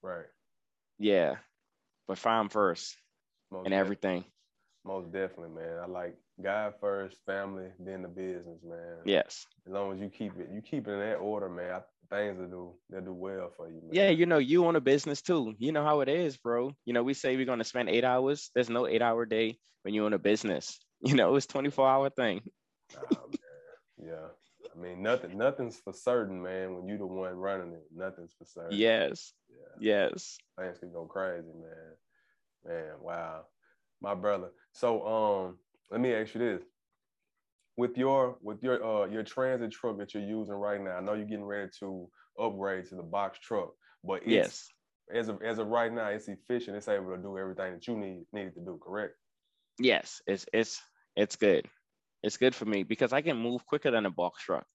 Right. 0.01 0.25
Yeah. 0.97 1.35
But 2.07 2.17
farm 2.17 2.47
first 2.49 2.95
Most 3.51 3.65
and 3.65 3.73
everything. 3.73 4.23
Most 4.85 5.11
definitely, 5.11 5.49
man. 5.61 5.77
I 5.83 5.87
like 5.87 6.15
God 6.41 6.73
first, 6.79 7.17
family, 7.25 7.67
then 7.77 8.01
the 8.01 8.07
business, 8.07 8.59
man. 8.63 8.99
Yes. 9.05 9.45
As 9.67 9.73
long 9.73 9.93
as 9.93 9.99
you 9.99 10.09
keep 10.09 10.39
it, 10.39 10.49
you 10.53 10.61
keep 10.61 10.87
it 10.87 10.91
in 10.91 10.99
that 10.99 11.15
order, 11.15 11.49
man. 11.49 11.81
Things 12.09 12.39
will 12.39 12.47
do, 12.47 12.73
they'll 12.89 13.01
do 13.01 13.13
well 13.13 13.51
for 13.55 13.67
you, 13.67 13.81
man. 13.81 13.91
Yeah, 13.91 14.09
you 14.09 14.25
know, 14.25 14.37
you 14.37 14.65
own 14.65 14.77
a 14.77 14.81
business 14.81 15.21
too. 15.21 15.53
You 15.59 15.73
know 15.73 15.83
how 15.83 15.99
it 15.99 16.07
is, 16.07 16.37
bro. 16.37 16.71
You 16.85 16.93
know, 16.93 17.03
we 17.03 17.13
say 17.13 17.35
we're 17.35 17.45
gonna 17.45 17.65
spend 17.65 17.89
eight 17.89 18.05
hours. 18.05 18.51
There's 18.55 18.69
no 18.69 18.87
eight 18.87 19.01
hour 19.01 19.25
day 19.25 19.57
when 19.83 19.93
you 19.93 20.05
own 20.05 20.13
a 20.13 20.19
business. 20.19 20.79
You 21.01 21.15
know, 21.15 21.33
it's 21.37 21.45
24 21.45 21.87
hour 21.87 22.09
thing. 22.09 22.41
Yeah. 23.97 24.27
I 24.79 24.81
mean, 24.81 25.01
nothing, 25.01 25.37
nothing's 25.37 25.77
for 25.77 25.93
certain, 25.93 26.41
man. 26.41 26.75
When 26.75 26.87
you 26.87 26.97
the 26.97 27.05
one 27.05 27.35
running 27.35 27.73
it, 27.73 27.85
nothing's 27.93 28.33
for 28.37 28.45
certain. 28.45 28.77
Yes. 28.77 29.33
Yeah. 29.49 30.07
Yes. 30.11 30.37
Things 30.57 30.77
can 30.79 30.91
go 30.91 31.05
crazy, 31.05 31.47
man. 31.53 31.95
Man, 32.65 32.93
wow. 33.01 33.41
My 34.01 34.15
brother. 34.15 34.51
So, 34.71 35.05
um, 35.05 35.57
let 35.91 35.99
me 35.99 36.13
ask 36.13 36.33
you 36.33 36.39
this. 36.39 36.63
With 37.77 37.97
your 37.97 38.37
with 38.41 38.61
your 38.61 38.83
uh 38.83 39.05
your 39.07 39.23
transit 39.23 39.71
truck 39.71 39.97
that 39.99 40.13
you're 40.13 40.23
using 40.23 40.53
right 40.53 40.81
now, 40.81 40.97
I 40.97 41.01
know 41.01 41.13
you're 41.13 41.25
getting 41.25 41.45
ready 41.45 41.69
to 41.79 42.09
upgrade 42.37 42.85
to 42.89 42.95
the 42.95 43.03
box 43.03 43.39
truck, 43.39 43.71
but 44.03 44.21
it's 44.23 44.27
Yes. 44.27 44.69
as 45.13 45.29
of 45.29 45.41
as 45.41 45.59
of 45.59 45.67
right 45.67 45.91
now, 45.91 46.07
it's 46.07 46.27
efficient. 46.27 46.75
It's 46.75 46.89
able 46.89 47.15
to 47.15 47.21
do 47.21 47.37
everything 47.37 47.73
that 47.73 47.87
you 47.87 47.95
need 47.95 48.25
needed 48.33 48.55
to 48.55 48.61
do. 48.61 48.79
Correct? 48.83 49.13
Yes. 49.79 50.21
It's 50.27 50.45
it's 50.51 50.81
it's 51.15 51.37
good. 51.37 51.69
It's 52.23 52.37
good 52.37 52.55
for 52.55 52.65
me 52.65 52.83
because 52.83 53.13
I 53.13 53.21
can 53.21 53.37
move 53.37 53.65
quicker 53.65 53.91
than 53.91 54.05
a 54.05 54.11
box 54.11 54.43
truck. 54.43 54.65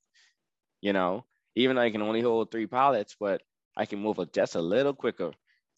You 0.81 0.93
know, 0.93 1.25
even 1.55 1.77
though 1.77 1.83
I 1.83 1.91
can 1.91 2.03
only 2.03 2.21
hold 2.21 2.51
three 2.51 2.67
pallets, 2.67 3.17
but 3.19 3.43
I 3.77 3.87
can 3.87 4.01
move 4.01 4.19
just 4.33 4.55
a 4.55 4.61
little 4.61 4.95
quicker. 4.95 5.33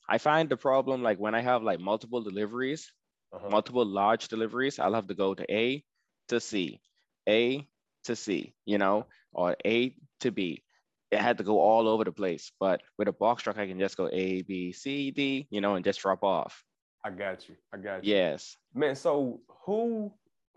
I 0.08 0.18
find 0.18 0.48
the 0.48 0.56
problem 0.56 1.02
like 1.02 1.18
when 1.18 1.34
I 1.34 1.40
have 1.40 1.62
like 1.62 1.80
multiple 1.80 2.22
deliveries, 2.22 2.92
Uh-huh. 3.32 3.48
multiple 3.48 3.84
large 3.84 4.28
deliveries, 4.28 4.78
I'll 4.78 4.94
have 4.94 5.08
to 5.08 5.14
go 5.14 5.34
to 5.34 5.44
A 5.52 5.84
to 6.28 6.40
C, 6.40 6.80
A 7.28 7.66
to 8.04 8.16
C, 8.16 8.54
you 8.64 8.78
know, 8.78 9.06
or 9.32 9.56
A 9.64 9.94
to 10.20 10.30
B. 10.30 10.62
It 11.10 11.20
had 11.20 11.38
to 11.38 11.44
go 11.44 11.60
all 11.60 11.88
over 11.88 12.04
the 12.04 12.12
place. 12.12 12.52
But 12.58 12.82
with 12.98 13.08
a 13.08 13.12
box 13.12 13.42
truck, 13.42 13.58
I 13.58 13.66
can 13.66 13.78
just 13.78 13.96
go 13.96 14.08
A, 14.12 14.42
B, 14.42 14.72
C, 14.72 15.10
D, 15.10 15.46
you 15.50 15.60
know, 15.60 15.74
and 15.74 15.84
just 15.84 16.00
drop 16.00 16.22
off. 16.24 16.64
I 17.04 17.10
got 17.10 17.48
you. 17.48 17.56
I 17.72 17.76
got 17.78 18.04
you. 18.04 18.14
Yes. 18.14 18.56
Man, 18.74 18.96
so 18.96 19.40
who 19.64 20.12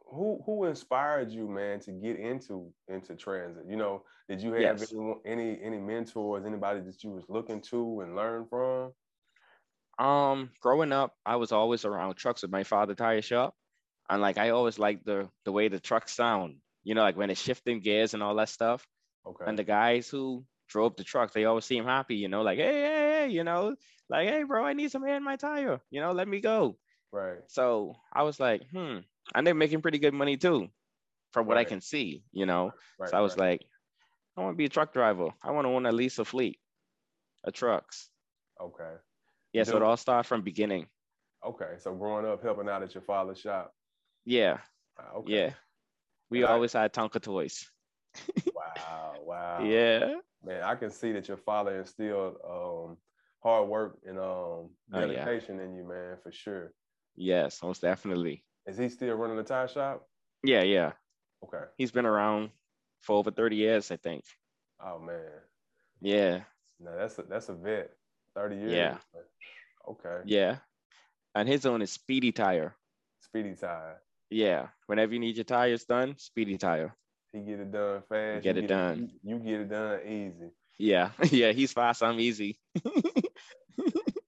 who 0.10 0.42
who 0.46 0.66
inspired 0.66 1.32
you, 1.32 1.48
man, 1.48 1.80
to 1.82 1.92
get 1.92 2.18
into 2.18 2.74
into 2.88 3.16
transit? 3.16 3.66
You 3.68 3.78
know, 3.78 4.04
did 4.30 4.42
you 4.42 4.54
have 4.54 4.82
Yes. 4.82 4.92
anyone, 4.92 5.20
any 5.26 5.62
any 5.62 5.80
mentors, 5.80 6.46
anybody 6.46 6.82
that 6.82 7.04
you 7.04 7.12
was 7.12 7.26
looking 7.30 7.62
to 7.64 8.02
and 8.02 8.16
learn 8.16 8.48
from? 8.48 8.94
Um, 10.00 10.52
growing 10.62 10.92
up, 10.94 11.16
I 11.26 11.36
was 11.36 11.52
always 11.52 11.86
around 11.86 12.16
trucks 12.16 12.42
with 12.42 12.52
my 12.52 12.64
father 12.64 12.96
tire 12.96 13.22
shop. 13.22 13.56
And 14.10 14.22
like 14.22 14.38
I 14.38 14.50
always 14.52 14.80
liked 14.80 15.06
the 15.06 15.30
the 15.46 15.52
way 15.52 15.68
the 15.70 15.80
trucks 15.80 16.14
sound, 16.14 16.62
you 16.84 16.96
know, 16.96 17.02
like 17.04 17.18
when 17.18 17.30
it's 17.30 17.42
shifting 17.42 17.80
gears 17.82 18.14
and 18.14 18.24
all 18.24 18.36
that 18.36 18.50
stuff. 18.50 18.88
Okay. 19.26 19.46
And 19.46 19.58
the 19.60 19.64
guys 19.64 20.10
who 20.10 20.46
drove 20.68 20.96
the 20.96 21.04
truck, 21.04 21.34
they 21.34 21.46
always 21.46 21.66
seem 21.66 21.86
happy, 21.86 22.16
you 22.18 22.28
know, 22.30 22.42
like, 22.44 22.58
hey, 22.60 22.66
hey, 22.82 23.10
hey, 23.26 23.30
you 23.30 23.44
know, 23.44 23.76
like, 24.10 24.28
hey, 24.30 24.44
bro, 24.44 24.66
I 24.66 24.74
need 24.74 24.92
some 24.92 25.06
air 25.06 25.18
in 25.18 25.24
my 25.24 25.38
tire, 25.38 25.82
you 25.92 26.02
know, 26.02 26.12
let 26.14 26.28
me 26.28 26.42
go. 26.42 26.78
right. 27.12 27.44
So 27.48 27.96
I 28.14 28.24
was 28.24 28.40
like, 28.40 28.64
hmm, 28.70 29.00
and 29.36 29.46
they're 29.46 29.54
making 29.56 29.82
pretty 29.82 30.00
good 30.00 30.14
money 30.14 30.38
too, 30.38 30.70
from 31.34 31.46
what 31.48 31.58
I 31.58 31.64
can 31.64 31.82
see, 31.82 32.24
you 32.32 32.46
know. 32.46 32.72
Right. 33.00 33.10
so 33.10 33.18
I 33.18 33.22
was 33.22 33.38
right. 33.38 33.52
like, 33.52 33.62
I 34.38 34.42
want 34.42 34.54
to 34.54 34.58
be 34.58 34.66
a 34.66 34.70
truck 34.70 34.94
driver. 34.94 35.30
I 35.44 35.52
want 35.52 35.66
to 35.66 35.70
own 35.70 35.86
at 35.86 35.94
least 35.94 36.20
a 36.20 36.26
fleet 36.26 36.60
of 37.44 37.54
trucks. 37.54 38.10
okay. 38.62 38.96
Yeah, 39.54 39.64
so 39.64 39.78
it 39.78 39.84
all 39.84 39.98
started 39.98 40.28
from 40.28 40.42
beginning. 40.44 40.88
Okay. 41.44 41.74
So 41.80 41.94
growing 41.96 42.26
up 42.28 42.44
helping 42.44 42.70
out 42.70 42.84
at 42.84 42.94
your 42.94 43.02
father's 43.02 43.40
shop. 43.40 43.74
Yeah, 44.26 44.58
Ah, 45.00 45.14
Okay. 45.18 45.34
yeah. 45.34 45.54
We 46.30 46.42
And 46.44 46.50
I- 46.50 46.54
always 46.54 46.74
had 46.74 46.94
Tonka 46.94 47.22
toys. 47.22 47.66
Wow. 48.54 49.14
Wow. 49.22 49.64
Yeah. 49.64 50.16
Man, 50.44 50.64
I 50.64 50.76
can 50.76 50.92
see 50.92 51.12
that 51.14 51.28
your 51.28 51.38
father 51.38 51.80
instilled 51.80 52.36
um 52.48 52.98
hard 53.42 53.68
work 53.70 53.98
and 54.06 54.18
um 54.20 54.26
Oh, 54.26 54.70
yeah. 54.94 55.06
dedication 55.08 55.60
in 55.60 55.74
you, 55.76 55.84
man, 55.84 56.18
for 56.22 56.32
sure. 56.32 56.74
Yes, 57.16 57.62
most 57.64 57.82
definitely. 57.82 58.44
Is 58.68 58.78
he 58.78 58.90
still 58.90 59.16
running 59.16 59.38
the 59.38 59.44
tire 59.44 59.68
shop? 59.68 60.08
Yeah, 60.44 60.64
yeah. 60.64 60.92
Okay. 61.44 61.64
He's 61.78 61.92
been 61.92 62.06
around 62.06 62.52
for 63.02 63.18
over 63.18 63.32
30 63.32 63.56
years, 63.56 63.92
I 63.92 63.98
think. 63.98 64.24
Oh 64.84 65.00
man. 65.00 65.20
Yeah, 66.02 66.42
No, 66.80 66.98
that's 66.98 67.20
a 67.20 67.24
that's 67.24 67.50
a 67.50 67.54
vet. 67.54 67.92
30 68.36 68.56
years. 68.56 68.72
Yeah. 68.72 68.98
Okay. 69.90 70.22
yeah. 70.26 70.58
And 71.36 71.48
his 71.48 71.66
own 71.66 71.82
is 71.82 71.92
Speedy 71.92 72.32
Tire. 72.32 72.76
Speedy 73.22 73.56
tire. 73.56 74.02
Yeah. 74.30 74.68
Whenever 74.88 75.14
you 75.14 75.20
need 75.20 75.36
your 75.36 75.44
tires 75.44 75.84
done, 75.86 76.16
Speedy 76.18 76.58
Tire. 76.58 76.96
He 77.34 77.40
get 77.42 77.60
it 77.60 77.72
done 77.72 78.02
fast. 78.10 78.44
Get 78.44 78.56
you 78.56 78.64
it 78.64 78.68
done. 78.68 79.12
you, 79.24 79.36
you 79.36 79.40
get 79.40 79.62
it 79.62 79.70
done 79.70 80.00
easy. 80.08 80.52
Yeah, 80.78 81.12
yeah. 81.32 81.52
He's 81.52 81.74
fast. 81.74 82.02
I'm 82.02 82.20
easy. 82.20 82.60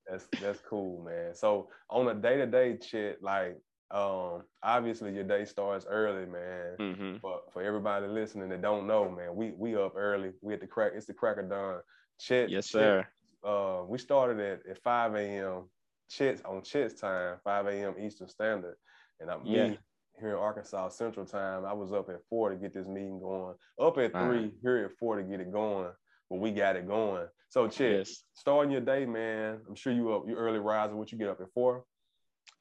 That's 0.09 0.27
that's 0.41 0.59
cool, 0.67 1.01
man. 1.05 1.33
So 1.35 1.69
on 1.89 2.07
a 2.09 2.13
day 2.13 2.35
to 2.37 2.45
day 2.45 2.77
shit, 2.85 3.23
like 3.23 3.57
um, 3.93 4.43
obviously 4.63 5.13
your 5.13 5.23
day 5.23 5.45
starts 5.45 5.85
early, 5.89 6.25
man. 6.25 6.75
hmm 6.77 7.15
But 7.21 7.51
for 7.53 7.61
everybody 7.61 8.07
listening 8.07 8.49
that 8.49 8.61
don't 8.61 8.87
know, 8.87 9.09
man, 9.09 9.35
we 9.35 9.51
we 9.57 9.75
up 9.75 9.93
early. 9.95 10.31
We 10.41 10.53
at 10.53 10.61
the 10.61 10.67
crack. 10.67 10.93
It's 10.95 11.05
the 11.05 11.13
crack 11.13 11.37
of 11.37 11.49
dawn. 11.49 11.81
Chet, 12.19 12.49
Yes, 12.49 12.67
Chet, 12.67 12.79
sir. 12.79 13.07
uh, 13.43 13.83
we 13.87 13.97
started 13.97 14.39
at, 14.39 14.65
at 14.69 14.81
5 14.83 15.15
a.m. 15.15 15.69
Chet's 16.09 16.41
on 16.43 16.61
Chet's 16.63 16.99
time, 16.99 17.37
5 17.43 17.67
a.m. 17.67 17.95
Eastern 17.99 18.27
Standard. 18.27 18.75
And 19.19 19.29
I'm 19.29 19.45
Yeah. 19.45 19.69
me 19.69 19.79
here 20.19 20.29
in 20.31 20.35
Arkansas 20.35 20.89
Central 20.89 21.25
Time. 21.25 21.65
I 21.65 21.73
was 21.73 21.91
up 21.93 22.09
at 22.09 22.23
four 22.29 22.49
to 22.49 22.55
get 22.55 22.73
this 22.73 22.87
meeting 22.87 23.19
going. 23.19 23.55
Up 23.79 23.97
at 23.97 24.13
three, 24.13 24.51
here 24.61 24.85
at 24.85 24.97
four 24.99 25.17
to 25.17 25.23
get 25.23 25.39
it 25.39 25.51
going. 25.51 25.91
But 26.29 26.39
we 26.39 26.51
got 26.51 26.75
it 26.75 26.87
going. 26.87 27.27
So 27.49 27.67
Chet, 27.67 27.91
Yes. 27.97 28.23
starting 28.33 28.71
your 28.71 28.81
day, 28.81 29.05
man. 29.05 29.59
I'm 29.67 29.75
sure 29.75 29.91
you 29.93 30.13
up 30.13 30.23
you 30.27 30.35
early 30.35 30.59
riser. 30.59 30.95
What 30.95 31.11
you 31.11 31.17
get 31.17 31.29
up 31.29 31.41
at 31.41 31.51
four? 31.53 31.83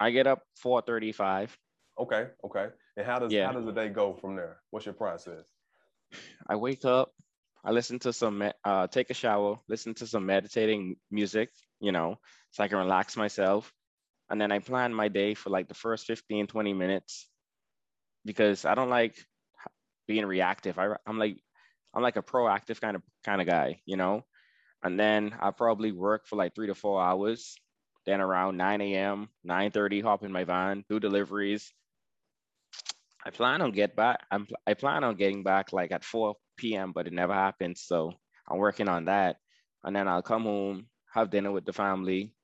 I 0.01 0.11
get 0.11 0.27
up 0.27 0.43
4:35. 0.57 1.57
Okay, 1.99 2.31
okay. 2.43 2.69
And 2.97 3.07
how 3.07 3.19
does 3.19 3.33
Yeah. 3.33 3.47
how 3.47 3.53
does 3.53 3.67
the 3.67 3.73
day 3.73 3.91
go 3.91 4.15
from 4.15 4.35
there? 4.35 4.63
What's 4.71 4.87
your 4.87 4.95
process? 4.95 5.45
I 6.49 6.57
wake 6.57 6.85
up. 6.85 7.13
I 7.63 7.73
listen 7.73 7.99
to 8.01 8.13
some, 8.13 8.43
uh, 8.65 8.87
take 8.87 9.11
a 9.11 9.15
shower, 9.15 9.61
listen 9.69 9.93
to 9.95 10.07
some 10.07 10.25
meditating 10.25 10.97
music, 11.11 11.51
you 11.79 11.93
know, 11.93 12.19
so 12.53 12.65
I 12.65 12.69
can 12.69 12.79
relax 12.79 13.19
myself. 13.19 13.71
And 14.31 14.41
then 14.41 14.51
I 14.51 14.61
plan 14.61 14.95
my 14.95 15.09
day 15.09 15.35
for 15.35 15.51
like 15.51 15.69
the 15.69 15.75
first 15.75 16.07
15, 16.07 16.47
20 16.47 16.73
minutes 16.73 17.29
because 18.25 18.65
I 18.65 18.75
don't 18.75 18.89
like 18.89 19.23
being 20.07 20.25
reactive. 20.25 20.79
I, 20.79 20.97
I'm 21.07 21.19
like, 21.19 21.37
I'm 21.93 22.03
like 22.03 22.17
a 22.17 22.23
proactive 22.23 22.81
kind 22.81 22.97
of 22.97 23.03
kind 23.25 23.43
of 23.43 23.47
guy, 23.47 23.83
you 23.85 23.97
know. 23.97 24.25
And 24.83 24.99
then 24.99 25.37
I 25.39 25.51
probably 25.51 25.93
work 25.93 26.27
for 26.27 26.37
like 26.37 26.55
three 26.55 26.69
to 26.69 26.75
four 26.75 27.03
hours. 27.03 27.57
Then 28.07 28.21
around 28.21 28.57
9 28.57 28.81
a.m., 28.81 29.29
9:30, 29.45 30.03
hop 30.03 30.23
in 30.25 30.33
my 30.33 30.45
van, 30.45 30.85
do 30.89 30.99
deliveries. 31.01 31.73
I 33.25 33.31
plan 33.31 33.61
on 33.61 33.73
get 33.73 33.95
back. 33.97 34.25
I'm 34.31 34.47
I 34.67 34.75
plan 34.75 35.05
on 35.05 35.17
getting 35.17 35.43
back 35.43 35.73
like 35.73 35.93
at 35.93 36.05
4 36.05 36.35
p.m., 36.57 36.93
but 36.93 37.07
it 37.07 37.13
never 37.13 37.35
happens. 37.35 37.83
So 37.83 38.13
I'm 38.49 38.59
working 38.59 38.89
on 38.89 39.07
that. 39.07 39.37
And 39.85 39.95
then 39.95 40.09
I'll 40.09 40.23
come 40.23 40.45
home, 40.45 40.87
have 41.13 41.31
dinner 41.31 41.53
with 41.53 41.65
the 41.65 41.73
family, 41.73 42.35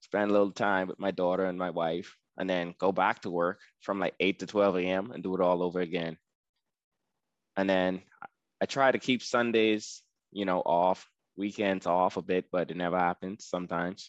spend 0.00 0.30
a 0.30 0.32
little 0.32 0.52
time 0.52 0.88
with 0.88 0.98
my 0.98 1.10
daughter 1.10 1.44
and 1.46 1.58
my 1.58 1.70
wife, 1.70 2.16
and 2.38 2.48
then 2.48 2.74
go 2.78 2.92
back 2.92 3.22
to 3.22 3.30
work 3.30 3.60
from 3.80 3.98
like 3.98 4.14
8 4.20 4.38
to 4.40 4.46
12 4.46 4.76
a.m. 4.78 5.10
and 5.12 5.22
do 5.22 5.34
it 5.34 5.40
all 5.40 5.62
over 5.62 5.80
again. 5.80 6.18
And 7.56 7.68
then 7.68 8.02
I 8.60 8.66
try 8.66 8.92
to 8.92 8.98
keep 8.98 9.22
Sundays, 9.22 10.02
you 10.32 10.44
know, 10.44 10.60
off, 10.60 11.08
weekends 11.36 11.86
off 11.86 12.16
a 12.16 12.22
bit, 12.22 12.46
but 12.52 12.70
it 12.70 12.76
never 12.76 12.98
happens 12.98 13.46
sometimes. 13.46 14.08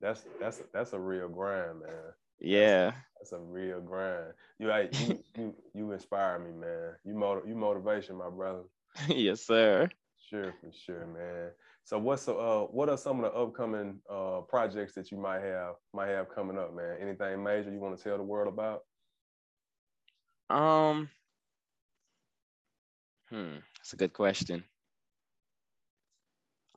That's 0.01 0.25
that's 0.41 0.63
that's 0.73 0.93
a 0.93 1.01
real 1.01 1.29
grind, 1.29 1.81
man. 1.81 2.13
Yeah. 2.41 2.93
That's 3.19 3.33
a 3.33 3.39
real 3.39 3.81
grind. 3.81 4.35
You 4.59 4.69
like 4.69 4.93
you 4.99 5.19
you, 5.37 5.55
you 5.75 5.93
inspire 5.93 6.39
me, 6.39 6.53
man. 6.53 6.95
You 7.05 7.15
motiv- 7.15 7.49
you 7.49 7.55
motivation, 7.57 8.17
my 8.17 8.31
brother. 8.31 8.65
yes, 9.09 9.43
sir. 9.43 9.91
Sure, 10.19 10.53
for 10.61 10.73
sure, 10.73 11.07
man. 11.07 11.51
So 11.85 11.99
what's 11.99 12.29
uh 12.29 12.67
what 12.71 12.89
are 12.89 12.97
some 12.99 13.23
of 13.23 13.33
the 13.33 13.39
upcoming 13.39 14.01
uh 14.11 14.41
projects 14.49 14.95
that 14.95 15.11
you 15.11 15.19
might 15.19 15.43
have 15.43 15.75
might 15.93 16.09
have 16.09 16.29
coming 16.29 16.59
up, 16.59 16.75
man? 16.75 16.99
Anything 17.01 17.43
major 17.43 17.71
you 17.73 17.81
want 17.81 17.97
to 17.97 18.03
tell 18.03 18.17
the 18.17 18.23
world 18.23 18.49
about? 18.49 18.83
Um, 20.51 21.11
hmm, 23.31 23.59
that's 23.79 23.93
a 23.93 23.97
good 23.97 24.13
question. 24.13 24.65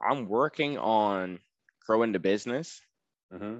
I'm 0.01 0.27
working 0.27 0.77
on 0.77 1.39
growing 1.87 2.11
the 2.11 2.19
business. 2.19 2.81
Mm-hmm. 3.33 3.59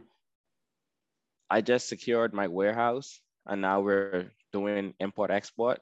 I 1.50 1.62
just 1.62 1.88
secured 1.88 2.34
my 2.34 2.48
warehouse 2.48 3.20
and 3.46 3.62
now 3.62 3.80
we're 3.82 4.32
doing 4.52 4.94
import 5.00 5.32
export, 5.32 5.80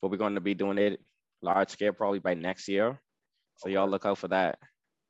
but 0.00 0.10
we're 0.10 0.18
going 0.18 0.34
to 0.34 0.40
be 0.40 0.54
doing 0.54 0.78
it 0.78 1.00
large 1.42 1.70
scale 1.70 1.92
probably 1.92 2.18
by 2.18 2.34
next 2.34 2.68
year. 2.68 2.98
So 3.56 3.68
y'all 3.70 3.88
look 3.88 4.04
out 4.04 4.18
for 4.18 4.28
that. 4.28 4.58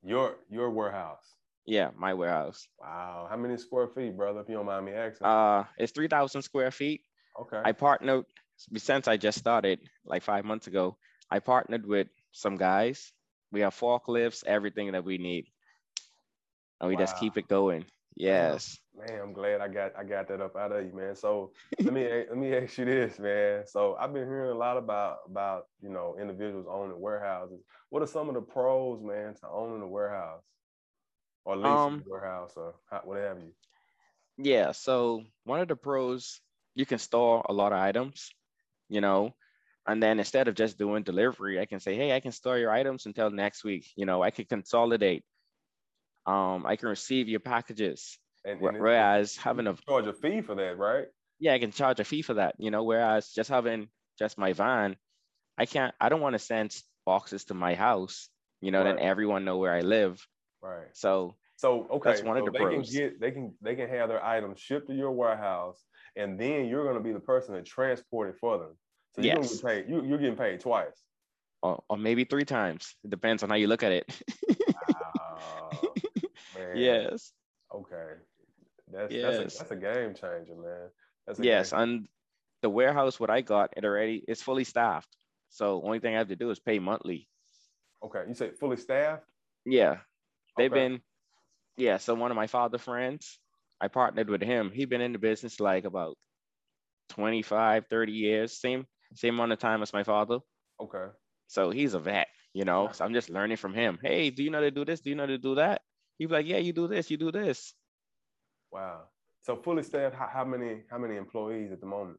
Your 0.04 0.36
your 0.48 0.70
warehouse. 0.70 1.24
Yeah, 1.66 1.90
my 1.98 2.14
warehouse. 2.14 2.68
Wow. 2.78 3.26
How 3.28 3.36
many 3.36 3.56
square 3.56 3.88
feet, 3.88 4.16
brother? 4.16 4.40
If 4.40 4.48
you 4.48 4.54
don't 4.54 4.66
mind 4.66 4.86
me 4.86 4.92
asking. 4.92 5.26
Uh, 5.26 5.64
it's 5.78 5.90
three 5.90 6.06
thousand 6.06 6.42
square 6.42 6.70
feet. 6.70 7.00
okay. 7.40 7.60
I 7.64 7.72
partnered 7.72 8.24
since 8.76 9.08
I 9.08 9.16
just 9.16 9.38
started 9.38 9.80
like 10.04 10.22
five 10.22 10.44
months 10.44 10.68
ago. 10.68 10.96
I 11.28 11.40
partnered 11.40 11.84
with 11.84 12.06
some 12.30 12.56
guys. 12.56 13.12
We 13.50 13.60
have 13.60 13.74
forklifts, 13.74 14.44
everything 14.46 14.92
that 14.92 15.04
we 15.04 15.18
need, 15.18 15.46
and 16.80 16.88
we 16.90 16.96
just 16.96 17.18
keep 17.18 17.36
it 17.36 17.48
going. 17.48 17.84
Yes. 18.16 18.78
Man, 18.96 19.20
I'm 19.20 19.32
glad 19.32 19.60
I 19.60 19.68
got 19.68 19.92
I 19.96 20.04
got 20.04 20.28
that 20.28 20.40
up 20.40 20.56
out 20.56 20.72
of 20.72 20.84
you, 20.84 20.92
man. 20.92 21.14
So 21.14 21.52
let 21.82 21.92
me 21.92 22.04
let 22.28 22.36
me 22.36 22.54
ask 22.54 22.78
you 22.78 22.84
this, 22.86 23.18
man. 23.18 23.64
So 23.66 23.96
I've 24.00 24.12
been 24.12 24.26
hearing 24.26 24.50
a 24.52 24.58
lot 24.58 24.76
about 24.78 25.18
about 25.26 25.64
you 25.80 25.90
know 25.90 26.16
individuals 26.20 26.66
owning 26.68 26.98
warehouses. 27.00 27.60
What 27.90 28.02
are 28.02 28.06
some 28.06 28.28
of 28.28 28.34
the 28.34 28.40
pros, 28.40 29.02
man, 29.02 29.34
to 29.34 29.48
owning 29.48 29.82
a 29.82 29.88
warehouse 29.88 30.42
or 31.44 31.56
leasing 31.56 31.72
Um, 31.72 32.04
a 32.06 32.10
warehouse 32.10 32.52
or 32.56 32.74
how, 32.90 33.02
what 33.04 33.18
have 33.18 33.38
you? 33.38 33.52
Yeah. 34.38 34.72
So 34.72 35.24
one 35.44 35.60
of 35.60 35.68
the 35.68 35.76
pros, 35.76 36.40
you 36.74 36.86
can 36.86 36.98
store 36.98 37.44
a 37.48 37.52
lot 37.52 37.72
of 37.72 37.78
items, 37.78 38.30
you 38.88 39.00
know, 39.00 39.34
and 39.86 40.02
then 40.02 40.18
instead 40.18 40.48
of 40.48 40.54
just 40.54 40.78
doing 40.78 41.02
delivery, 41.02 41.60
I 41.60 41.66
can 41.66 41.80
say, 41.80 41.94
hey, 41.96 42.14
I 42.14 42.20
can 42.20 42.32
store 42.32 42.58
your 42.58 42.70
items 42.70 43.06
until 43.06 43.30
next 43.30 43.64
week. 43.64 43.86
You 43.96 44.06
know, 44.06 44.22
I 44.22 44.30
can 44.30 44.44
consolidate. 44.46 45.24
Um, 46.26 46.66
I 46.66 46.76
can 46.76 46.88
receive 46.88 47.28
your 47.28 47.40
packages. 47.40 48.18
And, 48.44 48.60
and 48.62 48.76
Whereas 48.78 49.36
having 49.36 49.66
a 49.66 49.76
charge 49.88 50.06
a 50.06 50.12
fee 50.12 50.42
for 50.42 50.54
that, 50.56 50.78
right? 50.78 51.06
yeah, 51.38 51.52
I 51.54 51.58
can 51.58 51.70
charge 51.72 52.00
a 52.00 52.04
fee 52.04 52.22
for 52.22 52.34
that, 52.34 52.54
you 52.58 52.70
know, 52.70 52.84
whereas 52.84 53.32
just 53.32 53.50
having 53.50 53.88
just 54.18 54.38
my 54.38 54.52
van, 54.52 54.96
I 55.58 55.66
can't 55.66 55.94
I 56.00 56.08
don't 56.08 56.20
want 56.20 56.34
to 56.34 56.38
send 56.38 56.76
boxes 57.04 57.44
to 57.46 57.54
my 57.54 57.74
house, 57.74 58.28
you 58.60 58.70
know, 58.70 58.84
then 58.84 58.98
everyone 58.98 59.44
know 59.44 59.58
where 59.58 59.74
I 59.74 59.80
live. 59.80 60.26
Right. 60.62 60.88
So 60.94 61.34
So 61.56 61.86
okay, 61.90 62.10
That's 62.10 62.22
one 62.22 62.36
of 62.36 62.44
so 62.44 62.46
the 62.46 62.52
they 62.52 62.58
pros. 62.58 62.88
can 62.88 62.94
get 62.94 63.20
they 63.20 63.30
can 63.30 63.54
they 63.60 63.74
can 63.76 63.88
have 63.88 64.08
their 64.08 64.24
items 64.24 64.60
shipped 64.60 64.88
to 64.88 64.94
your 64.94 65.12
warehouse, 65.12 65.84
and 66.16 66.38
then 66.38 66.66
you're 66.66 66.86
gonna 66.86 67.00
be 67.04 67.12
the 67.12 67.20
person 67.20 67.54
that 67.54 67.64
transport 67.66 68.30
it 68.30 68.36
for 68.40 68.58
them. 68.58 68.78
So 69.14 69.22
you're 69.22 69.32
Yes. 69.32 69.46
gonna 69.46 69.48
get 69.54 69.64
paid. 69.64 69.90
You, 69.90 70.04
you're 70.04 70.18
getting 70.18 70.36
paid 70.36 70.60
twice. 70.60 71.02
or, 71.62 71.82
or 71.88 71.96
maybe 71.96 72.24
three 72.24 72.44
times. 72.44 72.94
It 73.04 73.10
depends 73.10 73.42
on 73.42 73.50
how 73.50 73.56
you 73.56 73.66
look 73.68 73.82
at 73.82 73.92
it. 73.92 74.22
Wow, 76.74 76.74
man. 76.74 77.08
yes. 77.10 77.32
Okay. 77.74 78.12
That's 78.92 79.12
Yes. 79.12 79.22
that's 79.38 79.54
a, 79.54 79.58
that's 79.58 79.70
a 79.72 79.76
game 79.76 80.14
changer, 80.14 80.54
man. 80.56 80.90
That's 81.26 81.38
a 81.38 81.44
Yes. 81.44 81.70
game- 81.70 81.80
And 81.80 82.08
the 82.62 82.70
warehouse 82.70 83.18
what 83.20 83.30
I 83.30 83.40
got, 83.42 83.74
it 83.76 83.84
already 83.84 84.24
it's 84.28 84.42
fully 84.42 84.64
staffed. 84.64 85.14
So 85.50 85.82
only 85.82 86.00
thing 86.00 86.14
I 86.14 86.18
have 86.18 86.28
to 86.28 86.36
do 86.36 86.50
is 86.50 86.60
pay 86.60 86.78
monthly. 86.78 87.28
okay. 88.02 88.24
You 88.28 88.34
say 88.34 88.50
fully 88.52 88.76
staffed? 88.76 89.24
Yeah. 89.64 90.00
They've 90.56 90.70
Okay. 90.72 90.88
been 90.88 91.02
yeah, 91.78 91.98
so 91.98 92.14
one 92.14 92.30
of 92.30 92.36
my 92.36 92.46
father 92.46 92.78
friends, 92.78 93.38
I 93.80 93.88
partnered 93.88 94.30
with 94.30 94.40
him. 94.42 94.70
He 94.72 94.86
been 94.86 95.02
in 95.02 95.12
the 95.12 95.18
business 95.18 95.60
like 95.60 95.84
about 95.84 96.16
25, 97.10 97.86
30 97.88 98.12
years, 98.12 98.58
same 98.60 98.86
same 99.14 99.34
amount 99.34 99.52
of 99.52 99.58
time 99.58 99.82
as 99.82 99.92
my 99.92 100.02
father. 100.02 100.38
Okay. 100.80 101.06
So 101.48 101.70
he's 101.70 101.94
a 101.94 102.00
vet, 102.00 102.28
you 102.54 102.64
know. 102.64 102.90
So 102.92 103.04
I'm 103.04 103.12
just 103.14 103.30
learning 103.30 103.56
from 103.58 103.74
him. 103.74 103.98
Hey, 104.02 104.30
do 104.30 104.42
you 104.42 104.50
know 104.50 104.58
how 104.58 104.64
to 104.64 104.70
do 104.70 104.84
this? 104.84 105.00
Do 105.00 105.10
you 105.10 105.16
know 105.16 105.24
how 105.24 105.28
to 105.28 105.38
do 105.38 105.54
that? 105.56 105.82
He's 106.18 106.30
like, 106.30 106.46
yeah, 106.46 106.58
you 106.58 106.72
do 106.72 106.88
this, 106.88 107.10
you 107.10 107.16
do 107.16 107.30
this. 107.30 107.74
Wow. 108.72 109.02
So 109.42 109.56
fully 109.56 109.82
staffed. 109.82 110.14
How, 110.14 110.28
how 110.32 110.44
many 110.44 110.82
how 110.90 110.98
many 110.98 111.16
employees 111.16 111.72
at 111.72 111.80
the 111.80 111.86
moment? 111.86 112.18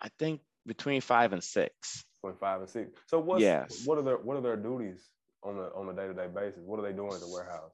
I 0.00 0.08
think 0.18 0.40
between 0.66 1.00
five 1.00 1.32
and 1.32 1.42
six. 1.42 2.04
Between 2.22 2.38
five 2.38 2.60
and 2.60 2.68
six. 2.68 2.90
So 3.06 3.20
what? 3.20 3.40
Yes. 3.40 3.86
what 3.86 3.98
are 3.98 4.02
their 4.02 4.16
what 4.16 4.36
are 4.36 4.40
their 4.40 4.56
duties 4.56 5.00
on 5.42 5.56
a 5.56 5.68
on 5.78 5.88
a 5.88 5.94
day 5.94 6.08
to 6.08 6.14
day 6.14 6.26
basis? 6.34 6.60
What 6.64 6.80
are 6.80 6.82
they 6.82 6.92
doing 6.92 7.12
at 7.12 7.20
the 7.20 7.28
warehouse? 7.28 7.72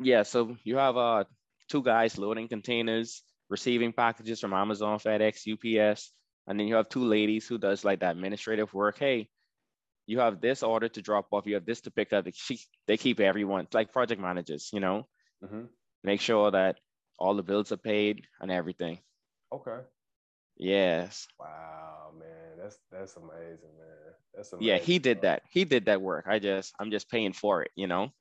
Yeah, 0.00 0.22
so 0.22 0.56
you 0.64 0.78
have 0.78 0.96
uh 0.96 1.24
two 1.68 1.82
guys 1.82 2.18
loading 2.18 2.48
containers, 2.48 3.22
receiving 3.50 3.92
packages 3.92 4.40
from 4.40 4.52
Amazon, 4.52 4.98
FedEx, 4.98 5.46
UPS, 5.52 6.12
and 6.46 6.58
then 6.58 6.66
you 6.66 6.74
have 6.76 6.88
two 6.88 7.04
ladies 7.04 7.46
who 7.46 7.58
does 7.58 7.84
like 7.84 8.00
that 8.00 8.12
administrative 8.12 8.72
work. 8.72 8.98
Hey, 8.98 9.28
you 10.12 10.18
have 10.20 10.40
this 10.40 10.62
order 10.62 10.88
to 10.90 11.00
drop 11.02 11.26
off, 11.32 11.46
you 11.46 11.54
have 11.54 11.64
this 11.64 11.80
to 11.82 11.90
pick 11.90 12.12
up. 12.12 12.24
They 12.26 12.32
keep- 12.32 12.68
They 12.86 12.96
keep 12.98 13.18
everyone 13.20 13.66
like 13.72 13.92
project 13.92 14.20
managers, 14.20 14.70
you 14.72 14.80
know, 14.80 15.08
hmm 15.40 15.66
make 16.04 16.20
sure 16.20 16.50
that 16.50 16.80
all 17.18 17.34
the 17.36 17.42
bills 17.50 17.72
are 17.72 17.82
paid 17.92 18.26
and 18.40 18.50
everything. 18.50 18.98
Okay. 19.52 19.80
Yes. 20.56 21.28
Wow, 21.38 22.12
man. 22.18 22.58
That's 22.58 22.78
that's 22.90 23.16
amazing, 23.16 23.74
man. 23.78 24.14
That's 24.34 24.52
amazing. 24.52 24.68
Yeah, 24.68 24.78
he 24.78 24.98
did 24.98 25.20
bro. 25.20 25.22
that. 25.22 25.42
He 25.50 25.64
did 25.64 25.84
that 25.86 26.02
work. 26.02 26.26
I 26.28 26.38
just 26.38 26.74
I'm 26.78 26.90
just 26.90 27.08
paying 27.08 27.32
for 27.32 27.62
it, 27.62 27.70
you 27.76 27.86
know? 27.86 28.12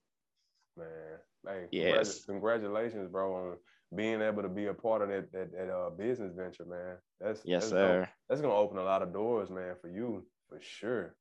Man. 0.78 1.20
Hey, 1.46 1.68
Yes. 1.72 2.24
congratulations, 2.26 3.12
bro, 3.12 3.36
on 3.36 3.58
being 3.96 4.22
able 4.22 4.44
to 4.44 4.50
be 4.50 4.68
a 4.68 4.74
part 4.74 5.02
of 5.02 5.10
that 5.10 5.32
that, 5.34 5.52
that 5.52 5.70
uh 5.70 5.90
business 5.90 6.34
venture, 6.36 6.66
man. 6.66 6.98
That's 7.20 7.42
Yes, 7.44 7.64
that's 7.64 7.72
sir. 7.72 8.10
That's 8.30 8.42
gonna 8.42 8.56
open 8.56 8.78
a 8.78 8.84
lot 8.84 9.02
of 9.02 9.14
doors, 9.14 9.50
man, 9.50 9.76
for 9.82 9.90
you 9.90 10.26
for 10.50 10.60
sure. 10.62 11.16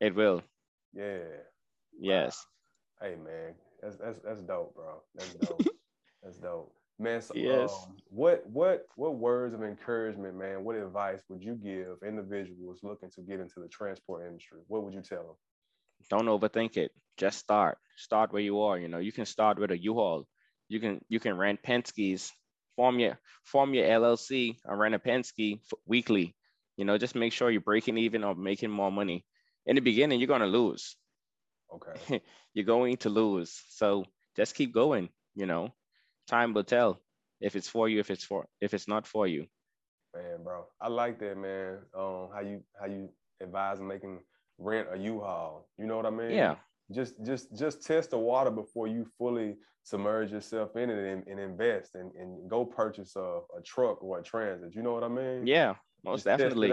It 0.00 0.14
will. 0.14 0.42
Yeah. 0.92 1.18
Yes. 1.98 2.44
Hey, 3.00 3.16
man, 3.16 3.54
that's 3.82 3.96
that's 3.96 4.18
that's 4.24 4.40
dope, 4.42 4.74
bro. 4.74 5.02
That's 5.14 5.34
dope. 5.34 5.66
that's 6.22 6.38
dope, 6.38 6.72
man. 6.98 7.20
So, 7.20 7.34
Yes. 7.36 7.72
um, 7.72 7.96
what 8.08 8.44
what 8.46 8.86
what 8.96 9.16
words 9.16 9.54
of 9.54 9.62
encouragement, 9.62 10.36
man? 10.36 10.64
What 10.64 10.76
advice 10.76 11.22
would 11.28 11.42
you 11.42 11.54
give 11.54 12.06
individuals 12.06 12.80
looking 12.82 13.10
to 13.10 13.22
get 13.22 13.40
into 13.40 13.60
the 13.60 13.68
transport 13.68 14.26
industry? 14.26 14.60
What 14.68 14.84
would 14.84 14.94
you 14.94 15.02
tell 15.02 15.22
them? 15.22 15.36
don't 16.10 16.26
overthink 16.26 16.76
it. 16.76 16.92
Just 17.16 17.38
start. 17.38 17.78
Start 17.96 18.32
where 18.32 18.42
you 18.42 18.60
are. 18.60 18.78
You 18.78 18.88
know, 18.88 18.98
you 18.98 19.12
can 19.12 19.24
start 19.24 19.58
with 19.58 19.70
a 19.70 19.78
U-Haul. 19.78 20.26
You 20.68 20.80
can 20.80 21.00
you 21.08 21.20
can 21.20 21.36
rent 21.36 21.60
Penske's, 21.62 22.32
form 22.76 22.98
your 22.98 23.18
form 23.44 23.74
your 23.74 23.86
LLC 23.86 24.56
and 24.64 24.78
rent 24.78 24.94
a 24.94 24.98
Penske 24.98 25.60
weekly. 25.86 26.34
You 26.76 26.84
know, 26.84 26.98
just 26.98 27.14
make 27.14 27.32
sure 27.32 27.50
you're 27.50 27.60
breaking 27.60 27.98
even 27.98 28.24
or 28.24 28.34
making 28.34 28.70
more 28.70 28.90
money. 28.90 29.24
In 29.66 29.76
the 29.76 29.82
beginning, 29.82 30.20
you're 30.20 30.28
gonna 30.28 30.46
lose. 30.46 30.96
Okay. 31.74 32.22
You're 32.54 32.64
going 32.64 32.96
to 32.98 33.08
lose. 33.08 33.62
So 33.70 34.04
just 34.36 34.54
keep 34.54 34.72
going. 34.72 35.08
You 35.34 35.46
know, 35.46 35.74
time 36.28 36.54
will 36.54 36.62
tell 36.62 37.00
if 37.40 37.56
it's 37.56 37.68
for 37.68 37.88
you, 37.88 37.98
if 37.98 38.10
it's 38.10 38.24
for 38.24 38.46
if 38.60 38.74
it's 38.74 38.86
not 38.86 39.06
for 39.06 39.26
you. 39.26 39.46
Man, 40.14 40.44
bro, 40.44 40.66
I 40.80 40.88
like 40.88 41.18
that, 41.18 41.36
man. 41.36 41.78
Um, 41.96 42.28
how 42.32 42.40
you 42.42 42.62
how 42.78 42.86
you 42.86 43.08
advise 43.42 43.80
making 43.80 44.20
rent 44.58 44.88
a 44.92 44.98
U-Haul. 44.98 45.68
You 45.76 45.86
know 45.86 45.96
what 45.96 46.06
I 46.06 46.10
mean? 46.10 46.30
Yeah. 46.30 46.56
Just 46.92 47.14
just 47.24 47.56
just 47.58 47.84
test 47.84 48.10
the 48.10 48.18
water 48.18 48.50
before 48.50 48.86
you 48.86 49.06
fully 49.18 49.56
submerge 49.82 50.30
yourself 50.30 50.76
in 50.76 50.90
it 50.90 51.12
and, 51.12 51.26
and 51.26 51.40
invest 51.40 51.94
and, 51.94 52.12
and 52.14 52.48
go 52.48 52.64
purchase 52.64 53.16
a, 53.16 53.40
a 53.56 53.62
truck 53.64 54.02
or 54.02 54.18
a 54.18 54.22
transit. 54.22 54.74
You 54.74 54.82
know 54.82 54.92
what 54.92 55.04
I 55.04 55.08
mean? 55.08 55.46
Yeah, 55.46 55.74
most 56.04 56.24
Just 56.24 56.38
definitely. 56.38 56.72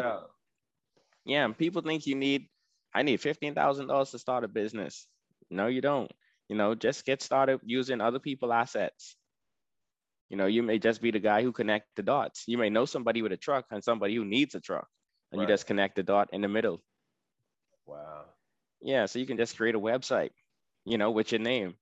Yeah, 1.26 1.48
people 1.50 1.82
think 1.82 2.08
you 2.08 2.16
need, 2.16 2.48
I 2.94 3.04
need 3.04 3.22
fifteen 3.22 3.56
thousand 3.56 3.88
dollars 3.88 4.12
to 4.12 4.20
start 4.20 4.44
a 4.44 4.48
business. 4.48 5.08
No, 5.50 5.68
you 5.68 5.82
don't. 5.82 6.12
You 6.50 6.56
know, 6.58 6.76
just 6.76 7.06
get 7.06 7.22
started 7.22 7.60
using 7.64 8.02
other 8.02 8.20
people's 8.20 8.52
assets. 8.52 9.16
You 10.30 10.38
know, 10.38 10.46
you 10.46 10.64
may 10.64 10.80
just 10.80 11.02
be 11.02 11.12
the 11.12 11.20
guy 11.20 11.44
who 11.44 11.52
connect 11.52 11.88
the 11.96 12.04
dots. 12.04 12.44
You 12.48 12.58
may 12.58 12.70
know 12.70 12.86
somebody 12.86 13.22
with 13.22 13.32
a 13.34 13.38
truck 13.38 13.66
and 13.72 13.84
somebody 13.84 14.16
who 14.16 14.26
needs 14.26 14.56
a 14.56 14.60
truck, 14.62 14.88
and 15.32 15.40
Right. 15.40 15.48
you 15.48 15.54
just 15.54 15.68
connect 15.68 15.96
the 15.96 16.04
dot 16.04 16.30
in 16.34 16.42
the 16.42 16.48
middle. 16.48 16.82
Wow. 17.86 18.26
Yeah, 18.82 19.06
so 19.06 19.20
you 19.20 19.26
can 19.26 19.38
just 19.38 19.58
create 19.58 19.76
a 19.76 19.80
website, 19.80 20.32
you 20.86 20.98
know, 20.98 21.12
with 21.12 21.32
your 21.32 21.40
name, 21.40 21.76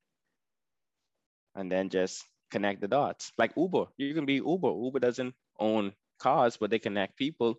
and 1.56 1.72
then 1.72 1.90
just 1.90 2.24
connect 2.52 2.82
the 2.82 2.88
dots. 2.88 3.32
Like 3.38 3.54
Uber, 3.56 3.86
you 3.98 4.14
can 4.14 4.26
be 4.26 4.36
Uber. 4.36 4.70
Uber 4.70 5.00
doesn't 5.00 5.36
own 5.60 5.94
cars, 6.20 6.58
but 6.58 6.70
they 6.70 6.80
connect 6.80 7.18
people 7.18 7.56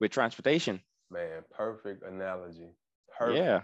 with 0.00 0.10
transportation. 0.12 0.80
Man, 1.10 1.44
perfect 1.50 2.02
analogy. 2.04 2.70
Perfect. 3.20 3.38
Yeah. 3.38 3.60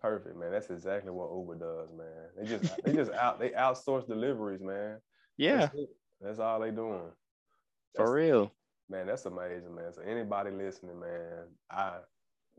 Perfect, 0.00 0.36
man. 0.36 0.52
That's 0.52 0.70
exactly 0.70 1.10
what 1.10 1.30
Uber 1.30 1.56
does, 1.56 1.90
man. 1.96 2.28
They 2.38 2.46
just 2.46 2.84
they 2.84 2.92
just 2.94 3.12
out 3.12 3.38
they 3.38 3.50
outsource 3.50 4.06
deliveries, 4.06 4.62
man. 4.62 4.98
Yeah, 5.36 5.56
That's. 5.60 5.76
That's 6.22 6.38
all 6.38 6.60
they 6.60 6.70
doing. 6.70 7.10
for 7.96 8.12
real. 8.12 8.52
Man, 8.88 9.06
that's 9.06 9.24
amazing, 9.26 9.74
man. 9.74 9.92
So 9.92 10.02
anybody 10.02 10.50
listening, 10.50 11.00
man, 11.00 11.44
I 11.70 11.98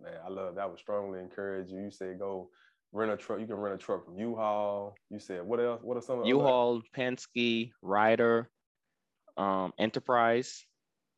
man, 0.02 0.14
I 0.26 0.30
love 0.30 0.56
that. 0.56 0.62
I 0.62 0.66
would 0.66 0.80
strongly 0.80 1.20
encourage 1.20 1.70
you. 1.72 1.80
You 1.82 1.91
said 1.91 2.20
go 2.20 2.49
rent 2.91 3.12
a 3.12 3.18
truck. 3.18 3.39
You 3.39 3.47
can 3.47 3.56
rent 3.56 3.76
a 3.76 3.78
truck 3.78 4.06
from 4.06 4.18
U-Haul. 4.18 4.95
You 5.10 5.20
said 5.20 5.43
what 5.43 5.60
else? 5.60 5.82
What 5.84 5.97
are 5.97 6.02
some 6.02 6.20
of 6.20 6.26
the 6.26 6.32
other- 6.32 6.39
U-Haul, 6.43 6.82
Penske, 6.95 7.72
Ryder, 7.82 8.49
um, 9.38 9.74
Enterprise. 9.80 10.66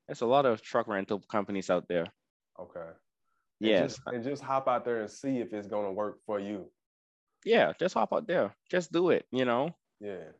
There's 0.07 0.21
a 0.21 0.25
lot 0.25 0.45
of 0.45 0.61
truck 0.61 0.87
rental 0.87 1.21
companies 1.31 1.69
out 1.69 1.87
there. 1.87 2.05
Okay. 2.59 2.89
And 3.63 3.89
Just, 3.89 4.01
and 4.07 4.23
just 4.23 4.43
hop 4.43 4.67
out 4.67 4.85
there 4.85 5.01
and 5.01 5.09
see 5.09 5.39
if 5.39 5.53
it's 5.53 5.67
gonna 5.67 5.91
work 5.91 6.19
for 6.25 6.39
you. 6.39 6.69
Yeah, 7.45 7.73
just 7.79 7.93
hop 7.93 8.13
out 8.13 8.27
there. 8.27 8.55
Just 8.69 8.91
do 8.91 9.09
it, 9.09 9.25
you 9.31 9.45
know. 9.45 9.75
Yeah. 9.99 10.31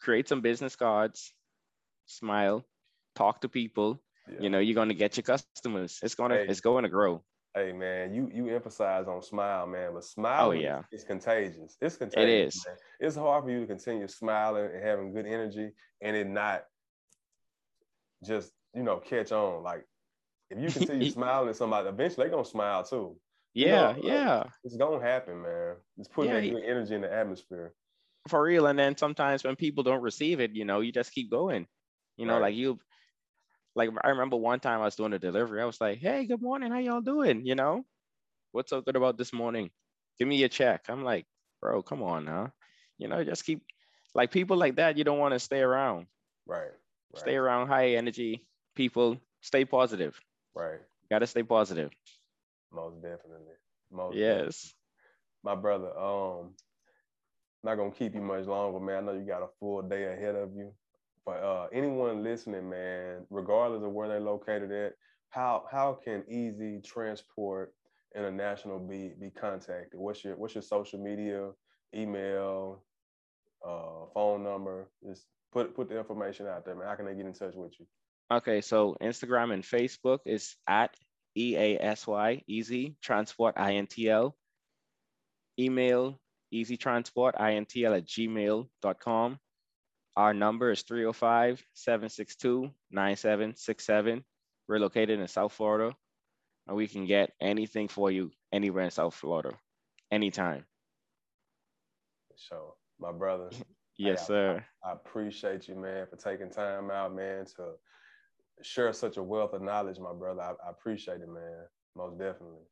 Create 0.00 0.28
some 0.28 0.40
business 0.40 0.76
cards, 0.76 1.32
smile, 2.06 2.64
talk 3.14 3.40
to 3.42 3.48
people. 3.48 4.00
Yeah. 4.28 4.40
You 4.40 4.50
know, 4.50 4.58
you're 4.58 4.74
gonna 4.74 4.94
get 4.94 5.16
your 5.16 5.22
customers. 5.24 5.98
It's 6.02 6.14
gonna 6.14 6.36
Hey. 6.36 6.46
it's 6.48 6.60
going 6.60 6.84
to 6.84 6.88
grow. 6.88 7.24
Hey 7.54 7.72
man, 7.72 8.14
you 8.14 8.30
you 8.32 8.48
emphasize 8.48 9.06
on 9.08 9.22
smile, 9.22 9.66
man, 9.66 9.92
but 9.92 10.04
smile 10.04 10.48
Oh, 10.48 10.50
yeah. 10.52 10.82
is 10.90 11.04
contagious. 11.04 11.76
It's 11.80 11.96
contagious. 11.96 12.56
is. 12.56 12.66
Man. 12.66 12.76
It's 13.00 13.16
hard 13.16 13.44
for 13.44 13.50
you 13.50 13.60
to 13.60 13.66
continue 13.66 14.08
smiling 14.08 14.70
and 14.74 14.82
having 14.82 15.12
good 15.12 15.26
energy 15.26 15.70
and 16.00 16.16
it 16.16 16.26
not 16.26 16.64
just, 18.24 18.52
you 18.74 18.82
know, 18.82 18.98
catch 18.98 19.32
on. 19.32 19.62
Like 19.62 19.84
if 20.52 20.58
you 20.62 20.72
continue 20.72 21.06
smiling 21.06 21.48
at 21.50 21.56
somebody, 21.56 21.88
eventually 21.88 22.24
they're 22.26 22.32
gonna 22.36 22.44
smile 22.46 22.84
too. 22.84 23.20
You 23.60 23.68
know, 23.68 23.88
Yeah, 23.88 23.96
like, 24.02 24.24
yeah. 24.24 24.44
It's 24.64 24.76
gonna 24.76 25.04
happen, 25.04 25.42
man. 25.42 25.76
It's 25.98 26.08
putting 26.08 26.30
Yeah, 26.30 26.32
that 26.32 26.48
good 26.48 26.64
energy 26.64 26.94
in 26.94 27.02
the 27.02 27.12
atmosphere. 27.12 27.74
For 28.28 28.42
real. 28.42 28.66
And 28.66 28.78
then 28.78 28.96
sometimes 28.96 29.44
when 29.44 29.56
people 29.56 29.82
don't 29.84 30.02
receive 30.02 30.40
it, 30.40 30.52
you 30.54 30.64
know, 30.64 30.80
you 30.80 30.92
just 30.92 31.12
keep 31.12 31.30
going. 31.30 31.66
You 32.16 32.26
know, 32.26 32.38
Right. 32.38 32.38
like 32.38 32.54
you 32.54 32.80
like 33.74 33.90
I 34.02 34.10
remember 34.10 34.36
one 34.36 34.60
time 34.60 34.80
I 34.80 34.84
was 34.84 34.96
doing 34.96 35.12
a 35.14 35.18
delivery. 35.18 35.62
I 35.62 35.66
was 35.66 35.80
like, 35.80 35.98
hey, 35.98 36.26
good 36.26 36.42
morning, 36.42 36.72
how 36.72 36.78
y'all 36.78 37.00
doing? 37.02 37.46
You 37.46 37.54
know, 37.54 37.84
what's 38.52 38.70
so 38.70 38.80
good 38.82 38.96
about 38.96 39.18
this 39.18 39.32
morning? 39.32 39.70
Give 40.18 40.28
me 40.28 40.36
your 40.36 40.48
check. 40.48 40.86
I'm 40.88 41.04
like, 41.04 41.26
bro, 41.60 41.82
come 41.82 42.02
on 42.02 42.24
now. 42.24 42.52
You 42.98 43.08
know, 43.08 43.24
just 43.24 43.44
keep 43.44 43.64
like 44.14 44.30
people 44.32 44.56
like 44.56 44.76
that, 44.76 44.98
you 44.98 45.04
don't 45.04 45.18
want 45.18 45.34
to 45.34 45.40
stay 45.40 45.60
around. 45.60 46.08
Right. 46.46 46.72
Right. 47.12 47.22
Stay 47.22 47.36
around 47.36 47.68
high 47.68 47.90
energy 47.94 48.46
people, 48.74 49.18
stay 49.40 49.64
positive. 49.64 50.20
Right. 50.54 50.80
Gotta 51.10 51.26
stay 51.26 51.42
positive. 51.42 51.90
Most 52.72 53.02
definitely. 53.02 53.54
Most 53.90 54.20
definitely. 54.20 54.46
Yes. 54.46 54.74
my 55.44 55.54
brother, 55.54 55.96
um, 55.98 56.54
not 57.64 57.76
gonna 57.76 57.92
keep 57.92 58.14
you 58.14 58.20
much 58.22 58.46
longer, 58.46 58.80
man. 58.80 58.96
I 59.08 59.12
know 59.12 59.18
you 59.18 59.26
got 59.26 59.42
a 59.42 59.48
full 59.60 59.82
day 59.82 60.04
ahead 60.12 60.34
of 60.36 60.54
you. 60.56 60.72
But 61.24 61.42
uh 61.44 61.68
anyone 61.72 62.24
listening, 62.24 62.68
man, 62.70 63.26
regardless 63.30 63.84
of 63.84 63.92
where 63.92 64.08
they're 64.08 64.20
located 64.20 64.72
at, 64.72 64.94
how 65.30 65.64
how 65.70 65.98
can 66.04 66.24
Easy 66.28 66.80
Transport 66.84 67.74
International 68.16 68.78
be 68.80 69.12
be 69.20 69.30
contacted? 69.30 70.00
What's 70.00 70.24
your 70.24 70.36
what's 70.36 70.54
your 70.54 70.62
social 70.62 70.98
media, 71.00 71.50
email, 71.94 72.82
uh, 73.66 74.06
phone 74.14 74.42
number? 74.44 74.90
Just 75.06 75.26
put 75.52 75.74
put 75.76 75.88
the 75.88 75.98
information 75.98 76.46
out 76.48 76.64
there, 76.64 76.74
man. 76.74 76.88
How 76.88 76.96
can 76.96 77.06
they 77.06 77.14
get 77.14 77.26
in 77.26 77.34
touch 77.34 77.54
with 77.54 77.72
you? 77.78 77.86
Okay, 78.32 78.62
so 78.62 78.96
Instagram 79.02 79.52
and 79.52 79.62
Facebook 79.62 80.20
is 80.24 80.56
at 80.66 80.96
EASY, 81.36 82.42
Easy 82.48 82.96
Transport 83.02 83.56
INTL. 83.56 84.32
Email 85.58 86.18
easytransportintl 86.54 87.96
at 87.96 88.06
gmail.com. 88.06 89.38
Our 90.16 90.32
number 90.34 90.70
is 90.70 90.80
305 90.82 91.62
762 91.74 92.70
9767. 92.90 94.24
We're 94.66 94.78
located 94.78 95.20
in 95.20 95.28
South 95.28 95.52
Florida, 95.52 95.94
and 96.66 96.76
we 96.76 96.86
can 96.88 97.04
get 97.04 97.32
anything 97.38 97.88
for 97.88 98.10
you 98.10 98.30
anywhere 98.50 98.84
in 98.84 98.90
South 98.90 99.14
Florida, 99.14 99.52
anytime. 100.10 100.64
So, 102.36 102.76
my 102.98 103.12
brother, 103.12 103.50
Yes, 103.98 104.22
I- 104.22 104.26
sir. 104.26 104.64
I 104.82 104.92
appreciate 104.92 105.68
you, 105.68 105.74
man, 105.74 106.06
for 106.06 106.16
taking 106.16 106.48
time 106.50 106.90
out, 106.90 107.14
man, 107.14 107.44
to 107.56 107.72
share 108.62 108.92
such 108.92 109.16
a 109.16 109.22
wealth 109.22 109.52
of 109.54 109.62
knowledge, 109.62 109.98
my 109.98 110.12
brother. 110.12 110.42
I, 110.42 110.50
I 110.66 110.70
appreciate 110.70 111.20
it, 111.20 111.28
man. 111.28 111.66
Most 111.96 112.18
definitely. 112.18 112.62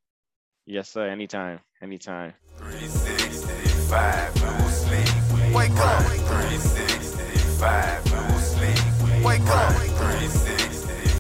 Yes, 0.67 0.89
sir. 0.89 1.09
Anytime. 1.09 1.61
Anytime. 1.83 2.35
365, 2.59 4.43
no 4.43 4.69
sleep. 4.69 5.09
Wake 5.55 5.71
up. 5.73 6.03
365, 6.03 8.13
no 8.13 8.39
sleep. 8.39 9.25
Wake 9.25 9.41
up. 9.41 9.73
365. 9.73 10.50